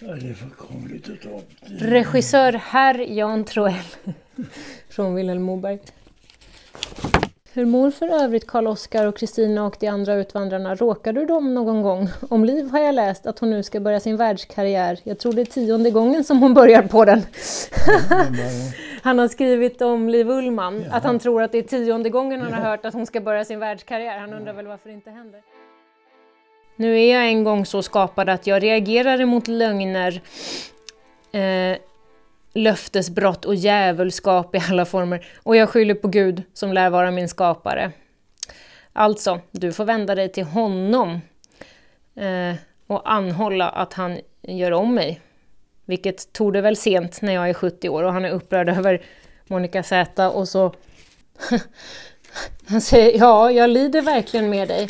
Ja, 0.00 0.14
det 0.14 0.28
är 0.28 0.34
för 0.34 0.50
krångligt 0.58 1.08
att 1.08 1.22
ta 1.22 1.28
upp 1.28 1.50
det. 1.60 1.86
Regissör 1.86 2.52
herr 2.52 2.98
Jan 2.98 3.44
Troell 3.44 3.84
från 4.88 5.14
Vilhelm 5.14 5.42
Moberg. 5.42 5.78
Hur 7.56 7.64
mår 7.64 7.90
för 7.90 8.08
övrigt 8.08 8.46
Karl-Oskar 8.46 9.06
och 9.06 9.16
Kristina 9.16 9.66
och 9.66 9.76
de 9.80 9.88
andra 9.88 10.14
utvandrarna? 10.14 10.74
Råkar 10.74 11.12
du 11.12 11.26
dem 11.26 11.54
någon 11.54 11.82
gång? 11.82 12.08
Om 12.28 12.44
Liv 12.44 12.70
har 12.70 12.78
jag 12.78 12.94
läst 12.94 13.26
att 13.26 13.38
hon 13.38 13.50
nu 13.50 13.62
ska 13.62 13.80
börja 13.80 14.00
sin 14.00 14.16
världskarriär. 14.16 14.98
Jag 15.04 15.18
tror 15.18 15.32
det 15.32 15.40
är 15.40 15.46
tionde 15.46 15.90
gången 15.90 16.24
som 16.24 16.38
hon 16.38 16.54
börjar 16.54 16.82
på 16.82 17.04
den. 17.04 17.22
Han 19.02 19.18
har 19.18 19.28
skrivit 19.28 19.82
om 19.82 20.08
Liv 20.08 20.30
Ullmann, 20.30 20.84
att 20.90 21.04
han 21.04 21.18
tror 21.18 21.42
att 21.42 21.52
det 21.52 21.58
är 21.58 21.62
tionde 21.62 22.10
gången 22.10 22.40
han 22.40 22.52
har 22.52 22.60
hört 22.60 22.84
att 22.84 22.94
hon 22.94 23.06
ska 23.06 23.20
börja 23.20 23.44
sin 23.44 23.58
världskarriär. 23.58 24.18
Han 24.18 24.32
undrar 24.32 24.52
väl 24.52 24.66
varför 24.66 24.88
det 24.88 24.94
inte 24.94 25.10
händer. 25.10 25.40
Nu 26.76 27.00
är 27.00 27.14
jag 27.14 27.28
en 27.28 27.44
gång 27.44 27.66
så 27.66 27.82
skapad 27.82 28.28
att 28.28 28.46
jag 28.46 28.62
reagerar 28.62 29.20
emot 29.20 29.48
lögner, 29.48 30.22
eh, 31.32 31.78
löftesbrott 32.54 33.44
och 33.44 33.54
djävulskap 33.54 34.54
i 34.54 34.62
alla 34.70 34.84
former 34.84 35.26
och 35.42 35.56
jag 35.56 35.68
skyller 35.68 35.94
på 35.94 36.08
Gud 36.08 36.42
som 36.52 36.72
lär 36.72 36.90
vara 36.90 37.10
min 37.10 37.28
skapare. 37.28 37.92
Alltså, 38.92 39.40
du 39.50 39.72
får 39.72 39.84
vända 39.84 40.14
dig 40.14 40.32
till 40.32 40.44
honom 40.44 41.20
eh, 42.16 42.54
och 42.86 43.12
anhålla 43.12 43.68
att 43.68 43.92
han 43.92 44.20
gör 44.42 44.72
om 44.72 44.94
mig. 44.94 45.20
Vilket 45.84 46.32
tog 46.32 46.52
det 46.52 46.60
väl 46.60 46.76
sent 46.76 47.22
när 47.22 47.32
jag 47.32 47.48
är 47.48 47.54
70 47.54 47.88
år 47.88 48.02
och 48.02 48.12
han 48.12 48.24
är 48.24 48.30
upprörd 48.30 48.68
över 48.68 49.02
Monica 49.46 49.82
Z 49.82 50.30
och 50.30 50.48
så... 50.48 50.74
han 52.66 52.80
säger 52.80 53.18
ja, 53.18 53.50
jag 53.50 53.70
lider 53.70 54.02
verkligen 54.02 54.50
med 54.50 54.68
dig. 54.68 54.88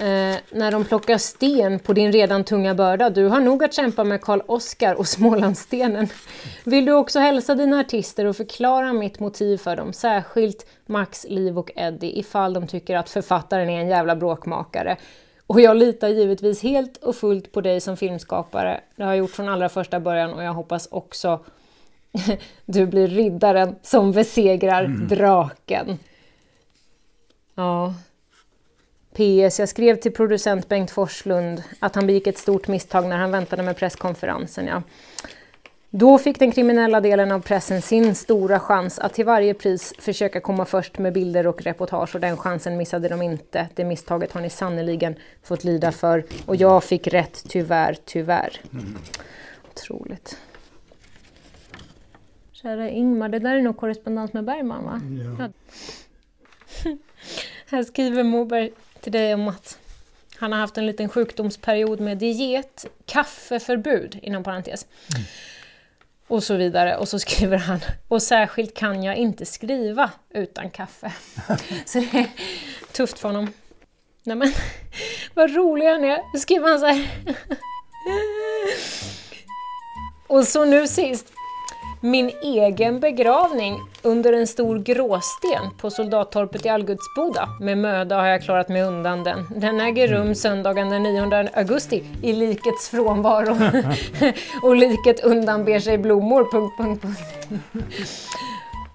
Eh, 0.00 0.36
när 0.50 0.72
de 0.72 0.84
plockar 0.84 1.18
sten 1.18 1.78
på 1.78 1.92
din 1.92 2.12
redan 2.12 2.44
tunga 2.44 2.74
börda. 2.74 3.10
Du 3.10 3.26
har 3.26 3.40
nog 3.40 3.64
att 3.64 3.74
kämpa 3.74 4.04
med 4.04 4.20
Karl 4.20 4.40
Oskar 4.46 4.94
och 4.94 5.06
Smålandsstenen. 5.08 6.08
Vill 6.64 6.84
du 6.84 6.92
också 6.92 7.18
hälsa 7.18 7.54
dina 7.54 7.80
artister 7.80 8.24
och 8.24 8.36
förklara 8.36 8.92
mitt 8.92 9.20
motiv 9.20 9.56
för 9.56 9.76
dem, 9.76 9.92
särskilt 9.92 10.66
Max, 10.86 11.26
Liv 11.28 11.58
och 11.58 11.70
Eddie, 11.76 12.18
ifall 12.18 12.52
de 12.52 12.66
tycker 12.66 12.96
att 12.96 13.10
författaren 13.10 13.70
är 13.70 13.80
en 13.80 13.88
jävla 13.88 14.16
bråkmakare. 14.16 14.96
Och 15.46 15.60
jag 15.60 15.76
litar 15.76 16.08
givetvis 16.08 16.62
helt 16.62 16.96
och 16.96 17.16
fullt 17.16 17.52
på 17.52 17.60
dig 17.60 17.80
som 17.80 17.96
filmskapare. 17.96 18.80
Det 18.96 19.02
har 19.02 19.10
jag 19.10 19.18
gjort 19.18 19.30
från 19.30 19.48
allra 19.48 19.68
första 19.68 20.00
början 20.00 20.32
och 20.32 20.42
jag 20.42 20.52
hoppas 20.52 20.88
också 20.90 21.40
du 22.66 22.86
blir 22.86 23.08
riddaren 23.08 23.76
som 23.82 24.12
besegrar 24.12 24.84
mm. 24.84 25.08
draken. 25.08 25.98
Ja. 27.54 27.94
PS. 29.18 29.58
Jag 29.58 29.68
skrev 29.68 29.96
till 29.96 30.12
producent 30.12 30.68
Bengt 30.68 30.90
Forslund 30.90 31.62
att 31.78 31.94
han 31.94 32.06
begick 32.06 32.26
ett 32.26 32.38
stort 32.38 32.68
misstag 32.68 33.06
när 33.06 33.16
han 33.16 33.30
väntade 33.30 33.62
med 33.62 33.76
presskonferensen. 33.76 34.66
Ja. 34.66 34.82
Då 35.90 36.18
fick 36.18 36.38
den 36.38 36.52
kriminella 36.52 37.00
delen 37.00 37.32
av 37.32 37.40
pressen 37.40 37.82
sin 37.82 38.14
stora 38.14 38.60
chans 38.60 38.98
att 38.98 39.14
till 39.14 39.24
varje 39.24 39.54
pris 39.54 39.94
försöka 39.98 40.40
komma 40.40 40.64
först 40.64 40.98
med 40.98 41.12
bilder 41.12 41.46
och 41.46 41.62
reportage 41.62 42.14
och 42.14 42.20
den 42.20 42.36
chansen 42.36 42.76
missade 42.76 43.08
de 43.08 43.22
inte. 43.22 43.68
Det 43.74 43.84
misstaget 43.84 44.32
har 44.32 44.40
ni 44.40 44.50
sannoliken 44.50 45.14
fått 45.42 45.64
lida 45.64 45.92
för 45.92 46.24
och 46.46 46.56
jag 46.56 46.84
fick 46.84 47.06
rätt, 47.06 47.44
tyvärr, 47.48 47.96
tyvärr. 48.04 48.60
Mm. 48.72 48.98
Otroligt. 49.70 50.38
Kära 52.52 52.90
Ingmar, 52.90 53.28
det 53.28 53.38
där 53.38 53.54
är 53.54 53.62
nog 53.62 53.76
korrespondens 53.76 54.32
med 54.32 54.44
Bergman 54.44 54.84
va? 54.84 55.00
Ja. 55.38 55.48
Här 57.70 57.82
skriver 57.82 58.22
Moberg 58.22 58.70
till 59.00 59.12
dig 59.12 59.34
om 59.34 59.48
att 59.48 59.78
han 60.36 60.52
har 60.52 60.58
haft 60.58 60.78
en 60.78 60.86
liten 60.86 61.08
sjukdomsperiod 61.08 62.00
med 62.00 62.18
diet, 62.18 62.86
kaffeförbud 63.06 64.18
inom 64.22 64.44
parentes. 64.44 64.86
Mm. 65.14 65.26
Och 66.26 66.42
så 66.42 66.56
vidare. 66.56 66.96
Och 66.96 67.08
så 67.08 67.18
skriver 67.18 67.58
han, 67.58 67.80
och 68.08 68.22
särskilt 68.22 68.74
kan 68.74 69.02
jag 69.02 69.16
inte 69.16 69.46
skriva 69.46 70.10
utan 70.30 70.70
kaffe. 70.70 71.12
så 71.84 71.98
det 71.98 72.18
är 72.18 72.26
tufft 72.92 73.18
för 73.18 73.28
honom. 73.28 73.52
Nej 74.22 74.36
men, 74.36 74.52
vad 75.34 75.54
rolig 75.54 75.86
han 75.86 76.04
är. 76.04 76.20
Nu 76.32 76.40
skriver 76.40 76.68
han 76.68 76.80
så 76.80 76.86
här. 76.86 77.08
och 80.26 80.44
så 80.44 80.64
nu 80.64 80.88
sist, 80.88 81.32
min 82.00 82.30
egen 82.42 83.00
begravning 83.00 83.80
under 84.02 84.32
en 84.32 84.46
stor 84.46 84.78
gråsten 84.78 85.70
på 85.80 85.90
soldattorpet 85.90 86.66
i 86.66 86.68
Algutsboda. 86.68 87.48
Med 87.60 87.78
möda 87.78 88.16
har 88.16 88.26
jag 88.26 88.42
klarat 88.42 88.68
mig 88.68 88.82
undan 88.82 89.24
den. 89.24 89.46
Den 89.56 89.80
äger 89.80 90.08
rum 90.08 90.34
söndagen 90.34 90.88
den 90.90 91.02
9 91.02 91.48
augusti 91.54 92.04
i 92.22 92.32
likets 92.32 92.88
frånvaro. 92.88 93.56
och 94.62 94.76
liket 94.76 95.20
undanber 95.24 95.80
sig 95.80 95.98
blommor... 95.98 96.48
Punkt, 96.52 96.74
punkt, 96.78 97.02
punkt. 97.02 97.18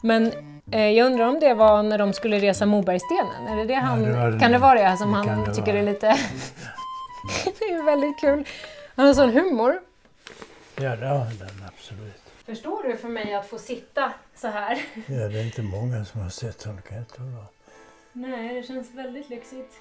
Men 0.01 0.32
eh, 0.72 0.89
jag 0.89 1.06
undrar 1.06 1.26
om 1.26 1.39
det 1.39 1.54
var 1.54 1.84
när 1.84 1.97
de 1.97 2.14
skulle 2.14 2.39
resa 2.39 2.66
Mobergstenen? 2.66 3.47
Är 3.49 3.56
det 3.56 3.66
det 3.66 3.74
han, 3.74 4.04
ja, 4.04 4.10
det 4.10 4.32
det. 4.32 4.39
Kan 4.39 4.51
det 4.51 4.58
vara 4.58 4.89
det 4.89 4.97
som 4.97 5.12
det 5.12 5.18
han 5.18 5.54
tycker 5.56 5.74
är 5.74 5.84
lite... 5.84 6.08
det 7.60 7.66
är 7.66 7.84
väldigt 7.84 8.20
kul. 8.20 8.47
Han 8.95 9.08
har 9.08 9.14
sån 9.14 9.30
humor. 9.30 9.80
Ja, 10.76 10.95
det 10.95 11.08
har 11.08 11.22
absolut. 11.22 11.62
Förstår 12.46 12.84
du 12.84 12.98
för 12.98 13.10
mig 13.10 13.34
att 13.34 13.46
få 13.46 13.58
sitta 13.58 14.14
så 14.36 14.48
här? 14.48 14.76
Ja, 15.08 15.28
det 15.28 15.39
är 15.39 15.46
inte 15.46 15.62
många 15.62 16.06
som 16.06 16.22
har 16.22 16.30
sett 16.30 16.64
honom 16.64 16.82
kan 16.82 16.98
jag 16.98 17.08
tro. 17.08 17.24
Nej, 18.14 18.56
det 18.56 18.64
känns 18.64 18.91
väldigt 18.94 19.30
lyxigt. 19.30 19.74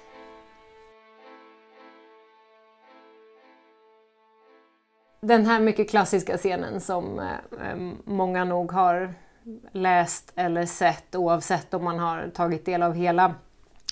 Den 5.21 5.45
här 5.45 5.59
mycket 5.59 5.89
klassiska 5.89 6.37
scenen 6.37 6.81
som 6.81 7.19
eh, 7.19 7.75
många 8.05 8.43
nog 8.43 8.71
har 8.71 9.13
läst 9.71 10.33
eller 10.35 10.65
sett 10.65 11.15
oavsett 11.15 11.73
om 11.73 11.83
man 11.83 11.99
har 11.99 12.29
tagit 12.33 12.65
del 12.65 12.83
av 12.83 12.93
hela 12.93 13.35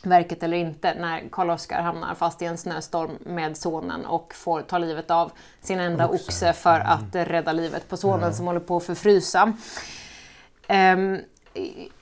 verket 0.04 0.44
eller 0.44 0.58
inte 0.58 0.94
när 0.94 1.30
Karl-Oskar 1.32 1.82
hamnar 1.82 2.16
fast 2.16 2.42
i 2.42 2.46
en 2.46 2.58
snöstorm 2.58 3.12
med 3.20 3.58
sonen 3.58 4.06
och 4.06 4.34
får 4.34 4.62
ta 4.62 4.78
livet 4.78 5.12
av 5.12 5.32
sin 5.62 5.80
enda 5.80 6.08
oxe, 6.08 6.26
oxe 6.26 6.54
för 6.54 6.76
mm. 6.76 6.88
att 6.88 7.16
rädda 7.30 7.54
livet 7.54 7.90
på 7.90 7.98
sonen 7.98 8.30
ja. 8.30 8.34
som 8.34 8.48
håller 8.48 8.60
på 8.60 8.78
att 8.78 8.84
förfrysa. 8.84 9.54
Um, 10.70 11.20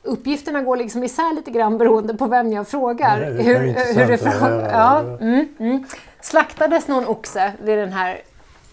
uppgifterna 0.04 0.62
går 0.62 0.78
liksom 0.78 1.04
isär 1.04 1.36
lite 1.36 1.52
grann 1.52 1.78
beroende 1.78 2.14
på 2.14 2.28
vem 2.28 2.54
jag 2.54 2.68
frågar. 2.68 3.20
Det 3.20 3.43
hur, 3.43 3.60
hur 3.93 4.08
det 4.08 4.18
frågar. 4.18 4.72
Ja, 4.72 5.00
mm, 5.00 5.47
mm. 5.60 5.86
Slaktades 6.22 6.88
någon 6.88 7.08
oxe 7.08 7.54
vid 7.64 7.78
den 7.78 7.93
här 7.93 8.22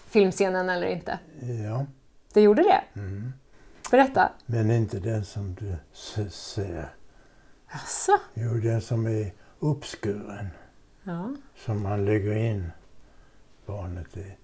filmscenen 0.09 0.69
eller 0.69 0.87
inte? 0.87 1.19
Ja. 1.65 1.85
Det 2.33 2.41
gjorde 2.41 2.63
det? 2.63 2.99
Mm. 2.99 3.33
Berätta. 3.91 4.29
Men 4.45 4.71
inte 4.71 4.99
den 4.99 5.25
som 5.25 5.55
du 5.55 5.75
ser. 6.29 6.96
Jaså? 7.77 8.19
Jo, 8.33 8.53
den 8.53 8.81
som 8.81 9.07
är 9.07 9.33
uppskuren. 9.59 10.47
Ja. 11.03 11.35
Som 11.55 11.83
man 11.83 12.05
lägger 12.05 12.35
in 12.35 12.71
barnet 13.65 14.17
i. 14.17 14.37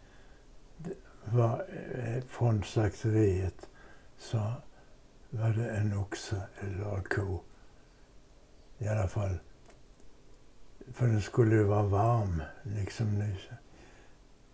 Var, 1.25 1.65
eh, 1.93 2.23
från 2.23 2.63
slakteriet 2.63 3.69
så 4.17 4.53
var 5.29 5.49
det 5.49 5.69
en 5.69 5.97
oxe 5.97 6.41
eller 6.59 6.95
en 6.95 7.03
ko. 7.03 7.39
I 8.77 8.88
alla 8.88 9.07
fall. 9.07 9.38
För 10.93 11.07
den 11.07 11.21
skulle 11.21 11.55
ju 11.55 11.63
vara 11.63 11.84
varm, 11.84 12.41
liksom 12.63 13.19
nyss. 13.19 13.41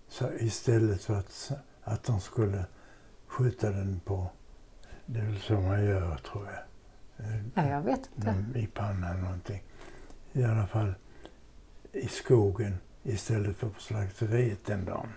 Så 0.07 0.32
istället 0.34 1.03
för 1.03 1.15
att, 1.15 1.51
att 1.84 2.03
de 2.03 2.21
skulle 2.21 2.65
skjuta 3.27 3.69
den 3.69 3.99
på, 3.99 4.30
det 5.05 5.19
är 5.19 5.25
väl 5.25 5.39
så 5.39 5.53
man 5.53 5.86
gör 5.86 6.17
tror 6.17 6.45
jag. 6.45 6.63
Ja, 7.53 7.70
jag 7.70 7.82
vet 7.82 8.09
inte. 8.15 8.59
I 8.59 8.67
pannan 8.67 9.03
eller 9.03 9.22
någonting. 9.22 9.63
I 10.34 10.43
alla 10.43 10.67
fall 10.67 10.93
i 11.91 12.07
skogen 12.07 12.78
istället 13.03 13.57
för 13.57 13.70
på 13.70 13.80
slakteriet 13.80 14.65
den 14.65 14.86
dagen. 14.86 15.13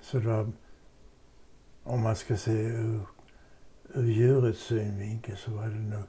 Så 0.00 0.18
då, 0.18 0.48
om 1.84 2.02
man 2.02 2.16
ska 2.16 2.36
se 2.36 2.52
ur, 2.52 3.00
ur 3.94 4.04
djurets 4.04 4.60
synvinkel 4.60 5.36
så 5.36 5.50
var 5.50 5.66
det 5.66 5.74
nog 5.74 6.04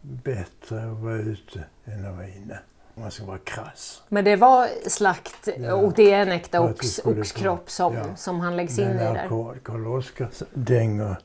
bättre 0.00 0.90
att 0.90 0.98
vara 0.98 1.16
ute 1.16 1.64
än 1.84 2.06
att 2.06 2.14
vara 2.14 2.28
inne. 2.28 2.58
Om 2.94 3.02
man 3.02 3.10
ska 3.10 3.24
vara 3.24 3.38
krass. 3.38 4.02
Men 4.08 4.24
det 4.24 4.36
var 4.36 4.68
slakt 4.88 5.48
ja. 5.58 5.74
och 5.74 5.92
det 5.92 6.12
är 6.12 6.22
en 6.22 6.32
äkta 6.32 6.60
ox, 6.60 6.98
oxkropp 7.04 7.70
som, 7.70 7.94
ja. 7.94 8.16
som 8.16 8.40
han 8.40 8.56
läggs 8.56 8.78
in 8.78 8.88
i 8.88 8.94
där? 8.94 9.28
Karl-Oskar 9.62 10.30
dänger 10.54 11.16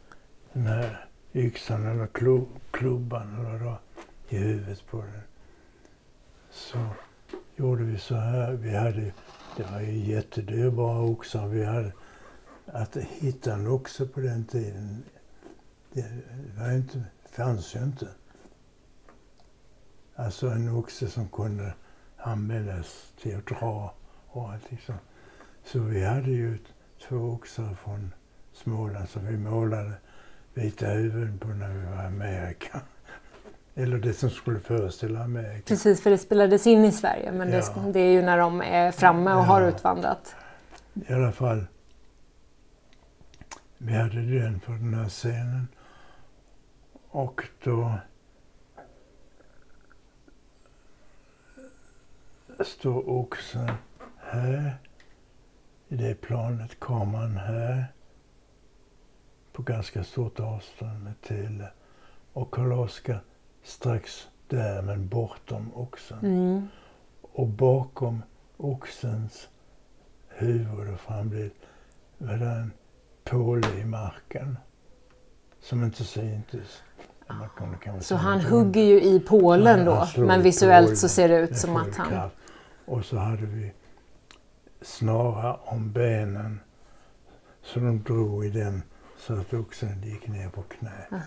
den 0.54 0.68
här 0.68 1.05
yxan 1.36 1.86
eller 1.86 2.08
klubban 2.72 3.40
eller 3.40 3.60
då, 3.60 3.80
i 4.30 4.38
huvudet 4.38 4.88
på 4.88 4.98
den. 4.98 5.22
Så 6.50 6.88
gjorde 7.56 7.84
vi 7.84 7.98
så 7.98 8.16
här. 8.16 8.54
Vi 8.54 8.76
hade, 8.76 9.14
det 9.58 9.64
var 9.72 9.82
ju 9.82 9.98
jättedyrbara 9.98 11.02
oxar. 11.02 11.48
Vi 11.48 11.66
hade, 11.66 11.92
att 12.66 12.98
hitta 12.98 13.54
en 13.54 13.68
oxe 13.68 14.06
på 14.06 14.20
den 14.20 14.46
tiden, 14.46 15.04
det 15.94 16.06
var 16.58 16.72
inte, 16.72 17.04
fanns 17.26 17.76
ju 17.76 17.80
inte. 17.80 18.08
Alltså 20.16 20.48
en 20.48 20.70
oxe 20.70 21.08
som 21.08 21.28
kunde 21.30 21.74
användas 22.18 23.14
till 23.22 23.38
att 23.38 23.48
dra 23.48 23.94
och 24.28 24.52
allt 24.52 24.72
liksom. 24.72 24.96
Så 25.64 25.80
vi 25.80 26.06
hade 26.06 26.32
ju 26.32 26.58
två 27.08 27.16
oxar 27.16 27.74
från 27.74 28.14
Småland 28.54 29.10
som 29.10 29.26
vi 29.26 29.38
målade 29.38 29.94
vita 30.56 30.86
huvuden 30.86 31.40
på 31.40 31.48
när 31.48 31.70
vi 31.70 31.86
var 31.86 32.04
i 32.04 32.06
Amerika. 32.06 32.82
Eller 33.76 33.98
det 33.98 34.14
som 34.14 34.30
skulle 34.30 34.60
föreställa 34.60 35.24
Amerika. 35.24 35.64
Precis, 35.68 36.02
för 36.02 36.10
det 36.10 36.18
spelades 36.18 36.68
in 36.68 36.86
i 36.86 36.92
Sverige 36.92 37.32
men 37.32 37.52
ja. 37.52 37.58
det, 37.76 37.92
det, 37.92 38.00
är 38.00 38.12
ju 38.12 38.22
när 38.22 38.38
de 38.38 38.62
är 38.62 38.92
framme 38.92 39.34
och 39.34 39.40
ja. 39.40 39.44
har 39.44 39.62
utvandrat. 39.62 40.36
I 40.94 41.14
alla 41.14 41.32
fall. 41.32 41.66
Vi 43.78 43.94
hade 43.94 44.40
den 44.40 44.60
för 44.60 44.74
den 44.74 44.94
här 44.94 45.10
scenen. 45.10 45.68
Och 47.10 47.42
då 47.64 47.92
står 52.66 53.10
oxen 53.10 53.72
här. 54.18 54.78
I 55.88 55.96
det 55.96 56.22
planet, 56.22 56.80
kameran 56.80 57.38
här 57.38 57.95
på 59.56 59.62
ganska 59.62 60.04
stort 60.04 60.40
avstånd 60.40 61.04
med 61.04 61.22
Tele. 61.22 61.72
Och 62.34 62.52
Karl-Oskar 62.52 63.24
strax 63.64 64.28
där 64.48 64.82
men 64.82 65.08
bortom 65.08 65.72
oxen. 65.76 66.20
Mm. 66.20 66.68
Och 67.22 67.48
bakom 67.48 68.24
oxens 68.58 69.48
huvud 70.28 70.94
och 70.94 71.00
framled 71.00 71.52
var 72.18 72.38
det 72.38 72.46
en 72.46 72.72
påle 73.24 73.80
i 73.80 73.86
marken 73.86 74.58
som 75.62 75.84
inte 75.84 76.04
syntes. 76.04 76.84
Kanske 77.84 78.02
Så 78.02 78.16
han 78.16 78.42
hugger 78.42 78.82
ju 78.82 79.02
i 79.02 79.20
pålen 79.20 79.86
då, 79.86 80.08
men 80.18 80.42
visuellt 80.42 80.86
pålen 80.88 80.98
så 80.98 81.10
ser 81.10 81.30
det 81.30 81.40
ut 81.40 81.58
som 81.58 81.78
att 81.78 81.96
han... 81.96 82.10
kraft. 82.10 82.36
Och 82.86 83.06
så 83.06 83.18
hade 83.18 83.46
vi 83.46 83.74
snara 84.82 85.56
om 85.56 85.92
benen 85.92 86.60
så 87.62 87.80
de 87.80 88.04
drog 88.04 88.46
i 88.46 88.50
den 88.50 88.84
så 89.28 89.34
att 89.34 89.54
oxen 89.54 90.02
gick 90.04 90.28
ner 90.28 90.50
på 90.50 90.62
knä. 90.64 91.24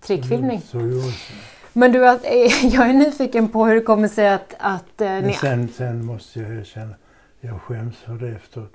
Trickfilmning. 0.00 0.60
Så 0.60 0.80
gjorde 0.80 1.12
Men 1.72 1.92
du, 1.92 2.06
eh, 2.06 2.14
jag 2.74 2.88
är 2.88 2.92
nyfiken 2.92 3.48
på 3.48 3.66
hur 3.66 3.74
det 3.74 3.80
kommer 3.80 4.08
sig 4.08 4.28
att, 4.28 4.54
att 4.58 5.00
eh, 5.00 5.06
Men 5.06 5.24
ni... 5.24 5.34
sen, 5.34 5.68
sen 5.68 6.04
måste 6.04 6.40
jag 6.40 6.54
erkänna, 6.54 6.94
jag 7.40 7.60
skäms 7.60 7.96
för 7.96 8.14
det 8.14 8.28
efteråt. 8.28 8.72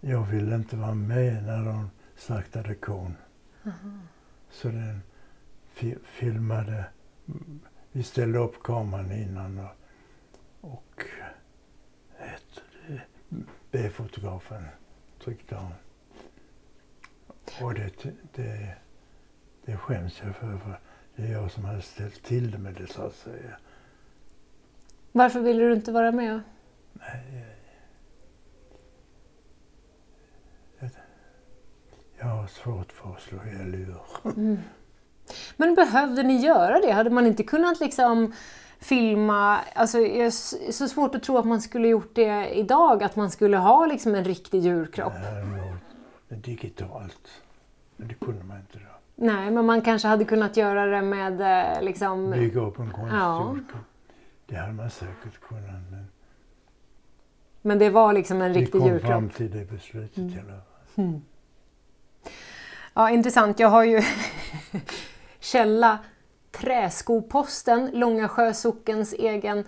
Jag 0.00 0.22
ville 0.22 0.54
inte 0.56 0.76
vara 0.76 0.94
med 0.94 1.42
när 1.46 1.64
de 1.64 1.90
slaktade 2.16 2.74
kon. 2.74 3.16
Så 4.50 4.68
den 4.68 5.02
fi- 5.74 5.98
filmade, 6.04 6.84
vi 7.92 8.02
ställde 8.02 8.38
upp 8.38 8.62
kameran 8.62 9.12
innan 9.12 9.58
och, 9.58 9.74
och 10.72 11.04
B-fotografen 13.70 14.64
tryckte 15.24 15.56
av. 15.56 15.72
Och 17.62 17.74
det, 17.74 17.90
det, 18.34 18.74
det 19.64 19.76
skäms 19.76 20.22
jag 20.24 20.36
för, 20.36 20.58
för 20.58 20.80
det 21.16 21.22
är 21.22 21.32
jag 21.32 21.50
som 21.50 21.64
hade 21.64 21.82
ställt 21.82 22.22
till 22.22 22.50
det 22.50 22.58
med 22.58 22.74
det 22.74 22.86
så 22.92 23.02
att 23.02 23.14
säga. 23.16 23.56
Varför 25.12 25.40
ville 25.40 25.64
du 25.64 25.72
inte 25.72 25.92
vara 25.92 26.12
med? 26.12 26.40
Jag 32.18 32.26
har 32.26 32.46
svårt 32.46 32.92
för 32.92 33.12
att 33.12 33.22
slå 33.22 33.38
ihjäl 33.44 33.74
djur. 33.74 33.96
Men 35.56 35.74
behövde 35.74 36.22
ni 36.22 36.36
göra 36.36 36.80
det? 36.80 36.90
Hade 36.90 37.10
man 37.10 37.26
inte 37.26 37.42
kunnat 37.42 37.80
liksom 37.80 38.32
filma... 38.78 39.60
Alltså, 39.74 39.98
det 39.98 40.20
är 40.22 40.30
så 40.72 40.88
svårt 40.88 41.14
att 41.14 41.22
tro 41.22 41.38
att 41.38 41.46
man 41.46 41.60
skulle 41.60 41.88
gjort 41.88 42.14
det 42.14 42.58
idag, 42.58 43.02
att 43.02 43.16
man 43.16 43.30
skulle 43.30 43.56
ha 43.56 43.86
liksom 43.86 44.14
en 44.14 44.24
riktig 44.24 44.60
djurkropp. 44.60 45.12
Nog 45.12 45.78
digitalt. 46.36 47.28
Men 47.96 48.08
det 48.08 48.14
kunde 48.14 48.44
man 48.44 48.56
inte 48.56 48.78
då. 48.78 48.84
Nej, 49.14 49.50
men 49.50 49.66
man 49.66 49.80
kanske 49.82 50.08
hade 50.08 50.24
kunnat 50.24 50.56
göra 50.56 50.86
det 50.86 51.02
med 51.02 51.40
eh, 51.76 51.82
liksom... 51.82 52.30
Bygga 52.30 52.60
upp 52.60 52.78
en 52.78 52.86
Ja. 52.86 52.92
konstdjurkropp. 52.94 53.82
Det 54.46 54.56
hade 54.56 54.72
man 54.72 54.90
säkert 54.90 55.40
kunnat. 55.48 55.64
Men 55.90 56.06
Men 57.62 57.78
det 57.78 57.90
var 57.90 58.12
liksom 58.12 58.42
en 58.42 58.52
vi 58.52 58.58
riktig 58.60 58.80
kom 58.80 58.88
djurkropp. 58.90 59.10
fram 59.10 59.28
till 59.30 59.50
det 59.50 59.70
beslutet 59.70 60.18
i 60.18 60.38
alla 60.48 60.60
fall. 60.94 61.20
Ja, 62.94 63.10
intressant. 63.10 63.60
Jag 63.60 63.68
har 63.68 63.84
ju 63.84 64.02
källa 65.40 65.98
Träskoposten, 66.50 67.90
Långasjö 67.94 68.54
sockens 68.54 69.12
egen 69.12 69.64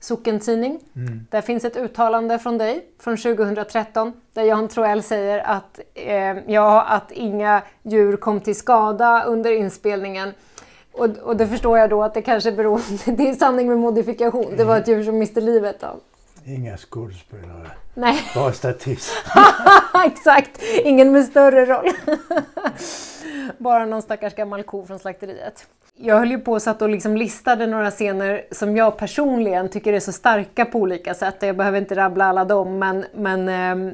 sockentidning. 0.00 0.80
Mm. 0.96 1.26
Där 1.30 1.40
finns 1.40 1.64
ett 1.64 1.76
uttalande 1.76 2.38
från 2.38 2.58
dig 2.58 2.86
från 2.98 3.16
2013 3.16 4.12
där 4.32 4.42
Jan 4.42 4.68
Troell 4.68 5.02
säger 5.02 5.38
att, 5.38 5.80
eh, 5.94 6.38
ja, 6.46 6.82
att 6.82 7.12
inga 7.12 7.62
djur 7.82 8.16
kom 8.16 8.40
till 8.40 8.56
skada 8.56 9.24
under 9.24 9.52
inspelningen. 9.52 10.32
Och, 10.92 11.08
och 11.22 11.36
det 11.36 11.46
förstår 11.46 11.78
jag 11.78 11.90
då 11.90 12.02
att 12.02 12.14
det 12.14 12.22
kanske 12.22 12.52
beror... 12.52 12.80
Det 13.16 13.28
är 13.28 13.34
sanning 13.34 13.68
med 13.68 13.78
modifikation. 13.78 14.54
Det 14.56 14.64
var 14.64 14.76
ett 14.76 14.88
djur 14.88 15.04
som 15.04 15.18
miste 15.18 15.40
livet 15.40 15.82
av. 15.82 16.00
Inga 16.44 16.76
skådespelare, 16.76 17.70
Nej, 17.94 18.18
bara 18.34 18.52
statist. 18.52 19.10
exakt! 20.06 20.62
Ingen 20.84 21.12
med 21.12 21.24
större 21.24 21.66
roll. 21.66 21.88
Bara 23.58 23.86
någon 23.86 24.02
stackars 24.02 24.34
gammal 24.34 24.62
ko 24.62 24.86
från 24.86 24.98
slakteriet. 24.98 25.66
Jag 25.96 26.18
höll 26.18 26.30
ju 26.30 26.38
på 26.38 26.52
och 26.52 26.62
satt 26.62 26.82
och 26.82 26.88
liksom 26.88 27.16
listade 27.16 27.66
några 27.66 27.90
scener 27.90 28.44
som 28.50 28.76
jag 28.76 28.98
personligen 28.98 29.68
tycker 29.68 29.92
är 29.92 30.00
så 30.00 30.12
starka 30.12 30.64
på 30.64 30.78
olika 30.78 31.14
sätt. 31.14 31.36
Jag 31.40 31.56
behöver 31.56 31.78
inte 31.78 31.94
rabbla 31.94 32.24
alla 32.24 32.44
dem 32.44 32.78
men, 32.78 33.04
men 33.14 33.48
ehm, 33.48 33.92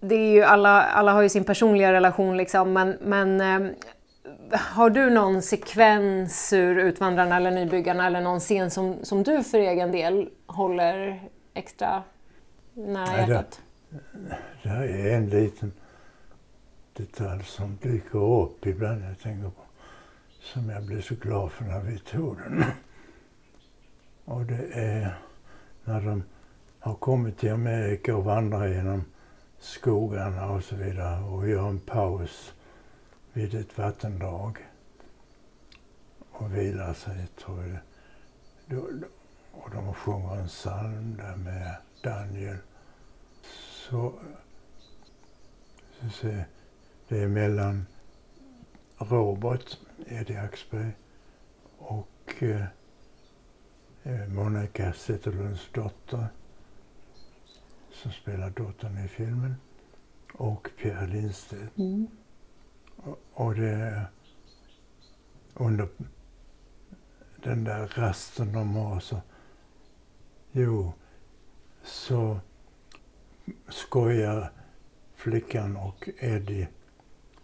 det 0.00 0.14
är 0.14 0.32
ju 0.32 0.42
alla, 0.42 0.82
alla 0.82 1.12
har 1.12 1.22
ju 1.22 1.28
sin 1.28 1.44
personliga 1.44 1.92
relation 1.92 2.36
liksom. 2.36 2.72
Men, 2.72 2.96
men 3.00 3.40
ehm, 3.40 3.70
har 4.52 4.90
du 4.90 5.10
någon 5.10 5.42
sekvens 5.42 6.52
ur 6.52 6.78
Utvandrarna 6.78 7.36
eller 7.36 7.50
Nybyggarna 7.50 8.06
eller 8.06 8.20
någon 8.20 8.40
scen 8.40 8.70
som, 8.70 8.96
som 9.02 9.22
du 9.22 9.42
för 9.42 9.58
egen 9.58 9.92
del 9.92 10.28
håller 10.46 11.20
extra 11.58 12.02
nära 12.74 13.04
Nej, 13.04 13.26
det- 13.26 13.32
hjärtat? 13.32 13.60
Det 14.62 14.68
här 14.68 14.82
är 14.82 15.16
en 15.16 15.28
liten 15.30 15.72
detalj 16.92 17.44
som 17.44 17.76
dyker 17.82 18.18
upp 18.42 18.66
ibland 18.66 19.04
jag 19.04 19.18
tänker 19.20 19.48
på. 19.50 19.62
Som 20.40 20.68
jag 20.68 20.86
blir 20.86 21.00
så 21.00 21.14
glad 21.14 21.52
för 21.52 21.64
när 21.64 21.80
vi 21.80 21.98
tog 21.98 22.36
den. 22.38 22.64
Och 24.24 24.44
det 24.44 24.68
är 24.72 25.18
när 25.84 26.00
de 26.00 26.22
har 26.78 26.94
kommit 26.94 27.38
till 27.38 27.52
Amerika 27.52 28.16
och 28.16 28.24
vandrar 28.24 28.66
genom 28.68 29.04
skogarna 29.58 30.50
och 30.50 30.64
så 30.64 30.76
vidare 30.76 31.24
och 31.24 31.48
gör 31.48 31.68
en 31.68 31.80
paus 31.80 32.52
vid 33.32 33.54
ett 33.54 33.78
vattendrag 33.78 34.58
och 36.30 36.56
vilar 36.56 36.94
sig, 36.94 37.26
tror 37.44 37.64
jag. 37.66 37.78
Då, 38.66 38.88
och 39.68 39.74
de 39.74 39.94
sjunger 39.94 40.36
en 40.36 40.48
psalm 40.48 41.16
där 41.16 41.36
med 41.36 41.76
Daniel. 42.02 42.56
Så, 43.88 44.12
så 46.00 46.08
se, 46.10 46.44
det 47.08 47.22
är 47.22 47.28
mellan 47.28 47.86
Robert, 48.98 49.78
Eddie 50.06 50.36
Axberg 50.36 50.92
och 51.78 52.34
eh, 52.38 52.64
eh, 54.02 54.28
Monica 54.28 54.92
Zetterlunds 54.92 55.68
dotter 55.72 56.26
som 57.92 58.12
spelar 58.12 58.50
dottern 58.50 59.04
i 59.04 59.08
filmen 59.08 59.56
och 60.32 60.68
Pierre 60.78 61.06
Lindstedt. 61.06 61.78
Mm. 61.78 62.08
Och, 62.96 63.18
och 63.32 63.54
det 63.54 63.70
är 63.70 64.06
under 65.54 65.88
den 67.42 67.64
där 67.64 67.86
rasten 67.86 68.52
de 68.52 68.74
har 68.74 69.00
så, 69.00 69.20
jo, 70.52 70.92
så 71.84 72.40
skojar 73.68 74.50
flickan 75.14 75.76
och 75.76 76.08
Eddie 76.18 76.68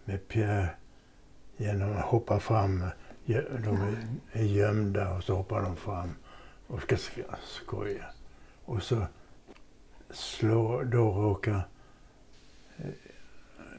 med 0.05 0.29
Pierre 0.29 0.69
genom 1.57 1.97
att 1.97 2.05
hoppa 2.05 2.41
fram. 2.41 2.85
De 3.65 3.97
är- 4.33 4.43
gömda 4.43 5.15
och 5.15 5.25
så 5.25 5.35
hoppar 5.37 5.63
de 5.63 5.77
fram 5.77 6.15
och 6.67 6.83
ska 6.83 6.97
skoja. 7.45 8.05
Och 8.65 8.83
så 8.83 9.07
slår, 10.11 10.85
då 10.85 11.13
råkar 11.13 11.69
eh, 12.77 12.91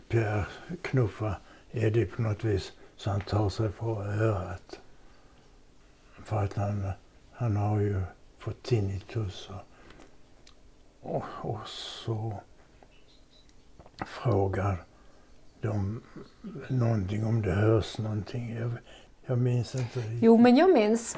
Pierre 0.08 0.46
knuffa 0.82 1.36
Eddie 1.72 2.06
på 2.06 2.22
något 2.22 2.44
vis 2.44 2.74
så 2.96 3.10
han 3.10 3.22
tar 3.22 3.50
sig 3.50 3.70
på 3.72 4.02
örat. 4.04 4.80
För 6.24 6.44
att 6.44 6.54
han, 6.54 6.92
han 7.32 7.56
har 7.56 7.80
ju 7.80 8.02
fått 8.46 8.64
tinnitus. 8.64 9.50
Och, 11.02 11.24
och, 11.42 11.68
så 11.68 12.34
frågar 14.06 14.84
de 15.62 16.02
någonting 16.68 17.26
om 17.26 17.42
det 17.42 17.52
hörs 17.52 17.98
någonting. 17.98 18.58
Jag, 18.60 18.72
jag 19.26 19.38
minns 19.38 19.76
inte 19.76 20.00
riktigt. 20.00 20.20
Jo, 20.22 20.38
men 20.38 20.56
jag 20.56 20.70
minns. 20.70 21.18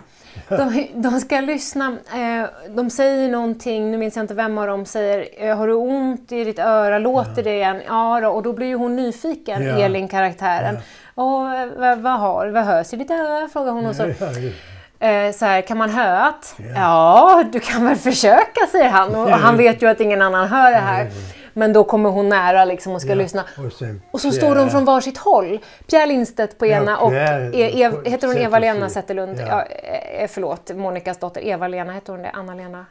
De, 0.50 0.88
de 0.94 1.20
ska 1.20 1.42
lyssna. 1.42 1.98
Eh, 2.14 2.50
de 2.76 2.90
säger 2.90 3.30
någonting, 3.30 3.92
nu 3.92 3.98
minns 3.98 4.16
jag 4.16 4.24
inte 4.24 4.34
vem 4.34 4.58
av 4.58 4.68
dem 4.68 4.86
säger, 4.86 5.28
eh, 5.46 5.58
har 5.58 5.68
du 5.68 5.74
ont 5.74 6.32
i 6.32 6.44
ditt 6.44 6.60
öra, 6.60 7.00
låter 7.00 7.44
det 7.44 7.54
igen? 7.54 7.82
Ja, 7.88 8.20
då, 8.22 8.30
och 8.30 8.44
då 8.44 8.54
blir 8.54 8.68
ju 8.68 8.76
hon 8.76 8.96
nyfiken, 8.96 9.64
Ja. 9.64 9.78
Elin-karaktären. 9.78 10.78
Och 11.16 11.42
vad, 11.78 12.00
vad, 12.00 12.20
har, 12.20 12.48
vad 12.48 12.64
hörs 12.64 12.94
i 12.94 12.96
ditt 12.96 13.12
öra? 13.12 13.50
frågar 13.50 13.72
hon. 13.72 13.86
Och 13.86 13.96
så, 13.96 14.04
Ja, 14.04 14.14
ja, 14.20 14.40
ja. 14.40 14.52
Eh, 15.00 15.32
så 15.32 15.46
här, 15.46 15.62
kan 15.62 15.78
man 15.78 15.90
höat? 15.90 16.56
Ja. 16.58 16.66
Ja, 16.76 17.44
du 17.52 17.60
kan 17.60 17.86
väl 17.86 17.96
försöka, 17.96 18.68
säger 18.72 18.90
han. 18.90 19.16
Och 19.16 19.30
han 19.30 19.58
vet 19.58 19.82
ju 19.82 19.88
att 19.90 20.00
ingen 20.00 20.22
annan 20.22 20.48
hör 20.48 20.72
det 20.72 20.78
här. 20.78 21.10
Men 21.54 21.74
då 21.74 21.84
kommer 21.84 22.10
hon 22.10 22.30
nära 22.30 22.66
liksom 22.66 22.94
och 22.94 23.02
ska 23.02 23.10
Ja, 23.10 23.16
lyssna. 23.16 23.44
Och, 23.66 23.74
sen 23.74 24.02
Och 24.12 24.22
så 24.22 24.32
står 24.32 24.56
de 24.56 24.70
från 24.70 24.86
varsitt 24.86 25.18
håll. 25.18 25.60
Pierre 25.90 26.06
Lindstedt 26.06 26.58
på 26.58 26.66
Ja, 26.66 26.78
ena 26.82 26.98
och 26.98 27.10
Pierre 27.10 27.52
e- 27.58 27.84
Ev, 27.84 28.06
heter 28.06 28.28
hon. 28.28 28.38
Eva-Lena 28.38 28.90
Zetterlund? 28.90 29.40
Ja. 29.40 29.46
Ja. 29.48 29.64
eh, 29.64 30.28
förlåt, 30.30 30.72
Monikas 30.76 31.18
dotter. 31.18 31.42
Eva-Lena, 31.46 31.94
heter 31.94 32.14
hon 32.14 32.22
det? 32.22 32.30
Anna-Lena? 32.30 32.86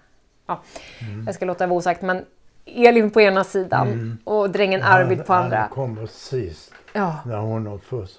Ja, 0.47 0.63
jag 1.27 1.35
ska 1.35 1.45
låta 1.45 1.65
det 1.65 1.69
vara 1.69 1.79
osagt. 1.79 2.03
Men 2.03 2.25
Elin 2.67 3.11
på 3.11 3.21
ena 3.21 3.45
sidan 3.45 4.19
och 4.25 4.51
drängen 4.51 4.83
Arvid 4.83 5.27
på 5.27 5.33
andra. 5.35 5.59
Han 5.59 5.69
kommer 5.69 6.07
sist 6.07 6.73
Ja. 6.93 7.17
när 7.27 7.37
hon 7.37 7.67
har 7.67 7.79
först 7.79 8.17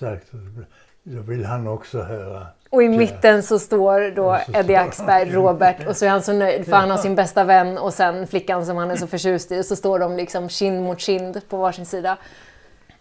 sagt 0.00 0.26
Då 1.02 1.20
vill 1.22 1.44
han 1.44 1.66
också 1.68 2.02
höra. 2.02 2.46
Och 2.70 2.82
i 2.82 2.88
mitten 2.88 3.42
så 3.42 3.58
står 3.58 4.10
då 4.10 4.38
Eddie 4.54 4.76
Axberg, 4.76 5.30
Robert 5.30 5.86
och 5.86 5.96
så 5.96 6.04
är 6.04 6.10
han 6.10 6.22
så 6.22 6.32
nöjd 6.32 6.64
för 6.64 6.72
han 6.72 6.90
har 6.90 6.98
sin 6.98 7.14
bästa 7.14 7.44
vän 7.44 7.78
och 7.78 7.94
sen 7.94 8.26
flickan 8.26 8.66
som 8.66 8.76
han 8.76 8.90
är 8.90 8.96
så 8.96 9.06
förtjust 9.06 9.52
i 9.52 9.60
och 9.60 9.64
så 9.64 9.76
står 9.76 9.98
de 9.98 10.16
liksom 10.16 10.48
kind 10.48 10.82
mot 10.82 11.00
kind 11.00 11.48
på 11.48 11.56
varsin 11.56 11.86
sida. 11.86 12.18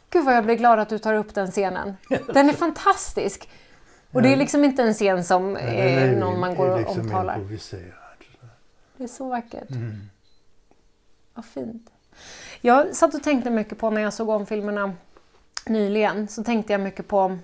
Gud 0.09 0.25
vad 0.25 0.35
jag 0.35 0.45
blir 0.45 0.55
glad 0.55 0.79
att 0.79 0.89
du 0.89 0.99
tar 0.99 1.13
upp 1.13 1.35
den 1.35 1.51
scenen. 1.51 1.97
Den 2.33 2.49
är 2.49 2.53
fantastisk. 2.53 3.49
Och 4.11 4.21
det 4.21 4.33
är 4.33 4.37
liksom 4.37 4.63
inte 4.63 4.83
en 4.83 4.93
scen 4.93 5.23
som 5.23 5.57
är 5.57 6.15
någon 6.15 6.39
man 6.39 6.55
går 6.55 6.69
och 6.69 6.79
liksom 6.79 7.01
omtalar. 7.01 7.39
Det 8.97 9.03
är 9.03 9.07
så 9.07 9.29
vackert. 9.29 9.69
Mm. 9.69 10.09
Vad 11.33 11.45
fint. 11.45 11.89
Jag 12.61 12.95
satt 12.95 13.13
och 13.13 13.23
tänkte 13.23 13.49
mycket 13.49 13.77
på 13.77 13.89
när 13.89 14.01
jag 14.01 14.13
såg 14.13 14.29
om 14.29 14.45
filmerna 14.45 14.93
nyligen. 15.65 16.27
Så 16.27 16.43
tänkte 16.43 16.73
jag 16.73 16.81
mycket 16.81 17.07
på 17.07 17.37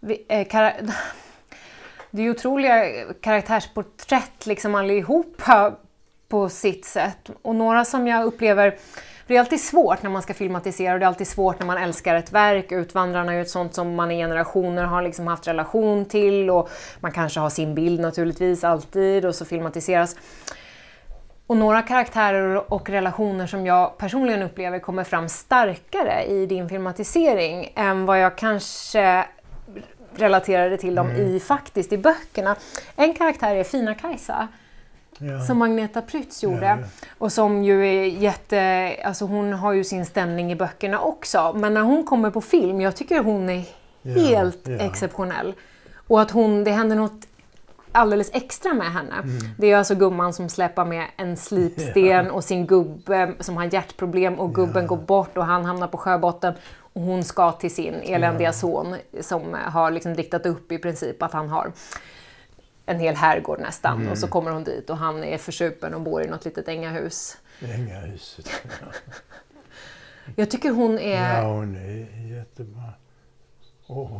vi- 0.00 0.26
eh, 0.28 0.46
det 2.10 2.22
är 2.22 2.24
ju 2.24 2.30
otroliga 2.30 2.84
karaktärsporträtt 3.20 4.46
liksom 4.46 4.74
allihopa 4.74 5.74
på 6.28 6.48
sitt 6.48 6.84
sätt. 6.84 7.30
Och 7.42 7.54
några 7.54 7.84
som 7.84 8.06
jag 8.06 8.24
upplever 8.24 8.78
det 9.28 9.36
är 9.36 9.40
alltid 9.40 9.60
svårt 9.60 10.02
när 10.02 10.10
man 10.10 10.22
ska 10.22 10.34
filmatisera 10.34 10.92
och 10.92 10.98
det 10.98 11.04
är 11.04 11.08
alltid 11.08 11.26
svårt 11.28 11.58
när 11.58 11.66
man 11.66 11.78
älskar 11.78 12.14
ett 12.14 12.32
verk. 12.32 12.72
Utvandrarna 12.72 13.32
är 13.32 13.36
ju 13.36 13.42
ett 13.42 13.50
sånt 13.50 13.74
som 13.74 13.94
man 13.94 14.10
i 14.10 14.16
generationer 14.16 14.84
har 14.84 15.02
liksom 15.02 15.26
haft 15.26 15.48
relation 15.48 16.04
till 16.04 16.50
och 16.50 16.70
man 17.00 17.12
kanske 17.12 17.40
har 17.40 17.50
sin 17.50 17.74
bild 17.74 18.00
naturligtvis 18.00 18.64
alltid 18.64 19.24
och 19.24 19.34
så 19.34 19.44
filmatiseras. 19.44 20.16
Och 21.46 21.56
några 21.56 21.82
karaktärer 21.82 22.72
och 22.72 22.90
relationer 22.90 23.46
som 23.46 23.66
jag 23.66 23.98
personligen 23.98 24.42
upplever 24.42 24.78
kommer 24.78 25.04
fram 25.04 25.28
starkare 25.28 26.24
i 26.24 26.46
din 26.46 26.68
filmatisering 26.68 27.72
än 27.76 28.06
vad 28.06 28.20
jag 28.20 28.38
kanske 28.38 29.24
relaterade 30.14 30.76
till 30.76 30.94
dem 30.94 31.10
i 31.10 31.40
faktiskt 31.40 31.92
i 31.92 31.98
böckerna. 31.98 32.56
En 32.96 33.14
karaktär 33.14 33.54
är 33.54 33.64
Fina 33.64 33.94
Kajsa 33.94 34.48
Ja. 35.20 35.40
som 35.40 35.62
Agneta 35.62 36.02
Prytz 36.02 36.42
gjorde. 36.42 36.66
Ja. 36.66 36.76
Och 37.18 37.32
som 37.32 37.64
ju 37.64 37.86
är 37.86 38.04
jätte... 38.04 38.96
Alltså 39.04 39.24
hon 39.24 39.52
har 39.52 39.72
ju 39.72 39.84
sin 39.84 40.06
stämning 40.06 40.52
i 40.52 40.56
böckerna 40.56 41.00
också. 41.00 41.52
Men 41.56 41.74
när 41.74 41.80
hon 41.80 42.04
kommer 42.04 42.30
på 42.30 42.40
film, 42.40 42.80
jag 42.80 42.96
tycker 42.96 43.22
hon 43.22 43.48
är 43.50 43.64
Ja, 44.02 44.14
helt 44.14 44.68
ja. 44.68 44.74
exceptionell. 44.76 45.54
Och 46.08 46.20
att 46.20 46.30
hon, 46.30 46.64
det 46.64 46.70
händer 46.70 46.96
något 46.96 47.26
alldeles 47.92 48.30
extra 48.32 48.74
med 48.74 48.92
henne. 48.92 49.14
Mm. 49.14 49.38
Det 49.58 49.66
är 49.72 49.76
alltså 49.76 49.94
gumman 49.94 50.32
som 50.32 50.48
släpar 50.48 50.84
med 50.84 51.04
en 51.16 51.36
slipsten 51.36 52.30
och 52.30 52.44
sin 52.44 52.66
gubbe 52.66 53.32
som 53.40 53.56
har 53.56 53.74
hjärtproblem 53.74 54.34
och 54.34 54.54
gubben 54.54 54.86
går 54.86 54.96
bort 54.96 55.36
och 55.36 55.44
han 55.44 55.64
hamnar 55.64 55.86
på 55.86 55.96
sjöbotten. 55.98 56.54
Hon 57.04 57.24
ska 57.24 57.52
till 57.52 57.74
sin 57.74 57.94
eländiga 57.94 58.52
son 58.52 58.96
som 59.20 59.54
har 59.54 59.90
liksom 59.90 60.14
diktat 60.14 60.46
upp 60.46 60.72
i 60.72 60.78
princip 60.78 61.22
att 61.22 61.32
han 61.32 61.48
har 61.48 61.72
en 62.86 62.98
hel 63.00 63.14
herrgård 63.16 63.60
nästan. 63.60 63.96
Mm. 64.00 64.12
Och 64.12 64.18
så 64.18 64.28
kommer 64.28 64.50
hon 64.50 64.64
dit 64.64 64.90
och 64.90 64.96
han 64.96 65.24
är 65.24 65.38
försupen 65.38 65.94
och 65.94 66.00
bor 66.00 66.22
i 66.22 66.26
något 66.26 66.44
litet 66.44 66.68
ängahus. 66.68 67.36
Ängahuset. 67.60 68.50
Jag 70.36 70.50
tycker 70.50 70.70
hon 70.70 70.98
är... 70.98 71.42
Ja, 71.42 71.52
hon 71.52 71.76
är 71.76 72.36
jättebra. 72.36 72.92
Och, 73.86 74.10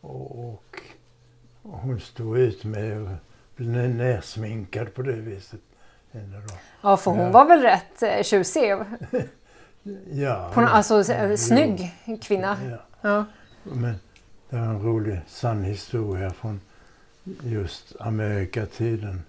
och, 0.00 0.52
och 0.52 0.76
hon 1.62 2.00
stod 2.00 2.38
ut 2.38 2.64
med 2.64 3.02
att 3.02 3.56
bli 3.56 3.66
nersminkad 3.88 4.94
på 4.94 5.02
det 5.02 5.12
viset. 5.12 5.60
Ja, 6.82 6.96
för 6.96 7.10
hon 7.10 7.20
Ja. 7.20 7.30
var 7.30 7.44
väl 7.44 7.62
rätt 7.62 8.02
eh, 8.02 8.22
tjusig. 8.22 8.74
Ja, 10.10 10.50
På, 10.54 10.60
alltså 10.60 10.94
jo. 10.94 11.14
eh, 11.14 11.36
snygg 11.36 11.94
kvinna. 12.22 12.58
Ja. 12.70 12.78
Ja. 13.00 13.24
Men 13.62 13.94
det 14.50 14.56
var 14.56 14.66
en 14.66 14.82
rolig 14.82 15.20
sann 15.26 15.64
historia 15.64 16.30
från 16.30 16.60
just 17.42 17.96
Amerikatiden. 18.00 19.22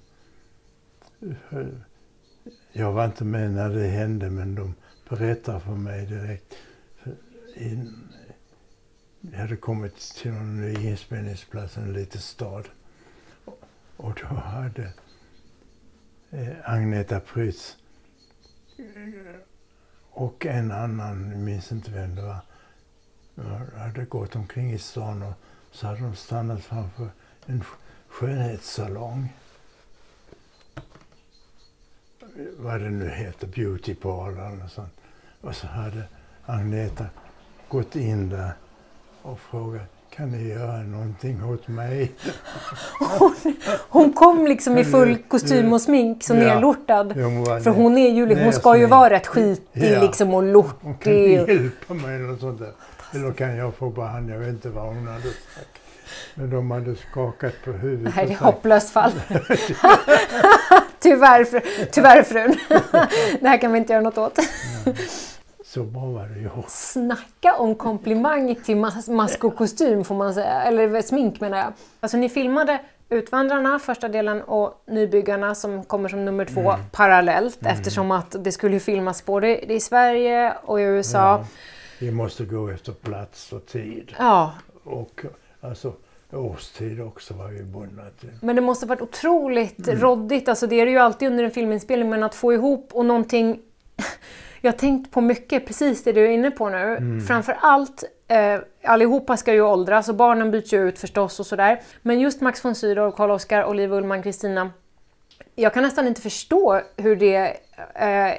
Jag 2.71 2.91
var 2.91 3.05
inte 3.05 3.23
med 3.23 3.51
när 3.51 3.69
det 3.69 3.87
hände 3.87 4.29
men 4.29 4.55
de 4.55 4.73
berättar 5.09 5.59
för 5.59 5.71
mig 5.71 6.05
direkt. 6.05 6.53
Jag 9.21 9.39
hade 9.39 9.55
kommit 9.55 9.99
till 9.99 10.31
någon 10.31 10.61
ny 10.61 10.73
inspelningsplats, 10.89 11.77
en 11.77 11.93
liten 11.93 12.21
stad. 12.21 12.67
Och 13.97 14.19
då 14.21 14.35
hade 14.35 14.93
eh, 16.29 16.47
Agneta 16.71 17.19
Prytz 17.19 17.77
och 20.18 20.45
en 20.45 20.72
annan, 20.72 21.32
jag 21.32 21.39
minns 21.39 21.72
inte 21.72 21.91
vem 21.91 22.15
det 22.15 22.22
var, 22.22 22.39
hade 23.78 24.05
gått 24.05 24.36
omkring 24.36 24.72
i 24.72 24.80
stan 24.80 25.24
och 25.24 25.34
så 25.72 25.88
hade 25.88 25.99
de 25.99 26.15
stannat 26.15 26.63
framför 26.63 27.09
en 27.45 27.63
skönhetssalong. 28.07 29.34
Vad 32.57 32.82
det 32.82 32.89
nu 32.89 33.09
heter, 33.09 33.47
beauty 33.47 33.95
parlor 33.95 34.63
och 34.63 34.72
sånt. 34.72 34.93
Och 35.41 35.55
så 35.55 35.68
hade 35.68 36.03
Agneta 36.45 37.05
gått 37.70 37.95
in 37.95 38.30
där 38.30 38.53
och 39.22 39.39
frågat 39.39 39.96
kan 40.18 40.30
ni 40.32 40.47
göra 40.49 40.78
någonting 40.78 41.43
åt 41.43 41.68
mig? 41.68 42.11
Hon 43.89 44.13
kom 44.13 44.47
liksom 44.47 44.78
i 44.78 44.84
full 44.86 45.18
kostym 45.28 45.74
och 45.74 45.82
smink, 45.82 46.24
så 46.24 46.34
Ja. 46.34 46.39
nerlortad. 46.39 47.13
Hon 47.13 47.43
var 47.43 47.59
För 47.59 47.72
hon 47.72 47.97
är 47.97 48.09
ju, 48.09 48.43
hon 48.43 48.53
ska 48.53 48.78
ju 48.78 48.86
vara 48.86 49.09
rätt 49.09 49.28
skitig 49.28 49.93
Ja. 49.93 50.01
liksom 50.01 50.30
och 50.34 50.43
Hon 50.43 50.43
kan 50.43 51.13
lortig. 51.13 51.32
hjälpa 51.34 51.93
mig 51.93 52.15
eller 52.15 52.38
sånt 52.38 52.59
där. 52.59 52.72
Eller 53.13 53.32
kan 53.32 53.55
jag 53.57 53.76
få 53.76 53.89
bara 53.89 54.07
hand? 54.07 54.30
Jag 54.30 54.39
vet 54.39 54.49
inte 54.49 54.70
vad 54.70 54.86
hon 54.86 55.07
hade 55.07 55.22
sagt. 55.24 55.80
Men 56.36 56.49
de 56.49 56.72
hade 56.72 56.95
skakat 56.95 57.53
på 57.65 57.72
huvudet 57.72 58.15
Nej, 58.15 58.26
det 58.26 58.34
är 58.34 58.38
hopplöst 58.38 58.89
fall. 58.89 59.11
tyvärr, 60.99 61.43
fru, 61.43 61.61
tyvärr 61.91 62.24
frun. 62.24 62.55
det 63.41 63.47
här 63.47 63.57
kan 63.61 63.72
vi 63.72 63.78
inte 63.80 63.93
göra 63.93 64.03
något 64.03 64.18
åt. 64.18 64.39
Så 65.78 65.84
bra 65.84 66.05
var 66.05 66.28
det 66.28 66.39
gjort. 66.41 66.65
Snacka 66.67 67.55
om 67.57 67.75
komplimang 67.75 68.55
till 68.55 68.78
mas- 68.78 69.09
mask 69.09 69.43
och 69.43 69.55
kostym 69.55 70.03
får 70.03 70.15
man 70.15 70.34
säga, 70.34 70.61
eller 70.63 71.01
smink 71.01 71.39
menar 71.41 71.57
jag. 71.57 71.73
Alltså 71.99 72.17
ni 72.17 72.30
filmade 72.30 72.80
Utvandrarna, 73.09 73.80
första 73.80 74.07
delen, 74.07 74.41
och 74.41 74.84
Nybyggarna 74.88 75.55
som 75.55 75.84
kommer 75.84 76.09
som 76.09 76.25
nummer 76.25 76.45
två 76.45 76.71
Mm. 76.71 76.80
parallellt 76.91 77.57
eftersom 77.65 78.11
att 78.11 78.36
det 78.43 78.51
skulle 78.51 78.73
ju 78.73 78.80
filmas 78.80 79.25
både 79.25 79.73
i 79.73 79.80
Sverige 79.80 80.53
och 80.65 80.80
i 80.82 80.84
USA. 80.84 81.17
Ja, 81.19 81.45
vi 81.99 82.11
måste 82.11 82.45
gå 82.45 82.69
efter 82.69 82.91
plats 82.91 83.53
och 83.53 83.65
tid. 83.65 84.15
Ja, 84.19 84.53
Och 84.84 85.25
alltså 85.61 85.93
årstid 86.34 87.01
också 87.01 87.34
var 87.34 87.47
vi 87.47 87.63
bundna 87.63 88.03
till. 88.19 88.30
men 88.41 88.55
det 88.55 88.61
måste 88.61 88.86
varit 88.86 89.01
otroligt 89.01 89.88
Mm. 89.88 89.99
råddigt. 89.99 90.49
Alltså 90.49 90.67
det 90.67 90.82
är 90.82 90.86
det 90.86 90.91
ju 90.91 90.97
alltid 90.97 91.28
under 91.32 91.43
en 91.43 91.51
filminspelning, 91.51 92.09
men 92.09 92.23
att 92.23 92.36
få 92.36 92.53
ihop 92.53 92.89
och 92.93 93.05
någonting... 93.05 93.59
Jag 94.68 94.74
har 94.74 94.78
tänkt 94.78 95.11
på 95.11 95.22
mycket, 95.22 95.65
precis 95.65 96.03
det 96.03 96.11
du 96.11 96.26
är 96.26 96.32
inne 96.32 96.51
på 96.51 96.70
nu. 96.70 96.78
Mm. 96.78 97.22
Framför 97.22 97.57
allt, 97.61 98.03
eh, 98.28 98.59
allihopa 98.84 99.38
ska 99.38 99.53
ju 99.53 99.61
åldras 99.61 100.09
och 100.09 100.15
barnen 100.15 100.51
byts 100.51 100.74
ju 100.74 100.88
ut 100.88 100.99
förstås 100.99 101.39
och 101.39 101.45
sådär. 101.45 101.82
Men 102.01 102.20
just 102.20 102.41
Max 102.41 102.65
von 102.65 102.76
Sydow, 102.76 103.11
Karl-Oskar, 103.11 103.65
Oliver 103.65 103.97
Ullman, 103.97 104.24
Kristina. 104.24 104.72
Jag 105.55 105.74
kan 105.74 105.84
nästan 105.84 106.07
inte 106.07 106.22
förstå 106.22 106.82
hur 106.97 107.15
det 107.15 107.57
eh, 107.95 108.34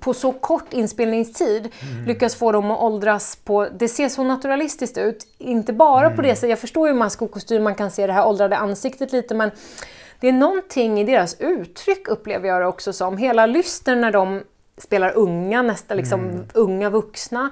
på 0.00 0.14
så 0.14 0.32
kort 0.32 0.72
inspelningstid 0.72 1.68
lyckas 2.06 2.34
få 2.34 2.52
dem 2.52 2.70
att 2.70 2.80
åldras 2.80 3.36
på... 3.44 3.68
Det 3.78 3.88
ser 3.88 4.08
så 4.08 4.24
naturalistiskt 4.24 4.98
ut. 4.98 5.26
Inte 5.38 5.72
bara 5.72 6.10
på 6.10 6.22
det 6.22 6.34
sättet. 6.34 6.50
Jag 6.50 6.58
förstår 6.58 6.88
ju 6.88 6.94
mask 6.94 7.22
och 7.22 7.30
kostym, 7.30 7.62
man 7.62 7.74
kan 7.74 7.90
se 7.90 8.06
det 8.06 8.12
här 8.12 8.26
åldrade 8.26 8.56
ansiktet 8.56 9.12
lite 9.12 9.34
men 9.34 9.50
det 10.20 10.28
är 10.28 10.32
någonting 10.32 11.00
i 11.00 11.04
deras 11.04 11.40
uttryck 11.40 12.08
upplever 12.08 12.48
jag 12.48 12.60
det 12.60 12.66
också 12.66 12.92
som. 12.92 13.16
Hela 13.16 13.46
lysten 13.46 14.00
när 14.00 14.12
de 14.12 14.42
spelar 14.80 15.12
unga, 15.16 15.62
nästan 15.62 15.96
liksom 15.96 16.44
unga 16.54 16.90
vuxna. 16.90 17.50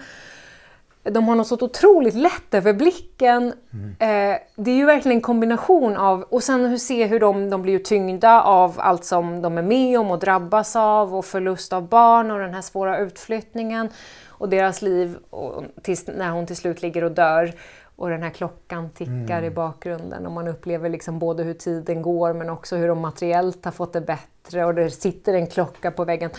De 1.02 1.28
har 1.28 1.34
något 1.34 1.46
så 1.46 1.54
otroligt 1.60 2.14
lätt 2.14 2.54
över 2.54 2.72
blicken. 2.72 3.52
Eh, 3.98 4.36
det 4.56 4.70
är 4.70 4.76
ju 4.76 4.86
verkligen 4.86 5.18
en 5.18 5.22
kombination 5.22 5.96
av, 5.96 6.22
och 6.22 6.42
sen 6.42 6.66
hur 6.66 6.78
se 6.78 7.06
hur 7.06 7.20
de, 7.20 7.50
de 7.50 7.62
blir 7.62 7.78
tyngda 7.78 8.42
av 8.42 8.74
allt 8.78 9.04
som 9.04 9.42
de 9.42 9.58
är 9.58 9.62
med 9.62 10.00
om 10.00 10.10
och 10.10 10.18
drabbas 10.18 10.76
av 10.76 11.14
och 11.14 11.24
förlust 11.24 11.72
av 11.72 11.88
barn 11.88 12.30
och 12.30 12.38
den 12.38 12.54
här 12.54 12.62
svåra 12.62 12.98
utflyttningen 12.98 13.88
och 14.28 14.48
deras 14.48 14.82
liv 14.82 15.16
och 15.30 15.64
tills, 15.82 16.06
när 16.06 16.30
hon 16.30 16.46
till 16.46 16.56
slut 16.56 16.82
ligger 16.82 17.04
och 17.04 17.12
dör 17.12 17.52
och 17.96 18.08
den 18.08 18.22
här 18.22 18.30
klockan 18.30 18.90
tickar 18.90 19.42
i 19.44 19.50
bakgrunden 19.50 20.26
och 20.26 20.32
man 20.32 20.48
upplever 20.48 20.88
liksom 20.88 21.18
både 21.18 21.42
hur 21.42 21.54
tiden 21.54 22.02
går 22.02 22.32
men 22.32 22.50
också 22.50 22.76
hur 22.76 22.88
de 22.88 23.00
materiellt 23.00 23.64
har 23.64 23.72
fått 23.72 23.92
det 23.92 24.00
bättre 24.00 24.64
och 24.64 24.74
det 24.74 24.90
sitter 24.90 25.34
en 25.34 25.46
klocka 25.46 25.90
på 25.90 26.04
väggen. 26.04 26.30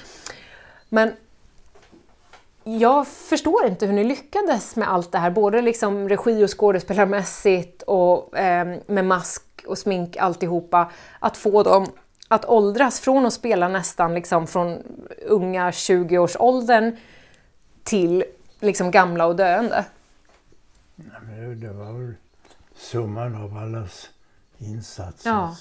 Men 0.89 1.13
jag 2.63 3.07
förstår 3.07 3.65
inte 3.65 3.85
hur 3.85 3.93
ni 3.93 4.03
lyckades 4.03 4.75
med 4.75 4.91
allt 4.91 5.11
det 5.11 5.17
här, 5.17 5.31
både 5.31 5.61
liksom 5.61 6.09
regi 6.09 6.43
och 6.43 6.59
skådespelarmässigt 6.59 7.81
och 7.81 8.37
eh, 8.37 8.77
med 8.87 9.05
mask 9.05 9.43
och 9.67 9.77
smink 9.77 10.17
alltihopa. 10.17 10.91
Att 11.19 11.37
få 11.37 11.63
dem 11.63 11.87
att 12.27 12.45
åldras 12.45 12.99
från 12.99 13.25
att 13.25 13.33
spela 13.33 13.67
nästan 13.67 14.13
liksom 14.13 14.47
från 14.47 14.77
unga 15.27 15.71
20-årsåldern 15.71 16.97
till 17.83 18.23
liksom 18.59 18.91
gamla 18.91 19.25
och 19.25 19.35
döende. 19.35 19.85
Ja, 20.95 21.47
det 21.55 21.73
var 21.73 21.93
väl 21.93 22.13
summan 22.75 23.35
av 23.35 23.57
allas 23.57 24.09
insatser. 24.59 25.29
Ja. 25.29 25.55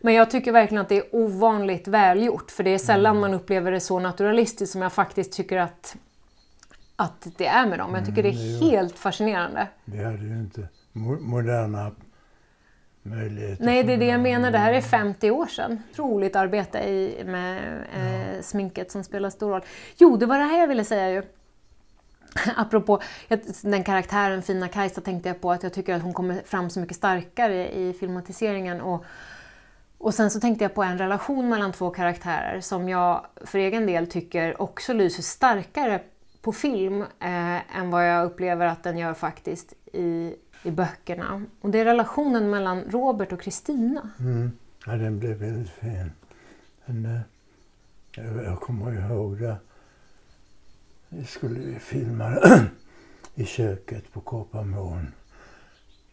Men 0.00 0.14
jag 0.14 0.30
tycker 0.30 0.52
verkligen 0.52 0.82
att 0.82 0.88
det 0.88 0.96
är 0.98 1.04
ovanligt 1.12 1.88
välgjort 1.88 2.50
för 2.50 2.64
det 2.64 2.70
är 2.70 2.78
sällan 2.78 3.20
man 3.20 3.34
upplever 3.34 3.72
det 3.72 3.80
så 3.80 3.98
naturalistiskt 3.98 4.72
som 4.72 4.82
jag 4.82 4.92
faktiskt 4.92 5.32
tycker 5.32 5.56
att 5.56 5.96
att 6.96 7.26
det 7.36 7.46
är 7.46 7.66
med 7.66 7.78
dem. 7.78 7.94
Jag 7.94 8.06
tycker 8.06 8.22
det 8.22 8.28
är 8.28 8.56
Mm, 8.58 8.70
helt 8.70 8.98
fascinerande. 8.98 9.68
Vi 9.84 10.04
hade 10.04 10.18
ju 10.24 10.38
inte 10.38 10.68
mo- 10.92 11.20
moderna 11.20 11.90
möjligheter. 13.02 13.64
Nej, 13.64 13.84
det 13.84 13.92
är 13.92 13.98
det 13.98 14.06
jag 14.06 14.20
menar. 14.20 14.50
Det 14.50 14.58
här 14.58 14.70
är 14.70 14.74
har. 14.74 14.80
50 14.80 15.30
år 15.30 15.46
sedan. 15.46 15.82
Otroligt 15.92 16.36
arbete 16.36 16.78
i, 16.78 17.22
med 17.26 17.62
eh, 17.96 18.42
sminket 18.42 18.90
som 18.90 19.04
spelar 19.04 19.30
stor 19.30 19.50
roll. 19.50 19.60
Jo, 19.96 20.16
det 20.16 20.26
var 20.26 20.38
det 20.38 20.44
här 20.44 20.58
jag 20.60 20.68
ville 20.68 20.84
säga 20.84 21.10
ju. 21.10 21.22
Apropå 22.56 23.00
den 23.62 23.84
karaktären, 23.84 24.42
fina 24.42 24.68
Kajsa, 24.68 25.00
tänkte 25.00 25.28
jag 25.28 25.40
på 25.40 25.52
att 25.52 25.62
jag 25.62 25.72
tycker 25.72 25.94
att 25.94 26.02
hon 26.02 26.14
kommer 26.14 26.42
fram 26.44 26.70
så 26.70 26.80
mycket 26.80 26.96
starkare 26.96 27.72
i 27.72 27.92
filmatiseringen. 27.92 28.80
Och, 28.80 29.04
och 29.98 30.14
sen 30.14 30.30
så 30.30 30.40
tänkte 30.40 30.64
jag 30.64 30.74
på 30.74 30.82
en 30.82 30.98
relation 30.98 31.48
mellan 31.48 31.72
två 31.72 31.90
karaktärer 31.90 32.60
som 32.60 32.88
jag 32.88 33.26
för 33.44 33.58
egen 33.58 33.86
del 33.86 34.06
tycker 34.06 34.62
också 34.62 34.92
lyser 34.92 35.22
starkare 35.22 36.00
på 36.42 36.52
film 36.52 37.02
eh, 37.02 37.76
än 37.78 37.90
vad 37.90 38.08
jag 38.08 38.26
upplever 38.26 38.66
att 38.66 38.82
den 38.82 38.98
gör 38.98 39.14
faktiskt 39.14 39.72
i, 39.92 40.34
i 40.62 40.70
böckerna. 40.70 41.42
Och 41.60 41.70
det 41.70 41.78
är 41.78 41.84
relationen 41.84 42.50
mellan 42.50 42.82
Robert 42.90 43.32
och 43.32 43.40
Kristina. 43.40 44.10
Mm. 44.20 44.52
Ja, 44.86 44.92
den 44.92 45.18
blev 45.18 45.36
väldigt 45.36 45.70
fin. 45.70 46.12
Men, 46.84 47.06
eh, 47.06 48.42
jag 48.44 48.60
kommer 48.60 49.10
ihåg 49.10 49.40
det. 49.40 49.56
Vi 51.08 51.24
skulle 51.24 51.60
vi 51.60 51.78
filma 51.78 52.38
i 53.34 53.44
köket 53.44 54.12
på 54.12 54.20
Kopparmån. 54.20 55.12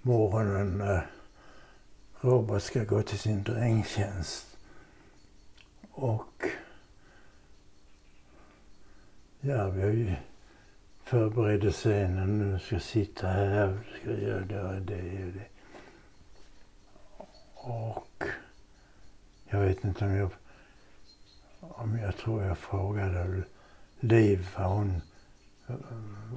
Morgonen 0.02 0.78
när 0.78 1.10
Robert 2.22 2.64
ska 2.64 2.84
gå 2.84 3.02
till 3.02 3.20
sin 3.20 3.44
drängtjänst. 3.44 4.58
Och 5.91 6.44
ja, 9.39 9.70
vi 9.70 9.82
har 9.82 9.89
ju 9.89 10.16
förberedde 11.04 11.72
scenen. 11.72 12.38
Nu 12.39 12.60
ska 12.60 12.76
jag 12.76 12.82
sitta 12.82 13.28
här, 13.28 13.80
ska 14.00 14.12
jag 14.12 14.22
göra 14.22 14.46
det 14.46 14.62
och 14.62 14.82
det 14.82 15.26
och 15.26 15.34
det. 15.34 15.48
Och 17.54 18.24
jag 19.46 19.60
vet 19.60 19.84
inte 19.84 20.06
om 20.06 20.12
jag, 20.12 20.30
om 21.60 22.00
jag 22.00 22.18
tror 22.18 22.44
jag 22.44 22.58
frågade 22.58 23.44
Liv 24.04 24.47
vad 24.58 24.68
hon, 24.68 25.01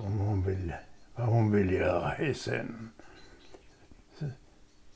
om 0.04 0.18
hon 0.18 0.44
vill, 0.46 0.72
vad 1.14 1.26
hon 1.26 1.52
vill 1.52 1.70
göra 1.70 2.18
i 2.18 2.34
scenen. 2.34 2.90
Så, 4.18 4.26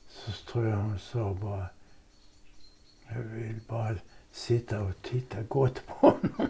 så 0.09 0.31
tror 0.51 0.67
jag 0.67 0.77
hon 0.77 0.99
sa 0.99 1.33
bara, 1.33 1.65
jag 3.07 3.21
vill 3.21 3.59
bara 3.67 3.95
sitta 4.31 4.81
och 4.81 5.01
titta 5.01 5.41
gott 5.41 5.85
på 5.85 5.93
honom. 5.93 6.47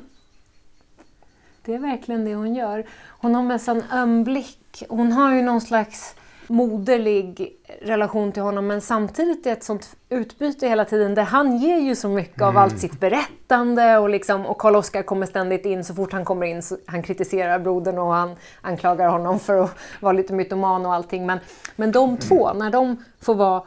Det 1.61 1.73
är 1.73 1.79
verkligen 1.79 2.25
det 2.25 2.35
hon 2.35 2.55
gör. 2.55 2.87
Hon 3.07 3.35
har 3.35 3.43
med 3.43 3.61
sig 3.61 3.75
en 3.75 3.83
öm 3.91 4.23
blick. 4.23 4.83
Hon 4.89 5.11
har 5.11 5.35
ju 5.35 5.41
någon 5.41 5.61
slags 5.61 6.15
moderlig 6.47 7.57
relation 7.81 8.31
till 8.31 8.43
honom 8.43 8.67
men 8.67 8.81
samtidigt 8.81 9.45
är 9.45 9.51
ett 9.51 9.63
sånt 9.63 9.95
utbyte 10.09 10.67
hela 10.67 10.85
tiden 10.85 11.15
där 11.15 11.23
han 11.23 11.57
ger 11.57 11.77
ju 11.79 11.95
så 11.95 12.09
mycket 12.09 12.41
av 12.41 12.57
allt 12.57 12.79
sitt 12.79 12.99
berättande 12.99 13.97
och, 13.97 14.09
liksom, 14.09 14.45
och 14.45 14.57
Karl 14.57 14.75
Oskar 14.75 15.03
kommer 15.03 15.25
ständigt 15.25 15.65
in 15.65 15.83
så 15.83 15.95
fort 15.95 16.13
han 16.13 16.25
kommer 16.25 16.45
in 16.45 16.61
så 16.61 16.77
han 16.85 17.03
kritiserar 17.03 17.59
brodern 17.59 17.97
och 17.97 18.13
han 18.13 18.35
anklagar 18.61 19.09
honom 19.09 19.39
för 19.39 19.57
att 19.57 19.71
vara 19.99 20.13
lite 20.13 20.33
mytoman 20.33 20.85
och 20.85 20.93
allting. 20.93 21.25
Men, 21.25 21.39
men 21.75 21.91
de 21.91 22.17
två, 22.17 22.53
när 22.53 22.71
de 22.71 23.03
får 23.21 23.35
vara 23.35 23.63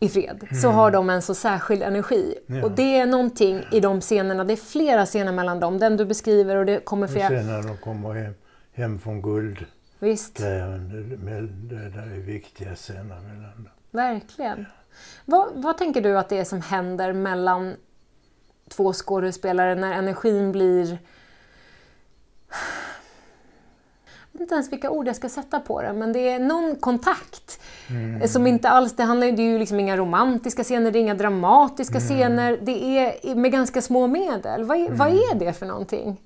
i 0.00 0.08
fred 0.08 0.48
så 0.62 0.68
har 0.68 0.90
de 0.90 1.10
en 1.10 1.22
så 1.22 1.34
särskild 1.34 1.82
energi. 1.82 2.34
Ja. 2.46 2.64
Och 2.64 2.70
det 2.70 2.98
är 2.98 3.06
någonting 3.06 3.62
i 3.72 3.80
de 3.80 4.00
scenerna, 4.00 4.44
det 4.44 4.52
är 4.52 4.56
flera 4.56 5.06
scener 5.06 5.32
mellan 5.32 5.60
dem, 5.60 5.78
den 5.78 5.96
du 5.96 6.04
beskriver 6.04 6.56
och 6.56 6.66
det 6.66 6.84
kommer 6.84 7.06
Och 7.06 7.12
flera... 7.12 7.28
sen 7.28 7.46
när 7.46 7.62
de 7.62 7.76
kommer 7.76 8.14
hem, 8.14 8.34
hem 8.72 8.98
från 8.98 9.22
guld, 9.22 9.66
Visst. 9.98 10.36
det, 10.36 11.16
med- 11.18 11.48
det 11.48 11.88
där 11.88 12.02
är 12.02 12.20
viktiga 12.20 12.74
scener 12.74 13.02
mellan 13.04 13.42
dem. 13.42 13.68
Verkligen. 13.90 14.66
Vad, 15.24 15.48
vad 15.54 15.78
tänker 15.78 16.00
du 16.00 16.18
att 16.18 16.28
det 16.28 16.38
är 16.38 16.44
som 16.44 16.60
händer 16.62 17.12
mellan 17.12 17.74
två 18.68 18.92
skådespelare 18.92 19.74
när 19.74 19.92
energin 19.92 20.52
blir... 20.52 20.98
Jag 24.32 24.38
vet 24.38 24.40
inte 24.40 24.54
ens 24.54 24.72
vilka 24.72 24.90
ord 24.90 25.08
jag 25.08 25.16
ska 25.16 25.28
sätta 25.28 25.60
på 25.60 25.82
det, 25.82 25.92
men 25.92 26.12
det 26.12 26.28
är 26.28 26.38
någon 26.38 26.76
kontakt. 26.76 27.60
Som 28.26 28.46
inte 28.46 28.68
alls, 28.68 28.96
det 28.96 29.02
handlar 29.02 29.26
det 29.32 29.42
är 29.42 29.50
ju 29.52 29.58
liksom 29.58 29.80
inga 29.80 29.96
romantiska 29.96 30.64
scener, 30.64 30.90
det 30.90 30.98
är 30.98 31.00
inga 31.00 31.14
dramatiska 31.14 32.00
scener. 32.00 32.58
Det 32.62 32.98
är 32.98 33.34
med 33.34 33.52
ganska 33.52 33.82
små 33.82 34.06
medel. 34.06 34.64
Vad 34.64 34.76
är, 34.78 34.90
vad 34.90 35.08
är 35.08 35.34
det 35.34 35.52
för 35.52 35.66
någonting? 35.66 36.20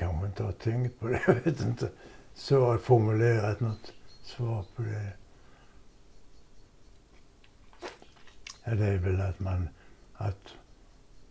Jag 0.00 0.10
kanske 0.10 0.26
inte 0.26 0.42
har 0.42 0.52
tänkt 0.52 1.00
på 1.00 1.08
det. 1.08 1.22
Jag 1.26 1.34
vet 1.34 1.60
inte. 1.60 1.90
Så 2.34 2.64
har 2.64 2.72
jag 2.72 2.82
formulerat 2.82 3.60
något 3.60 3.92
svar 4.22 4.64
på 4.76 4.82
det. 4.82 5.12
Ja, 8.64 8.74
det 8.74 8.86
är 8.86 8.98
väl 8.98 9.20
att 9.20 9.40
man, 9.40 9.68
att, 10.14 10.54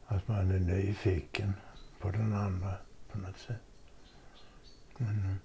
att 0.05 0.27
man 0.27 0.51
är 0.51 0.59
nyfiken 0.59 1.53
på 1.99 2.11
den 2.11 2.33
andra 2.33 2.73
på 3.11 3.17
något 3.17 3.37
sätt. 3.37 3.61
Men, 4.97 5.39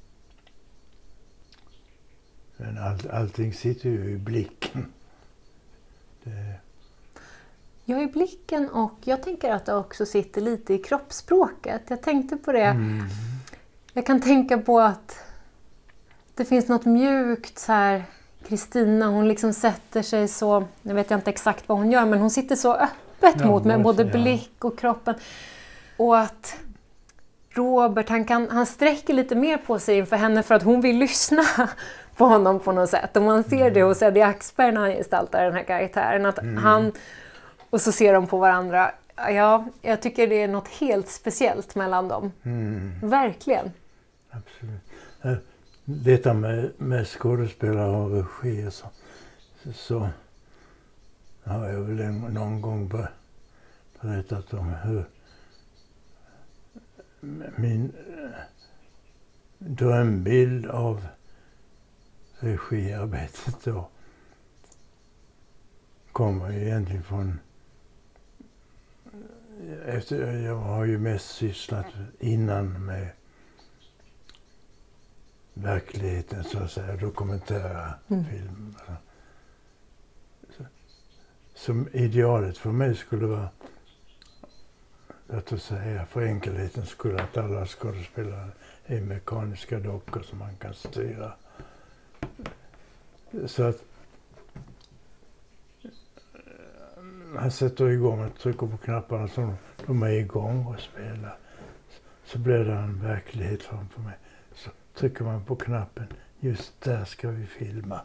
men 2.56 2.78
all, 2.78 3.10
allting 3.10 3.52
sitter 3.52 3.90
ju 3.90 4.10
i 4.10 4.16
blicken. 4.16 4.92
Det, 6.24 6.60
jag 7.92 8.02
är 8.02 8.06
blicken 8.06 8.68
och 8.68 8.94
jag 9.04 9.22
tänker 9.22 9.50
att 9.50 9.66
det 9.66 9.74
också 9.74 10.06
sitter 10.06 10.40
lite 10.40 10.74
i 10.74 10.78
kroppsspråket. 10.78 11.82
Jag 11.88 12.02
tänkte 12.02 12.36
på 12.36 12.52
det. 12.52 12.62
mm, 12.64 13.02
Jag 13.92 14.06
kan 14.06 14.20
tänka 14.20 14.58
på 14.58 14.80
att 14.80 15.18
det 16.34 16.44
finns 16.44 16.68
något 16.68 16.84
mjukt 16.84 17.58
så 17.58 17.72
här. 17.72 18.04
Kristina 18.48 19.06
hon 19.06 19.28
liksom 19.28 19.52
sätter 19.52 20.02
sig 20.02 20.28
så, 20.28 20.64
nu 20.82 20.94
vet 20.94 21.10
jag 21.10 21.18
inte 21.18 21.30
exakt 21.30 21.68
vad 21.68 21.78
hon 21.78 21.90
gör, 21.90 22.04
men 22.06 22.18
hon 22.18 22.30
sitter 22.30 22.56
så 22.56 22.74
öppet 22.74 23.34
Ja, 23.40 23.46
mot 23.46 23.64
med 23.64 23.74
hon- 23.76 23.82
både 23.82 24.02
ja. 24.02 24.10
blick 24.12 24.64
och 24.64 24.78
kroppen. 24.78 25.14
Och 25.96 26.18
att 26.18 26.56
Robert, 27.50 28.08
han, 28.08 28.24
kan, 28.24 28.48
han 28.50 28.66
sträcker 28.66 29.14
lite 29.14 29.34
mer 29.34 29.56
på 29.56 29.78
sig 29.78 29.98
inför 29.98 30.16
henne 30.16 30.42
för 30.42 30.54
att 30.54 30.62
hon 30.62 30.80
vill 30.80 30.98
lyssna 30.98 31.42
på 32.16 32.24
honom 32.24 32.60
på 32.60 32.72
något 32.72 32.90
sätt. 32.90 33.16
Och 33.16 33.22
man 33.22 33.44
ser 33.44 33.60
Mm. 33.60 33.74
det 33.74 33.82
hos 33.82 34.02
Eddie 34.02 34.22
Axberg 34.22 34.72
när 34.72 34.80
han 34.80 34.90
gestaltar 34.90 35.44
den 35.44 35.54
här 35.54 35.62
karaktären. 35.62 36.26
Att 36.26 36.38
han, 36.62 36.92
och 37.72 37.80
så 37.80 37.92
ser 37.92 38.12
de 38.14 38.26
på 38.26 38.38
varandra. 38.38 38.90
Ja, 39.16 39.66
jag 39.82 40.02
tycker 40.02 40.26
det 40.28 40.42
är 40.42 40.48
något 40.48 40.68
helt 40.68 41.08
speciellt 41.08 41.74
mellan 41.74 42.08
dem. 42.08 42.32
mm. 42.42 42.92
Verkligen. 43.02 43.70
Absolut. 44.30 44.80
Eh, 45.22 45.34
Detta 45.84 46.34
med, 46.34 46.70
med 46.76 47.06
skådespelare 47.08 47.96
och 47.96 48.10
regi 48.10 48.68
och 48.68 48.72
så, 48.72 48.86
så 49.74 50.08
har 51.44 51.68
jag 51.68 51.80
väl 51.80 52.12
någon 52.12 52.60
gång 52.62 52.88
ber- 52.88 53.10
berättat 54.00 54.54
om 54.54 54.74
hur 54.74 55.04
min 57.56 57.92
eh, 58.08 58.30
drömbild 59.58 60.66
av 60.66 61.06
regiarbetet 62.38 63.56
då 63.64 63.88
kommer 66.12 66.52
egentligen 66.52 67.02
från 67.02 67.38
efter, 69.86 70.32
jag 70.40 70.56
har 70.56 70.84
ju 70.84 70.98
mest 70.98 71.30
sysslat 71.30 71.86
innan 72.20 72.84
med 72.86 73.08
verkligheten 75.54 76.44
så 76.44 76.58
att 76.58 76.70
säga, 76.70 76.96
dokumentära 76.96 77.94
Mm. 78.08 78.24
filmer. 78.24 78.96
Så, 80.56 80.64
som 81.54 81.88
idealet 81.92 82.58
för 82.58 82.72
mig 82.72 82.96
skulle 82.96 83.26
vara, 83.26 83.48
låt 85.28 85.52
oss 85.52 85.64
säga 85.64 86.06
för 86.06 86.22
enkelhetens 86.22 86.88
skull, 86.88 87.20
att 87.20 87.36
alla 87.36 87.66
skådespelare 87.66 88.48
är 88.86 89.00
mekaniska 89.00 89.78
dockor 89.78 90.22
som 90.22 90.38
man 90.38 90.56
kan 90.56 90.74
styra. 90.74 91.32
Så 93.46 93.62
att 93.62 93.84
man 97.32 97.50
sätter 97.50 97.88
igång 97.88 98.24
och 98.24 98.38
trycker 98.38 98.66
på 98.66 98.76
knapparna 98.76 99.28
så 99.28 99.54
de 99.86 100.02
är 100.02 100.10
igång 100.10 100.66
och 100.66 100.80
spelar. 100.80 101.36
Så 102.24 102.38
blir 102.38 102.64
det 102.64 102.74
en 102.74 103.02
verklighet 103.02 103.62
framför 103.62 104.00
mig. 104.00 104.14
Så 104.54 104.70
trycker 104.94 105.24
man 105.24 105.44
på 105.44 105.56
knappen, 105.56 106.06
just 106.40 106.80
där 106.80 107.04
ska 107.04 107.30
vi 107.30 107.46
filma. 107.46 108.00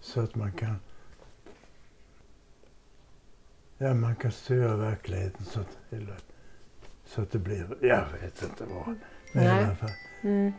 Så 0.00 0.20
att 0.20 0.34
man 0.34 0.52
kan 0.52 0.76
Ja, 3.78 3.94
man 3.94 4.16
kan 4.16 4.32
styra 4.32 4.76
verkligheten 4.76 5.44
så 5.44 5.60
att, 5.60 5.78
så 7.04 7.22
att 7.22 7.30
det 7.30 7.38
blir, 7.38 7.76
jag 7.80 8.04
vet 8.20 8.42
inte 8.42 8.64
vad. 8.64 8.94
Men 9.32 9.44
i 9.44 9.48
alla 9.48 9.76
fall. 9.76 9.90
Mm. 10.22 10.52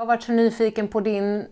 Jag 0.00 0.06
har 0.06 0.08
varit 0.14 0.22
så 0.22 0.32
nyfiken 0.32 0.88
på 0.88 1.00
din 1.00 1.46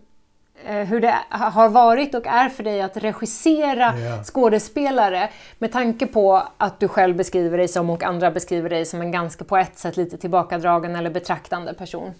eh, 0.65 0.87
hur 0.87 1.01
det 1.01 1.15
har 1.29 1.69
varit 1.69 2.15
och 2.15 2.27
är 2.27 2.49
för 2.49 2.63
dig 2.63 2.81
att 2.81 2.97
regissera 2.97 3.99
Ja. 3.99 4.23
skådespelare 4.23 5.29
med 5.59 5.71
tanke 5.71 6.07
på 6.07 6.47
att 6.57 6.79
du 6.79 6.87
själv 6.87 7.15
beskriver 7.15 7.57
dig 7.57 7.67
som 7.67 7.89
och 7.89 8.03
andra 8.03 8.31
beskriver 8.31 8.69
dig 8.69 8.85
som 8.85 9.01
en 9.01 9.11
ganska 9.11 9.43
på 9.43 9.57
ett 9.57 9.77
sätt 9.77 9.97
lite 9.97 10.17
tillbakadragen 10.17 10.95
eller 10.95 11.09
betraktande 11.09 11.73
person. 11.73 12.11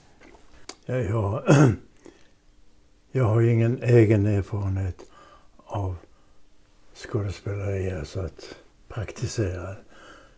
Ja, 0.85 0.95
jag, 0.95 1.43
jag 3.11 3.23
har 3.25 3.41
ingen 3.41 3.83
egen 3.83 4.25
erfarenhet 4.25 5.01
av 5.65 5.95
skådespeleri, 6.95 7.91
alltså 7.91 8.19
att 8.19 8.55
praktisera. 8.87 9.75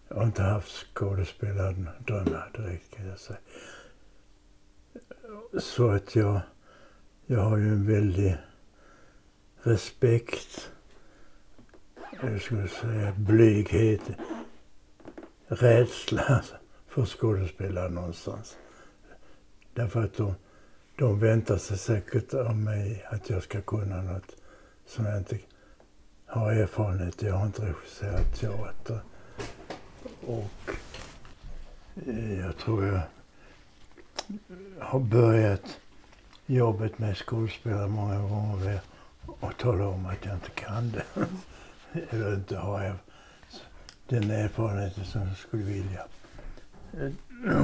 Jag 0.08 0.16
har 0.16 0.24
inte 0.24 0.44
haft 0.44 0.72
skådespelardrömmar 0.94 2.50
direkt 2.54 2.96
kan 2.96 3.08
jag 3.08 3.20
säga. 3.20 3.40
Så 5.60 5.90
att 5.90 6.16
jag, 6.16 6.40
jag 7.26 7.40
har 7.40 7.58
ju 7.58 7.70
en 7.70 7.88
väldig 7.88 8.38
respekt, 9.62 10.72
jag 12.22 12.42
skulle 12.42 12.68
säga 12.68 13.14
blyghet, 13.18 14.02
rädsla 15.48 16.44
för 16.88 17.06
skådespelare 17.06 17.90
någonstans. 17.90 18.58
Därför 19.74 20.04
att 20.04 20.14
de, 20.14 20.36
de 20.98 21.20
väntar 21.20 21.58
sig 21.58 21.78
säkert 21.78 22.34
av 22.34 22.58
mig 22.58 23.06
att 23.10 23.30
jag 23.30 23.44
ska 23.44 23.62
kunna 23.62 24.02
något 24.02 24.36
som 24.86 25.06
jag 25.06 25.18
inte 25.18 25.40
har 26.26 26.52
erfarenhet 26.52 27.22
Jag 27.22 27.34
har 27.34 27.46
inte 27.46 27.62
regisserat 27.62 28.40
teater. 28.40 29.00
Och 30.22 30.74
eh, 32.08 32.40
jag 32.40 32.58
tror 32.58 32.86
jag 32.86 33.02
har 34.80 35.00
börjat 35.00 35.80
jobbet 36.46 37.00
med 37.00 37.18
skådespelare 37.18 37.88
många 37.88 38.20
gånger 38.20 38.66
med 38.66 38.80
att 39.40 39.58
tala 39.58 39.88
om 39.88 40.06
att 40.06 40.26
jag 40.26 40.34
inte 40.34 40.50
kan 40.50 40.92
det. 40.92 41.06
Eller 42.10 42.36
inte 42.36 42.58
har 42.58 42.96
den 44.08 44.32
erfarenheten 44.32 45.06
som 45.06 45.28
jag 45.28 45.38
skulle 45.38 45.64
vilja. 45.64 46.06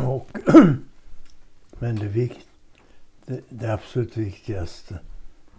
Och 0.05 0.37
men 1.79 1.95
det, 1.95 2.07
vikt, 2.07 2.47
det, 3.25 3.41
det 3.49 3.73
absolut 3.73 4.17
viktigaste 4.17 4.99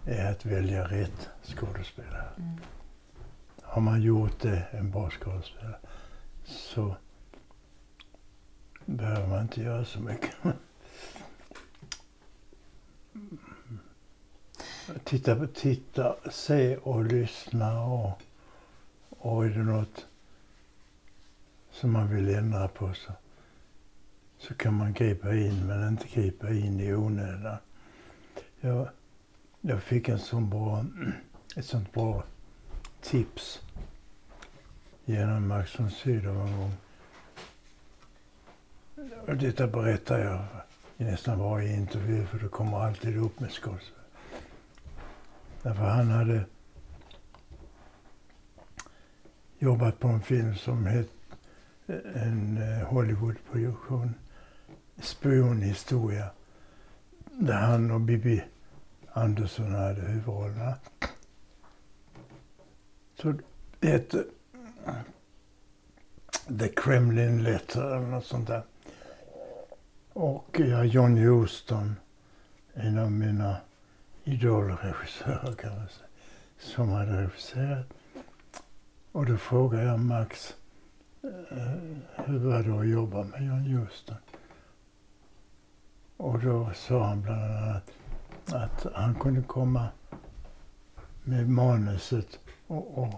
är 0.05 0.31
att 0.31 0.45
välja 0.45 0.83
rätt 0.83 1.29
skådespelare. 1.43 2.29
Har 3.61 3.81
man 3.81 4.01
gjort 4.01 4.41
det, 4.41 4.65
en 4.71 4.91
bra 4.91 5.09
skådespelare, 5.09 5.75
så 6.45 6.95
behöver 8.85 9.27
man 9.27 9.41
inte 9.41 9.61
göra 9.61 9.85
så 9.85 9.99
mycket. 9.99 10.35
Titta, 15.03 15.47
titta, 15.47 16.15
se 16.31 16.77
och 16.77 17.05
lyssna 17.05 17.83
och, 17.83 18.21
och 19.09 19.45
är 19.45 19.49
det 19.49 19.63
något 19.63 20.05
som 21.71 21.91
man 21.91 22.15
vill 22.15 22.29
ändra 22.35 22.67
på 22.67 22.93
så 22.93 23.11
så 24.39 24.53
kan 24.53 24.73
man 24.73 24.93
gripa 24.93 25.33
in, 25.35 25.67
men 25.67 25.87
inte 25.87 26.07
gripa 26.07 26.49
in 26.49 26.79
i 26.79 26.93
onödan. 26.93 27.57
Jag, 28.59 28.89
jag 29.61 29.83
fick 29.83 30.09
en 30.09 30.19
sån 30.19 30.49
bra, 30.49 30.85
ett 31.55 31.65
sånt 31.65 31.93
bra 31.93 32.23
tips 33.01 33.61
genom 35.05 35.47
Max 35.47 35.79
von 35.79 35.91
Sydow 35.91 36.47
en 36.47 36.57
gång. 36.57 36.73
Och 39.27 39.35
detta 39.37 39.67
berättar 39.67 40.19
jag 40.19 40.45
i 40.99 41.03
nästan 41.03 41.39
varje 41.39 41.75
intervju, 41.75 42.25
för 42.25 42.39
det 42.39 42.47
kommer 42.47 42.77
alltid 42.77 43.17
upp 43.17 43.39
med 43.39 43.51
Scorsese. 43.51 43.91
Därför 45.61 45.83
han 45.83 46.11
hade 46.11 46.45
jobbat 49.59 49.99
på 49.99 50.07
en 50.07 50.21
film 50.21 50.55
som 50.55 50.85
hette 50.85 51.09
eh, 51.87 52.23
en 52.23 52.57
eh, 52.57 52.87
Hollywoodproduktion, 52.87 54.13
spionhistoria, 54.97 56.29
där 57.25 57.61
han 57.61 57.91
och 57.91 58.01
Bibi 58.01 58.43
Andersson 59.11 59.75
hade 59.75 60.01
huvudrollerna. 60.01 60.75
Så 63.21 63.33
det 63.79 63.87
hette 63.87 64.23
The 66.59 66.67
Kremlin 66.67 67.43
Letter 67.43 67.95
eller 67.95 68.07
något 68.07 68.25
sånt 68.25 68.47
där. 68.47 68.63
Och 70.21 70.59
ja, 70.59 70.83
John 70.83 71.17
Houston, 71.17 71.95
en 72.73 72.97
av 72.99 73.11
mina 73.11 73.57
idolregissörer 74.23 75.53
kan 75.53 75.77
man 75.77 75.87
säga, 75.87 76.07
som 76.59 76.89
hade 76.89 77.21
regisserat. 77.23 77.87
Och 79.11 79.25
då 79.25 79.37
frågade 79.37 79.83
jag 79.83 79.99
Max, 79.99 80.55
eh, 81.23 81.59
hur 82.15 82.39
var 82.39 82.63
det 82.63 82.79
att 82.79 82.87
jobba 82.87 83.23
med 83.23 83.47
John 83.47 83.65
Houston. 83.65 84.17
Och 86.17 86.39
då 86.39 86.71
sa 86.75 87.03
han 87.03 87.21
bland 87.21 87.41
annat 87.41 87.91
att 88.45 88.93
han 88.93 89.15
kunde 89.15 89.41
komma 89.41 89.87
med 91.23 91.49
manuset 91.49 92.39
och, 92.67 93.03
och 93.03 93.13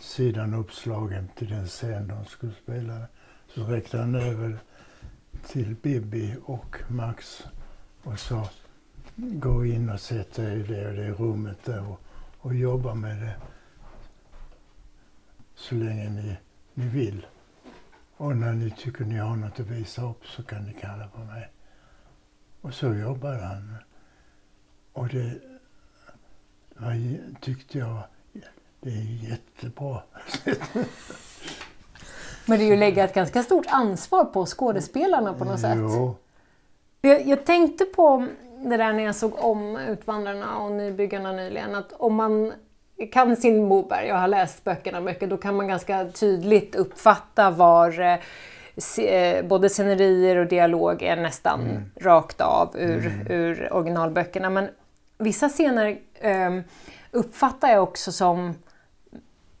sidan 0.00 0.54
uppslagen 0.54 1.28
till 1.36 1.48
den 1.48 1.66
scen 1.66 2.08
de 2.08 2.24
skulle 2.24 2.54
spela. 2.62 3.06
Så 3.54 3.64
räckte 3.64 3.98
han 3.98 4.14
över 4.14 4.58
till 5.48 5.76
Bibi 5.82 6.36
och 6.44 6.76
Max 6.88 7.42
och 8.02 8.18
sa 8.18 8.48
gå 9.16 9.66
in 9.66 9.90
och 9.90 10.00
sätt 10.00 10.38
er 10.38 10.50
i 10.50 10.62
det 10.62 10.88
och 10.88 10.94
det 10.94 11.10
rummet 11.12 11.64
där 11.64 11.88
och, 11.88 12.00
och 12.38 12.54
jobba 12.54 12.94
med 12.94 13.22
det 13.22 13.36
så 15.54 15.74
länge 15.74 16.10
ni, 16.10 16.36
ni 16.74 16.88
vill. 16.88 17.26
Och 18.16 18.36
när 18.36 18.52
ni 18.52 18.70
tycker 18.70 19.04
ni 19.04 19.18
har 19.18 19.36
något 19.36 19.60
att 19.60 19.66
visa 19.66 20.10
upp 20.10 20.26
så 20.26 20.42
kan 20.42 20.64
ni 20.64 20.74
kalla 20.80 21.08
på 21.08 21.20
mig. 21.20 21.50
Och 22.60 22.74
så 22.74 22.94
jobbade 22.94 23.44
han. 23.44 23.76
Och 24.92 25.08
det 25.08 25.40
var, 26.76 27.18
tyckte 27.40 27.78
jag, 27.78 28.02
det 28.80 28.90
är 28.90 29.28
jättebra. 29.30 30.02
Men 32.46 32.58
det 32.58 32.64
är 32.64 32.66
ju 32.66 32.72
att 32.72 32.78
lägga 32.78 33.04
ett 33.04 33.14
ganska 33.14 33.42
stort 33.42 33.66
ansvar 33.68 34.24
på 34.24 34.46
skådespelarna 34.46 35.34
på 35.34 35.44
något 35.44 35.60
sätt. 35.60 35.76
Jo, 35.78 36.16
Jag, 37.00 37.26
jag 37.26 37.44
tänkte 37.44 37.84
på 37.84 38.26
det 38.64 38.76
där 38.76 38.92
när 38.92 39.02
jag 39.04 39.14
såg 39.14 39.32
om 39.44 39.76
Utvandrarna 39.76 40.56
och 40.58 40.72
Nybyggarna 40.72 41.32
nyligen. 41.32 41.74
Att 41.74 41.92
om 41.92 42.14
man 42.14 42.52
kan 43.12 43.36
sin 43.36 43.64
Moberg 43.64 44.12
och 44.12 44.18
har 44.18 44.28
läst 44.28 44.64
böckerna 44.64 45.00
mycket 45.00 45.30
då 45.30 45.36
kan 45.36 45.56
man 45.56 45.68
ganska 45.68 46.04
tydligt 46.04 46.74
uppfatta 46.74 47.50
var 47.50 48.00
eh, 48.00 48.16
se- 48.76 49.36
eh, 49.38 49.44
både 49.46 49.68
scenerier 49.68 50.36
och 50.36 50.46
dialog 50.46 51.02
är 51.02 51.16
nästan 51.16 51.60
rakt 52.00 52.40
av 52.40 52.76
ur, 52.78 53.26
ur 53.30 53.72
originalböckerna. 53.72 54.50
Men 54.50 54.68
vissa 55.18 55.48
scener 55.48 55.98
eh, 56.20 56.50
uppfattar 57.10 57.68
jag 57.68 57.82
också 57.82 58.12
som, 58.12 58.54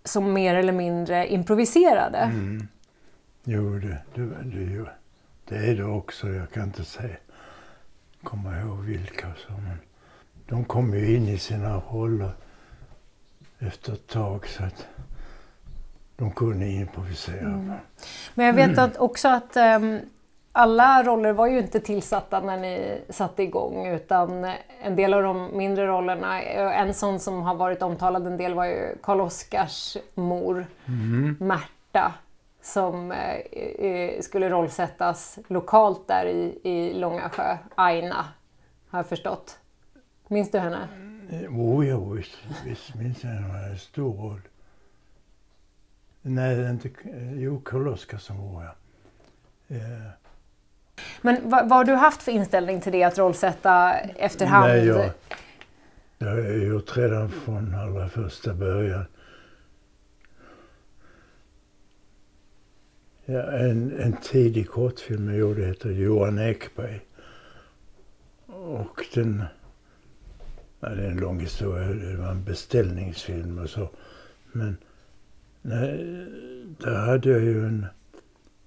som 0.04 0.32
mer 0.32 0.54
eller 0.54 0.72
mindre 0.72 1.26
improviserade. 1.32 2.30
Jo 3.44 3.78
det, 3.78 4.02
det, 4.14 4.26
det, 4.44 4.86
det 5.44 5.56
är 5.56 5.74
det 5.74 5.84
också. 5.84 6.28
Jag 6.28 6.50
kan 6.50 6.62
inte 6.62 6.84
säga, 6.84 7.16
komma 8.22 8.60
ihåg 8.60 8.78
vilka. 8.78 9.26
Men 9.48 9.78
de 10.48 10.64
kom 10.64 10.94
ju 10.94 11.16
in 11.16 11.28
i 11.28 11.38
sina 11.38 11.80
roller 11.80 12.30
efter 13.58 13.92
ett 13.92 14.06
tag 14.06 14.46
så 14.46 14.64
att 14.64 14.86
de 16.16 16.30
kunde 16.30 16.66
improvisera. 16.66 17.78
Men 18.34 18.46
jag 18.46 18.52
vet 18.52 18.78
att 18.78 18.96
också 18.96 19.28
att 19.28 19.56
ehm, 19.56 20.00
alla 20.52 21.02
roller 21.02 21.32
var 21.32 21.46
ju 21.46 21.58
inte 21.58 21.80
tillsatta 21.80 22.40
när 22.40 22.56
ni 22.56 23.00
satte 23.10 23.42
igång 23.42 23.86
utan 23.86 24.44
en 24.82 24.96
del 24.96 25.14
av 25.14 25.22
de 25.22 25.56
mindre 25.56 25.86
rollerna, 25.86 26.42
eh, 26.42 26.80
en 26.80 26.94
sån 26.94 27.20
som 27.20 27.42
har 27.42 27.54
varit 27.54 27.82
omtalad 27.82 28.26
en 28.26 28.36
del 28.36 28.54
var 28.54 28.64
ju 28.64 28.96
Karl 29.02 29.20
Oskars 29.20 29.96
mor 30.14 30.66
Märta 31.38 32.12
som 32.64 33.12
eh, 33.12 33.36
eh, 33.86 34.20
skulle 34.20 34.50
rollsättas 34.50 35.38
lokalt 35.48 36.08
där 36.08 36.26
i, 36.26 36.60
i 36.62 36.94
Långasjö, 36.94 37.56
Aina 37.74 38.24
har 38.88 38.98
jag 38.98 39.06
förstått. 39.06 39.58
Minns 40.28 40.50
du 40.50 40.58
henne? 40.58 40.88
Jo, 41.30 41.84
jo, 41.84 42.12
visst, 42.12 42.36
visst 42.64 42.94
minns 42.94 43.24
jag 43.24 43.30
hon 43.30 43.50
hade 43.50 43.66
en 43.66 43.78
stor 43.78 44.16
roll. 44.16 44.40
Nej, 46.22 46.56
det 46.56 46.66
är 46.66 46.70
inte... 46.70 46.90
Jo, 47.34 47.60
Karl 47.64 47.88
Oskar 47.88 48.18
som 48.18 48.54
var 48.54 48.62
jag. 48.62 48.74
Eh, 49.78 50.08
Men 51.20 51.50
vad, 51.50 51.68
vad 51.68 51.78
har 51.78 51.84
du 51.84 51.94
haft 51.94 52.22
för 52.22 52.32
inställning 52.32 52.80
till 52.80 52.92
det 52.92 53.02
att 53.02 53.18
rollsätta 53.18 53.92
efterhand? 53.98 54.68
Nej, 54.68 54.86
jag, 54.86 55.10
jag 56.18 56.28
har 56.28 56.40
gjort 56.66 56.96
redan 56.96 57.30
från 57.30 57.74
allra 57.74 58.08
första 58.08 58.54
början. 58.54 59.04
Ja, 63.26 63.42
en, 63.42 64.00
en 64.00 64.16
tidig 64.22 64.68
kortfilm 64.68 65.28
jag 65.28 65.38
gjorde 65.38 65.64
heter 65.64 65.90
Johan 65.90 66.38
Ekberg. 66.38 67.00
Och 68.46 69.06
den 69.14 69.44
Ja, 70.84 70.90
det 70.90 71.02
är 71.02 71.10
en 71.10 71.16
lång 71.16 71.40
historia. 71.40 71.88
Det 71.88 72.16
var 72.16 72.30
en 72.30 72.44
beställningsfilm 72.44 73.58
och 73.58 73.70
så. 73.70 73.90
Men 74.52 74.76
nej, 75.62 76.26
där 76.78 77.06
hade 77.06 77.30
jag 77.30 77.40
ju 77.40 77.66
en, 77.66 77.86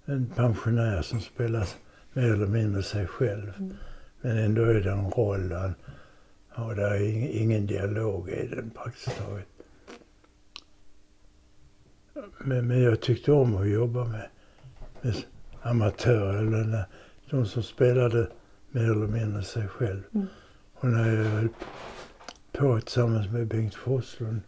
en 0.06 0.28
pensionär 0.28 1.02
som 1.02 1.22
spelar 1.22 1.68
mer 2.14 2.34
eller 2.34 2.48
mindre 2.48 2.84
sig 2.84 3.08
själv. 3.08 3.54
Mm. 3.58 3.74
Men 4.22 4.38
ändå 4.38 4.64
är 4.64 4.74
det 4.74 4.92
en 4.92 5.10
roll. 5.10 5.52
Han, 5.52 5.74
och 6.68 6.76
det 6.76 6.84
är 6.84 7.02
ingen, 7.42 7.68
dialog 7.68 8.30
i 8.30 8.48
den 8.48 8.70
praktiskt 8.70 9.18
taget. 9.18 9.48
Men, 12.38 12.68
men 12.68 12.82
jag 12.82 13.02
tyckte 13.02 13.32
om 13.32 13.58
att 13.58 13.70
jobba 13.70 14.06
med 14.06 14.30
amatörer, 15.62 16.44
eller 16.44 16.86
de 17.30 17.46
som 17.46 17.64
spelade 17.64 18.28
mer 18.72 18.92
eller 18.92 19.08
mindre 19.08 19.44
sig 19.44 19.68
själv. 19.68 20.04
Mm. 20.14 20.28
Och 20.74 20.88
när 20.88 21.16
jag 21.16 21.24
höll 21.24 21.50
på 22.52 22.80
tillsammans 22.80 23.32
med 23.32 23.48
Bengt 23.48 23.76
Forslund 23.76 24.42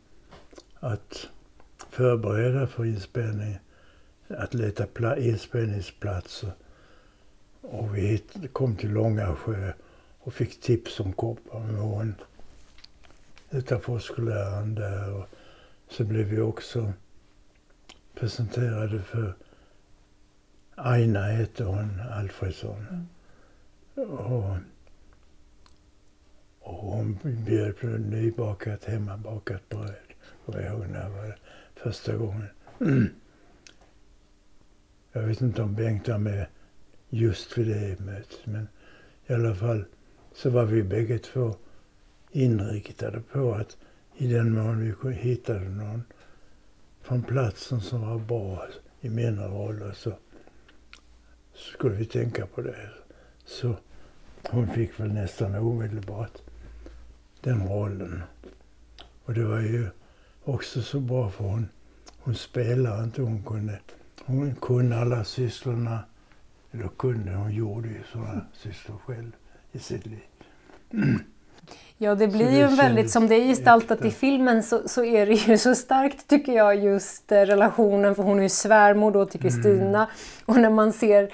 att 0.79 1.29
förbereda 1.89 2.67
för 2.67 2.85
inspelning, 2.85 3.59
att 4.27 4.53
leta 4.53 5.17
inspelningsplatser. 5.17 6.51
Och 7.61 7.97
vi 7.97 8.23
kom 8.53 8.75
till 8.75 8.91
Långasjö 8.91 9.73
och 10.19 10.33
fick 10.33 10.61
tips 10.61 10.99
om 10.99 11.13
Kopparmån 11.13 12.15
utanför 13.49 13.99
skolären 13.99 14.75
där. 14.75 15.13
Och 15.13 15.29
så 15.89 16.03
blev 16.03 16.25
vi 16.25 16.39
också 16.39 16.93
presenterade 18.15 19.01
för 19.01 19.35
Aina 20.83 21.21
hette 21.21 21.63
hon, 21.63 22.01
Alfredsson. 22.11 23.07
Och, 23.95 24.57
och 26.59 26.75
hon 26.75 27.19
bjöd 27.23 27.77
på 27.77 27.87
nybakat, 27.87 28.85
hemmabakat 28.85 29.69
bröd. 29.69 29.95
Kommer 30.45 30.61
jag 30.61 30.73
ihåg 30.73 30.87
när 30.89 31.03
jag 31.03 31.09
var 31.09 31.23
där 31.23 31.37
första 31.75 32.15
gången. 32.15 32.49
Jag 35.11 35.21
vet 35.21 35.41
inte 35.41 35.61
om 35.61 35.75
Bengt 35.75 36.07
var 36.07 36.17
med 36.17 36.45
just 37.09 37.57
vid 37.57 37.67
det 37.67 37.99
mötet 37.99 38.45
men 38.45 38.67
i 39.27 39.33
alla 39.33 39.55
fall 39.55 39.85
så 40.33 40.49
var 40.49 40.65
vi 40.65 40.83
bägge 40.83 41.19
två 41.19 41.55
inriktade 42.31 43.21
på 43.21 43.53
att 43.53 43.77
i 44.17 44.27
den 44.27 44.53
mån 44.53 44.95
vi 45.03 45.13
hittade 45.13 45.69
någon 45.69 46.03
från 47.01 47.23
platsen 47.23 47.81
som 47.81 48.01
var 48.01 48.19
bra 48.19 48.67
i 49.01 49.09
mina 49.09 49.47
roller 49.47 49.91
så 49.91 50.13
skulle 51.59 51.95
vi 51.95 52.05
tänka 52.05 52.45
på 52.45 52.61
det. 52.61 52.89
Så 53.45 53.75
hon 54.49 54.67
fick 54.67 54.99
väl 54.99 55.13
nästan 55.13 55.55
omedelbart 55.55 56.41
den 57.41 57.67
rollen. 57.67 58.23
Och 59.25 59.33
det 59.33 59.43
var 59.43 59.59
ju 59.59 59.89
också 60.43 60.81
så 60.81 60.99
bra 60.99 61.29
för 61.29 61.43
hon, 61.43 61.69
hon 62.17 62.35
spelade 62.35 63.03
inte. 63.03 63.21
Hon 63.21 63.43
kunde, 63.43 63.79
hon 64.25 64.55
kunde 64.55 64.99
alla 64.99 65.23
sysslorna. 65.23 65.99
Eller 66.71 66.87
kunde, 66.97 67.31
hon 67.31 67.51
gjorde 67.53 67.87
ju 67.87 68.03
sådana 68.11 68.45
sysslor 68.53 68.97
själv 68.97 69.31
i 69.71 69.79
sitt 69.79 70.05
liv. 70.05 70.23
Ja, 72.01 72.15
det 72.15 72.27
blir 72.27 72.45
det 72.45 72.57
ju 72.57 72.67
väldigt, 72.67 73.11
som 73.11 73.27
det 73.27 73.35
är 73.35 73.47
gestaltat 73.47 74.05
i 74.05 74.11
filmen 74.11 74.63
så, 74.63 74.87
så 74.87 75.05
är 75.05 75.25
det 75.25 75.33
ju 75.33 75.57
så 75.57 75.75
starkt 75.75 76.27
tycker 76.27 76.53
jag 76.53 76.75
just 76.75 77.31
eh, 77.31 77.41
relationen, 77.41 78.15
för 78.15 78.23
hon 78.23 78.37
är 78.37 78.43
ju 78.43 78.49
svärmor 78.49 79.11
då 79.11 79.25
till 79.25 79.39
Kristina. 79.39 79.97
Mm. 79.97 80.09
Och 80.45 80.57
när 80.57 80.69
man 80.69 80.93
ser 80.93 81.29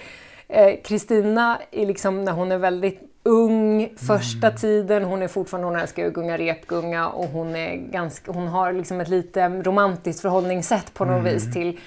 eh, 0.47 0.81
Kristina 0.84 1.60
eh, 1.72 1.88
liksom, 1.88 2.23
när 2.23 2.31
hon 2.31 2.52
är 2.52 2.57
väldigt 2.57 3.02
ung 3.23 3.89
första 3.97 4.47
mm. 4.47 4.57
tiden, 4.57 5.03
hon 5.03 5.22
är 5.22 5.27
fortfarande, 5.27 5.68
hon 5.68 5.80
älskar 5.80 6.03
ju 6.03 6.11
gunga 6.11 6.38
repgunga 6.38 7.07
och 7.07 7.26
hon, 7.26 7.56
är 7.56 7.76
ganska, 7.76 8.31
hon 8.31 8.47
har 8.47 8.73
liksom 8.73 9.02
ett 9.02 9.10
lite 9.10 9.49
romantiskt 9.49 10.22
förhållningssätt 10.22 10.93
på 10.93 11.06
något 11.06 11.19
mm. 11.19 11.34
vis 11.34 11.53
till 11.53 11.80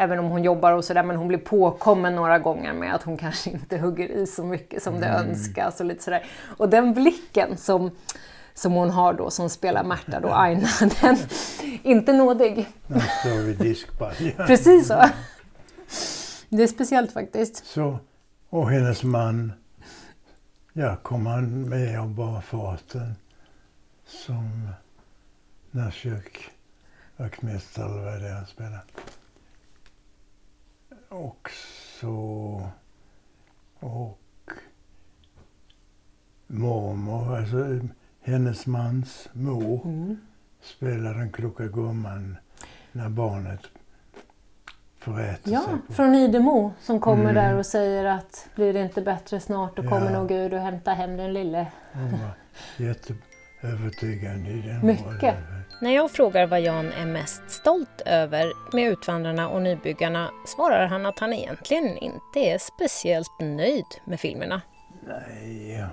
även 0.00 0.18
om 0.18 0.24
hon 0.24 0.44
jobbar 0.44 0.72
och 0.72 0.84
sådär, 0.84 1.02
men 1.02 1.16
hon 1.16 1.28
blir 1.28 1.38
påkommen 1.38 2.14
några 2.14 2.38
gånger 2.38 2.72
med 2.72 2.94
att 2.94 3.02
hon 3.02 3.16
kanske 3.16 3.50
inte 3.50 3.78
hugger 3.78 4.08
i 4.08 4.26
så 4.26 4.44
mycket 4.44 4.82
som 4.82 5.00
det 5.00 5.06
mm. 5.06 5.28
önskas 5.28 5.80
och 5.80 5.86
lite 5.86 6.04
sådär. 6.04 6.24
Och 6.56 6.68
den 6.68 6.94
blicken 6.94 7.56
som, 7.56 7.90
som 8.54 8.72
hon 8.72 8.90
har 8.90 9.12
då, 9.12 9.30
som 9.30 9.50
spelar 9.50 9.84
Märta 9.84 10.20
då, 10.20 10.28
Aina, 10.28 10.68
den 11.00 11.16
inte 11.82 12.12
nådig. 12.12 12.68
Nu 12.86 13.00
står 13.00 13.42
vi 13.42 13.52
diskbalja. 13.52 14.32
Precis 14.46 14.86
så. 14.86 15.04
Det 16.48 16.62
är 16.62 16.66
speciellt 16.66 17.12
faktiskt. 17.12 17.66
Så, 17.66 17.98
och 18.48 18.70
hennes 18.70 19.02
man, 19.02 19.52
ja, 20.72 20.96
kom 20.96 21.26
han 21.26 21.68
med 21.68 22.00
av 22.00 22.14
bara 22.14 22.40
farten 22.40 23.14
som 24.06 24.68
närkyrkvaktmästare 25.70 27.92
eller 27.92 28.04
vad 28.04 28.20
det 28.20 28.28
är 28.28 28.34
han 28.34 28.46
spelar. 28.46 28.84
Och 31.10 31.50
så... 32.00 32.62
Och 33.80 34.18
mormor, 36.46 37.36
alltså 37.36 37.80
hennes 38.20 38.66
mans 38.66 39.28
mor, 39.32 39.80
mm. 39.84 40.20
spelar 40.60 41.14
den 41.14 41.32
kloka 41.32 41.66
gumman 41.66 42.36
när 42.92 43.08
barnet 43.08 43.60
föräter 44.98 45.52
ja, 45.52 45.60
sig. 45.60 45.74
Ja, 45.88 45.94
från 45.94 46.14
Idemo 46.14 46.72
som 46.80 47.00
kommer 47.00 47.30
mm. 47.30 47.34
där 47.34 47.54
och 47.54 47.66
säger 47.66 48.04
att 48.04 48.48
blir 48.54 48.72
det 48.72 48.82
inte 48.82 49.02
bättre 49.02 49.40
snart 49.40 49.76
då 49.76 49.82
kommer 49.82 50.10
nog 50.10 50.28
Gud 50.28 50.54
och 50.54 50.60
hämtar 50.60 50.94
hem 50.94 51.16
den 51.16 51.32
lille. 51.32 51.66
Hon 51.92 52.10
var 52.10 52.30
jätteövertygande 52.76 54.50
i 54.50 54.62
den 54.62 54.86
Mycket. 54.86 55.22
Rollen. 55.22 55.59
När 55.82 55.94
jag 55.94 56.10
frågar 56.10 56.46
vad 56.46 56.60
Jan 56.60 56.92
är 56.92 57.06
mest 57.06 57.42
stolt 57.50 58.00
över 58.06 58.52
med 58.72 58.92
Utvandrarna 58.92 59.48
och 59.48 59.62
Nybyggarna 59.62 60.30
svarar 60.46 60.86
han 60.86 61.06
att 61.06 61.18
han 61.18 61.32
egentligen 61.32 61.98
inte 61.98 62.38
är 62.38 62.58
speciellt 62.58 63.40
nöjd 63.40 63.84
med 64.04 64.20
filmerna. 64.20 64.62
Nej. 65.06 65.86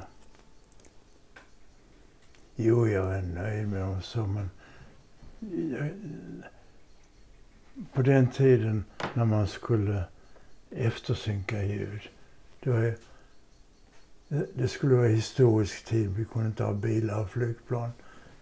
Jo, 2.55 2.87
jag 2.87 3.15
är 3.15 3.21
nöjd 3.21 3.67
med 3.67 3.81
dem 3.81 4.01
så, 4.01 4.19
men 4.19 4.49
jag, 5.39 5.89
på 7.93 8.01
den 8.01 8.27
tiden 8.27 8.85
när 9.13 9.25
man 9.25 9.47
skulle 9.47 10.03
eftersynka 10.71 11.63
ljud, 11.63 12.09
det, 12.59 12.69
var, 12.69 12.95
det 14.53 14.67
skulle 14.67 14.95
vara 14.95 15.07
historisk 15.07 15.85
tid. 15.85 16.09
Vi 16.09 16.25
kunde 16.25 16.47
inte 16.47 16.63
ha 16.63 16.73
bilar 16.73 17.21
och 17.21 17.29
flygplan. 17.29 17.91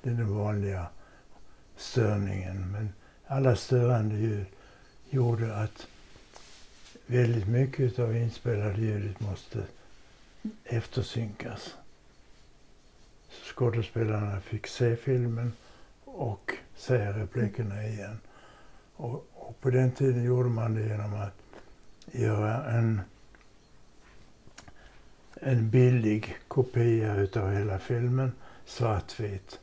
Det 0.01 0.09
är 0.09 0.13
den 0.13 0.38
vanliga 0.38 0.88
störningen. 1.77 2.72
Men 2.72 2.89
alla 3.27 3.56
störande 3.56 4.15
ljud 4.15 4.45
gjorde 5.10 5.56
att 5.56 5.88
väldigt 7.06 7.47
mycket 7.47 7.99
av 7.99 8.15
inspelade 8.15 8.81
ljudet 8.81 9.19
måste 9.19 9.64
eftersynkas. 10.64 11.76
Skådespelarna 13.43 14.41
fick 14.41 14.68
se 14.68 14.95
filmen 14.95 15.53
och 16.06 16.53
se 16.76 17.11
replikerna 17.11 17.84
igen. 17.88 18.19
Och, 18.95 19.27
och, 19.34 19.61
på 19.61 19.69
den 19.69 19.91
tiden 19.91 20.23
gjorde 20.23 20.49
man 20.49 20.73
det 20.73 20.81
genom 20.81 21.14
att 21.14 21.34
göra 22.11 22.65
en, 22.65 23.02
en 25.41 25.69
billig 25.69 26.38
kopia 26.47 27.15
utav 27.15 27.53
hela 27.53 27.80
filmen, 27.80 28.31
svartvit 28.65 29.60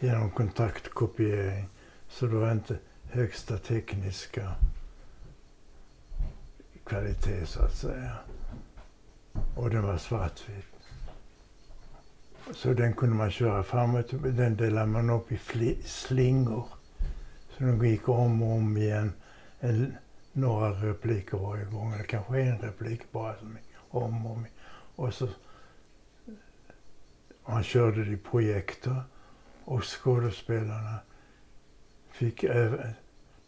genom 0.00 0.30
kontaktkopiering. 0.30 1.68
Så 2.08 2.26
det 2.26 2.36
var 2.36 2.52
inte 2.52 2.78
högsta 3.10 3.58
tekniska 3.58 4.54
kvalitet 6.84 7.46
så 7.46 7.62
att 7.62 7.74
säga. 7.74 8.16
Och 9.56 9.70
den 9.70 9.82
var 9.82 9.98
svartvit. 9.98 10.64
Så 12.54 12.72
den 12.72 12.94
kunde 12.94 13.16
man 13.16 13.30
köra 13.30 13.62
framåt. 13.62 14.10
Den 14.10 14.56
delade 14.56 14.86
man 14.86 15.10
upp 15.10 15.32
i 15.32 15.38
slingor. 15.84 16.66
Så 17.50 17.64
den 17.64 17.84
gick 17.84 18.08
om 18.08 18.42
och 18.42 18.52
om 18.52 18.76
igen. 18.76 19.12
En, 19.60 19.96
några 20.32 20.70
repliker 20.70 21.38
varje 21.38 21.64
gång, 21.64 21.92
eller 21.92 22.04
kanske 22.04 22.40
en 22.40 22.58
replik 22.58 23.12
bara. 23.12 23.36
Som 23.38 23.58
om 23.90 24.26
och 24.26 24.32
om. 24.32 24.46
Och 24.96 25.14
så 25.14 25.28
man 27.46 27.62
körde 27.62 28.04
det 28.04 28.10
i 28.10 28.16
projektor 28.16 29.02
och 29.66 29.84
skådespelarna 29.84 30.98
fick 32.10 32.44
även 32.44 32.92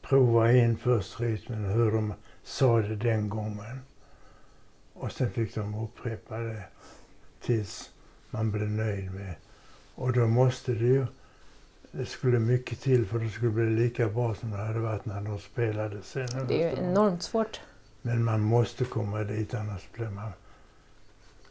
prova 0.03 0.53
in 0.53 0.79
först 0.79 1.21
rytmen 1.21 1.65
hur 1.65 1.93
de 1.93 2.15
sa 2.43 2.81
det 2.81 2.97
den 2.97 3.29
gången. 3.29 3.81
Och 4.93 5.13
sen 5.13 5.31
fick 5.31 5.55
de 5.55 5.75
upprepa 5.75 6.39
det 6.39 6.63
tills 7.41 7.91
man 8.31 8.51
blev 8.51 8.71
nöjd 8.71 9.15
med. 9.15 9.35
Och 9.95 10.13
då 10.13 10.27
måste 10.27 10.73
det 10.73 10.85
ju, 10.85 11.07
det 11.93 12.07
skulle 12.07 12.39
mycket 12.39 12.81
till 12.81 13.07
för 13.07 13.19
det 13.19 13.31
skulle 13.31 13.51
bli 13.51 13.71
lika 13.71 14.09
bra 14.09 14.35
som 14.35 14.51
det 14.51 14.57
hade 14.57 14.81
varit 14.81 15.05
när 15.05 15.21
de 15.21 15.39
spelade 15.39 16.03
sen. 16.03 16.29
Det 16.49 16.63
är 16.63 16.71
ju 16.71 16.89
enormt 16.89 17.23
svårt. 17.23 17.61
Men 18.03 18.25
man 18.25 18.41
måste 18.41 18.85
komma 18.85 19.25
dit 19.25 19.55
annars 19.55 19.89
blir 19.93 20.11
man 20.11 20.31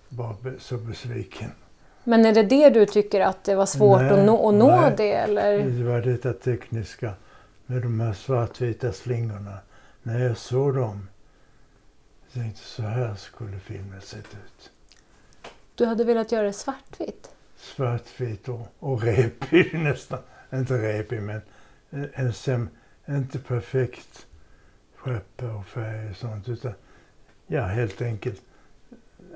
bara 0.10 0.36
så 0.60 0.78
besviken. 0.78 1.52
Men 2.08 2.26
är 2.26 2.34
det 2.34 2.44
det 2.44 2.70
du 2.70 2.86
tycker 2.86 3.22
att 3.22 3.44
det 3.44 3.56
var 3.56 3.66
svårt 3.66 4.02
Nej, 4.02 4.10
att 4.10 4.26
nå, 4.26 4.50
att 4.50 4.56
nå 4.56 4.82
nej. 4.82 4.94
det? 4.98 5.14
Eller? 5.14 5.60
Det 5.60 5.84
var 5.84 6.02
detta 6.02 6.34
tekniska 6.34 7.14
med 7.66 7.82
de 7.82 8.00
här 8.00 8.14
svartvita 8.14 8.94
slingorna. 8.94 9.58
När 10.04 10.20
jag 10.20 10.38
såg 10.38 10.76
dem 10.76 11.08
jag 12.24 12.44
tänkte 12.44 12.62
så 12.62 12.82
här 12.82 13.16
skulle 13.16 13.60
filmen 13.60 14.02
sett 14.02 14.34
ut. 14.34 14.72
Du 15.76 15.86
hade 15.86 16.04
velat 16.04 16.32
göra 16.32 16.46
det 16.46 16.54
svartvitt? 16.54 17.30
Svartvit 17.56 18.50
och, 18.50 18.68
och 18.80 19.04
repig 19.04 19.74
nästan. 19.80 20.20
Inte 20.54 20.74
repig 20.74 21.22
men 21.22 21.42
en, 21.90 22.10
en 22.14 22.34
sem, 22.34 22.70
inte 23.08 23.40
perfekt 23.40 24.26
skeppa 24.96 25.46
och 25.46 25.66
färg 25.66 26.10
och 26.10 26.18
sånt 26.18 26.50
utan 26.50 26.74
ja 27.48 27.62
helt 27.62 28.02
enkelt 28.02 28.42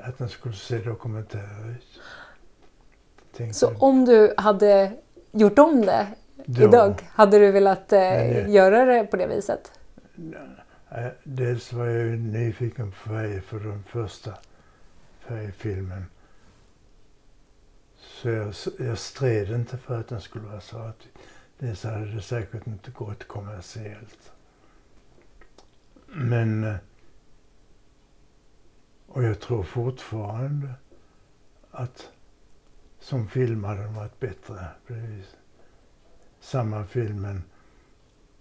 att 0.01 0.17
den 0.17 0.29
skulle 0.29 0.55
se 0.55 0.77
dokumentär 0.77 1.75
ut. 1.77 1.99
Tänkte 3.41 3.59
Så 3.59 3.73
om 3.79 4.05
du 4.05 4.33
hade 4.37 4.91
gjort 5.31 5.59
om 5.59 5.81
det 5.81 6.07
då. 6.45 6.63
idag, 6.63 7.09
hade 7.11 7.39
du 7.39 7.51
velat 7.51 7.93
eh, 7.93 8.49
göra 8.49 8.85
det 8.85 9.03
på 9.03 9.17
det 9.17 9.27
viset? 9.27 9.71
Eh, 10.89 11.07
Dels 11.23 11.73
var 11.73 11.85
jag 11.85 12.05
ju 12.05 12.17
nyfiken 12.17 12.91
på 12.91 12.97
färg 13.09 13.41
för 13.41 13.59
den 13.59 13.83
första 13.83 14.33
färgfilmen. 15.19 16.05
Så 17.99 18.29
jag, 18.29 18.53
jag 18.79 18.97
stred 18.97 19.49
inte 19.51 19.77
för 19.77 19.99
att 19.99 20.07
den 20.07 20.21
skulle 20.21 20.45
vara 20.47 20.61
svart. 20.61 21.03
Dels 21.59 21.83
hade 21.83 22.15
det 22.15 22.21
säkert 22.21 22.67
inte 22.67 22.91
gått 22.91 23.27
kommersiellt. 23.27 24.31
Men... 26.07 26.63
eh, 26.63 26.75
Och 29.07 29.23
jag 29.23 29.39
tror 29.39 29.63
fortfarande 29.63 30.69
att 31.71 32.09
som 33.01 33.27
film 33.27 33.63
hade 33.63 33.81
den 33.81 33.93
varit 33.93 34.19
bättre. 34.19 34.67
Precis. 34.87 35.35
Samma 36.39 36.85
film 36.85 37.21
men 37.21 37.43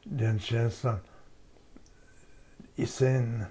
den 0.02 0.40
känslan 0.40 0.98
i 2.74 2.86
sen... 2.86 3.44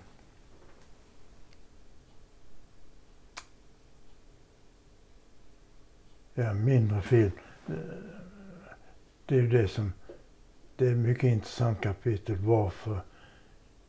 Ja, 6.33 6.53
mindre 6.53 7.01
film. 7.01 7.31
Det 9.25 9.35
är 9.35 9.41
ju 9.41 9.49
det 9.49 9.67
som... 9.67 9.93
Det 10.75 10.87
är 10.87 10.91
ett 10.91 10.97
mycket 10.97 11.23
intressant 11.23 11.81
kapitel 11.81 12.35
varför 12.35 13.01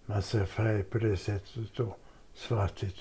man 0.07 0.23
ser 0.23 0.47
färg 0.47 0.83
på 0.83 0.99
det 0.99 1.17
sättet 1.17 1.81
och 1.81 2.01
svartvitt. 2.35 2.97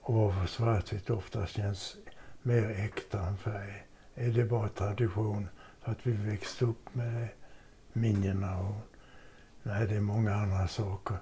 Och 0.00 0.14
varför 0.14 0.46
svartvitt 0.46 1.10
ofta 1.10 1.46
känns 1.46 1.96
mer 2.42 2.70
äkta 2.70 3.20
än 3.26 3.36
färg. 3.36 3.84
Är 4.14 4.28
det 4.28 4.44
bara 4.44 4.68
tradition 4.68 5.48
för 5.82 5.92
att 5.92 5.98
vi 6.06 6.12
växte 6.12 6.64
upp 6.64 6.94
med 6.94 7.28
minnena 7.92 8.58
och 8.58 8.74
Nej, 9.62 9.86
det 9.86 9.94
är 9.96 10.00
många 10.00 10.34
andra 10.34 10.68
saker. 10.68 11.16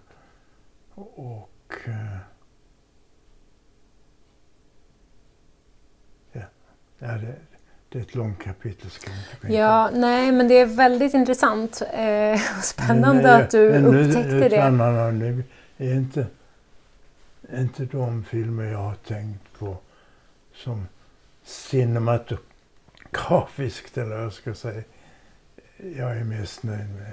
Och... 0.95 1.75
eh, 1.87 2.17
Ja, 6.33 6.41
ja 6.99 7.07
det, 7.09 7.35
det 7.89 7.99
är 7.99 8.03
ett 8.03 8.15
långt 8.15 8.43
kapitel 8.43 8.91
ska 8.91 9.11
inte. 9.11 9.55
Ja, 9.55 9.91
nej, 9.95 10.33
men 10.33 10.49
det 10.49 10.55
är 10.59 10.67
väldigt 10.67 11.15
intressant 11.15 11.83
eh, 11.93 12.33
och 12.59 12.65
spännande 12.65 13.29
eh, 13.31 13.37
att 13.37 13.51
du 13.51 13.71
men 13.71 13.83
nu- 13.83 14.01
upptäckte 14.09 14.49
det. 14.49 14.71
Nu 15.11 15.45
är 15.77 15.95
inte, 15.95 16.27
inte 17.53 17.85
de 17.85 18.25
filmer 18.25 18.65
jag 18.65 18.79
har 18.79 18.95
tänkt 18.95 19.59
på 19.59 19.77
som 20.55 20.87
cinematografiskt, 21.49 23.99
eller 23.99 24.17
vad 24.17 24.25
jag 24.25 24.33
ska 24.33 24.55
säga. 24.55 24.83
Jag 25.77 26.17
är 26.17 26.25
mest 26.25 26.63
nöjd 26.63 26.89
med 26.95 27.13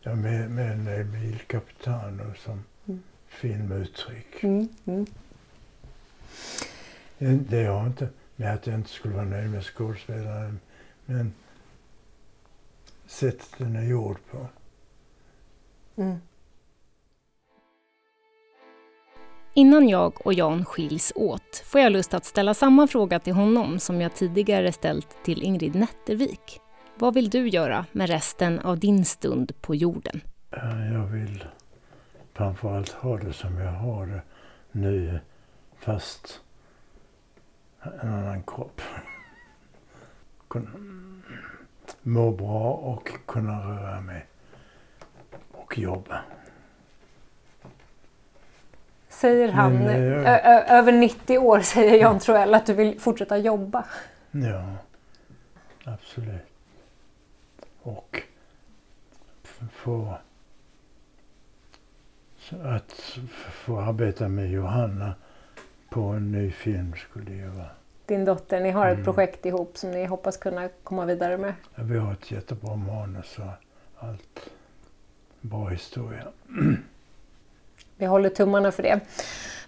jag 0.00 0.12
är 0.12 0.16
nöjd 0.76 1.06
med 1.06 1.24
Il 1.24 1.38
Capitano 1.38 2.34
som 2.34 2.64
Mm. 2.86 3.02
filmuttryck. 3.26 4.42
Mm, 4.42 4.68
mm. 4.84 5.06
Det 7.48 7.64
har 7.64 7.86
inte 7.86 8.08
med 8.36 8.54
att 8.54 8.66
jag 8.66 8.76
inte 8.76 8.90
skulle 8.90 9.14
vara 9.14 9.24
nöjd 9.24 9.50
med 9.50 9.64
skådespelaren, 9.64 10.60
men 11.06 11.34
sättet 13.06 13.48
den 13.58 13.76
är 13.76 13.82
gjord 13.82 14.18
på. 14.30 14.46
Mm. 15.96 16.18
Innan 19.54 19.88
jag 19.88 20.26
och 20.26 20.34
Jan 20.34 20.64
skiljs 20.64 21.12
åt 21.14 21.62
får 21.66 21.80
jag 21.80 21.92
lust 21.92 22.14
att 22.14 22.24
ställa 22.24 22.54
samma 22.54 22.86
fråga 22.86 23.18
till 23.18 23.32
honom 23.32 23.78
som 23.78 24.00
jag 24.00 24.14
tidigare 24.14 24.72
ställt 24.72 25.24
till 25.24 25.42
Ingrid 25.42 25.74
Nättervik. 25.74 26.60
Vad 26.98 27.14
vill 27.14 27.30
du 27.30 27.48
göra 27.48 27.86
med 27.92 28.08
resten 28.08 28.58
av 28.58 28.78
din 28.78 29.04
stund 29.04 29.52
på 29.60 29.74
jorden? 29.74 30.20
Eh, 30.50 30.92
jag 30.92 31.06
vill 31.06 31.44
framförallt 32.32 32.92
ha 32.92 33.16
det 33.16 33.32
som 33.32 33.58
jag 33.58 33.72
har 33.72 34.06
det 34.06 34.22
nu, 34.72 35.20
fast 35.78 36.40
en 37.82 38.08
annan 38.08 38.42
kropp. 38.42 38.80
Kunna 40.48 40.70
må 42.02 42.30
bra 42.30 42.72
och 42.72 43.08
kunna 43.26 43.68
röra 43.68 44.00
mig 44.00 44.26
och 45.52 45.78
jobba. 45.78 46.20
Säger 49.22 49.48
han, 49.52 49.72
Men, 49.72 49.88
eh, 50.24 50.32
ö- 50.46 50.64
över 50.78 50.92
90 50.92 51.38
år 51.38 51.60
säger 51.60 51.98
Jan 51.98 52.18
Troell 52.18 52.54
att 52.54 52.66
du 52.66 52.74
vill 52.74 53.00
fortsätta 53.00 53.36
jobba. 53.38 53.84
Ja, 54.30 54.64
absolut. 55.84 56.42
Och 57.82 58.22
få 59.72 60.14
att 62.62 63.18
få 63.52 63.80
arbeta 63.80 64.28
med 64.28 64.50
Johanna 64.50 65.14
på 65.90 66.00
en 66.00 66.32
ny 66.32 66.50
film 66.50 66.94
skulle 66.96 67.30
ju 67.32 67.48
vara. 67.48 67.66
Din 68.06 68.24
dotter, 68.24 68.60
ni 68.60 68.70
har 68.70 68.86
ett 68.86 68.92
Mm. 68.92 69.04
projekt 69.04 69.46
ihop 69.46 69.76
som 69.78 69.90
ni 69.90 70.04
hoppas 70.04 70.36
kunna 70.36 70.68
komma 70.84 71.04
vidare 71.04 71.36
med. 71.38 71.54
Ja, 71.74 71.82
Vi 71.82 71.98
har 71.98 72.12
ett 72.12 72.30
jättebra 72.30 72.76
manus 72.76 73.38
och 73.38 73.44
allt. 74.08 74.50
Bra 75.40 75.68
historia. 75.68 76.24
Vi 78.02 78.06
håller 78.06 78.28
tummarna 78.28 78.72
för 78.72 78.82
det. 78.82 79.00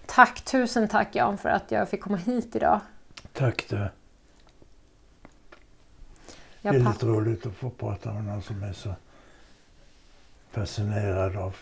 Tack, 0.06 0.40
tusen 0.44 0.88
tack 0.88 1.14
Jan 1.14 1.38
för 1.38 1.48
att 1.48 1.70
jag 1.70 1.88
fick 1.88 2.00
komma 2.00 2.16
hit 2.16 2.56
idag. 2.56 2.80
Tack 3.32 3.64
du. 3.68 3.76
Det 3.76 3.90
Jag 6.60 6.74
är 6.74 6.78
lite 6.78 7.06
roligt 7.06 7.46
att 7.46 7.54
få 7.54 7.70
prata 7.70 8.12
med 8.12 8.24
någon 8.24 8.42
som 8.42 8.62
är 8.62 8.72
så 8.72 8.94
fascinerad 10.50 11.36
av, 11.36 11.56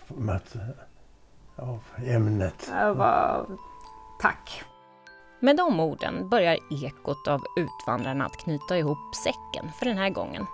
av 1.56 1.80
ämnet. 2.06 2.70
var... 2.94 3.46
Tack. 4.20 4.64
Med 5.40 5.56
de 5.56 5.80
orden 5.80 6.28
börjar 6.28 6.58
ekot 6.84 7.28
av 7.28 7.40
Utvandrarna 7.56 8.26
att 8.26 8.36
knyta 8.36 8.78
ihop 8.78 9.14
säcken 9.24 9.72
för 9.78 9.86
den 9.86 9.98
här 9.98 10.10
gången. 10.10 10.46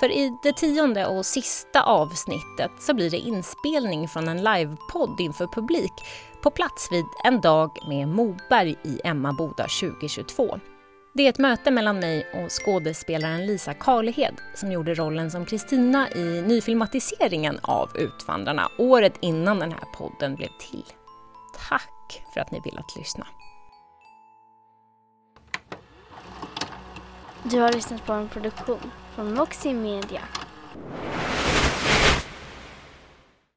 För 0.00 0.10
i 0.10 0.38
det 0.42 0.52
tionde 0.52 1.06
och 1.06 1.26
sista 1.26 1.82
avsnittet 1.82 2.70
så 2.78 2.94
blir 2.94 3.10
det 3.10 3.18
inspelning 3.18 4.08
från 4.08 4.28
en 4.28 4.44
livepodd 4.44 5.20
inför 5.20 5.46
publik 5.46 5.92
på 6.42 6.50
plats 6.50 6.88
vid 6.92 7.04
En 7.24 7.40
dag 7.40 7.70
med 7.88 8.08
Moberg 8.08 8.76
i 8.84 9.00
Emmaboda 9.04 9.66
2022. 9.80 10.58
Det 11.14 11.22
är 11.22 11.28
ett 11.28 11.38
möte 11.38 11.70
mellan 11.70 11.98
mig 11.98 12.26
och 12.34 12.52
skådespelaren 12.52 13.46
Lisa 13.46 13.74
Karlehed 13.74 14.34
som 14.54 14.72
gjorde 14.72 14.94
rollen 14.94 15.30
som 15.30 15.46
Kristina 15.46 16.10
i 16.10 16.42
nyfilmatiseringen 16.42 17.58
av 17.62 17.90
Utvandrarna 17.94 18.68
året 18.78 19.14
innan 19.20 19.58
den 19.58 19.72
här 19.72 19.84
podden 19.94 20.34
blev 20.34 20.48
till. 20.60 20.84
Tack 21.68 22.22
för 22.34 22.40
att 22.40 22.50
ni 22.50 22.60
velat 22.64 22.96
lyssna. 22.96 23.26
Du 27.42 27.60
har 27.60 27.72
lyssnat 27.72 28.06
på 28.06 28.12
en 28.12 28.28
produktion 28.28 28.90
from 29.18 29.34
Roxy 29.34 29.72
Media. 29.72 30.22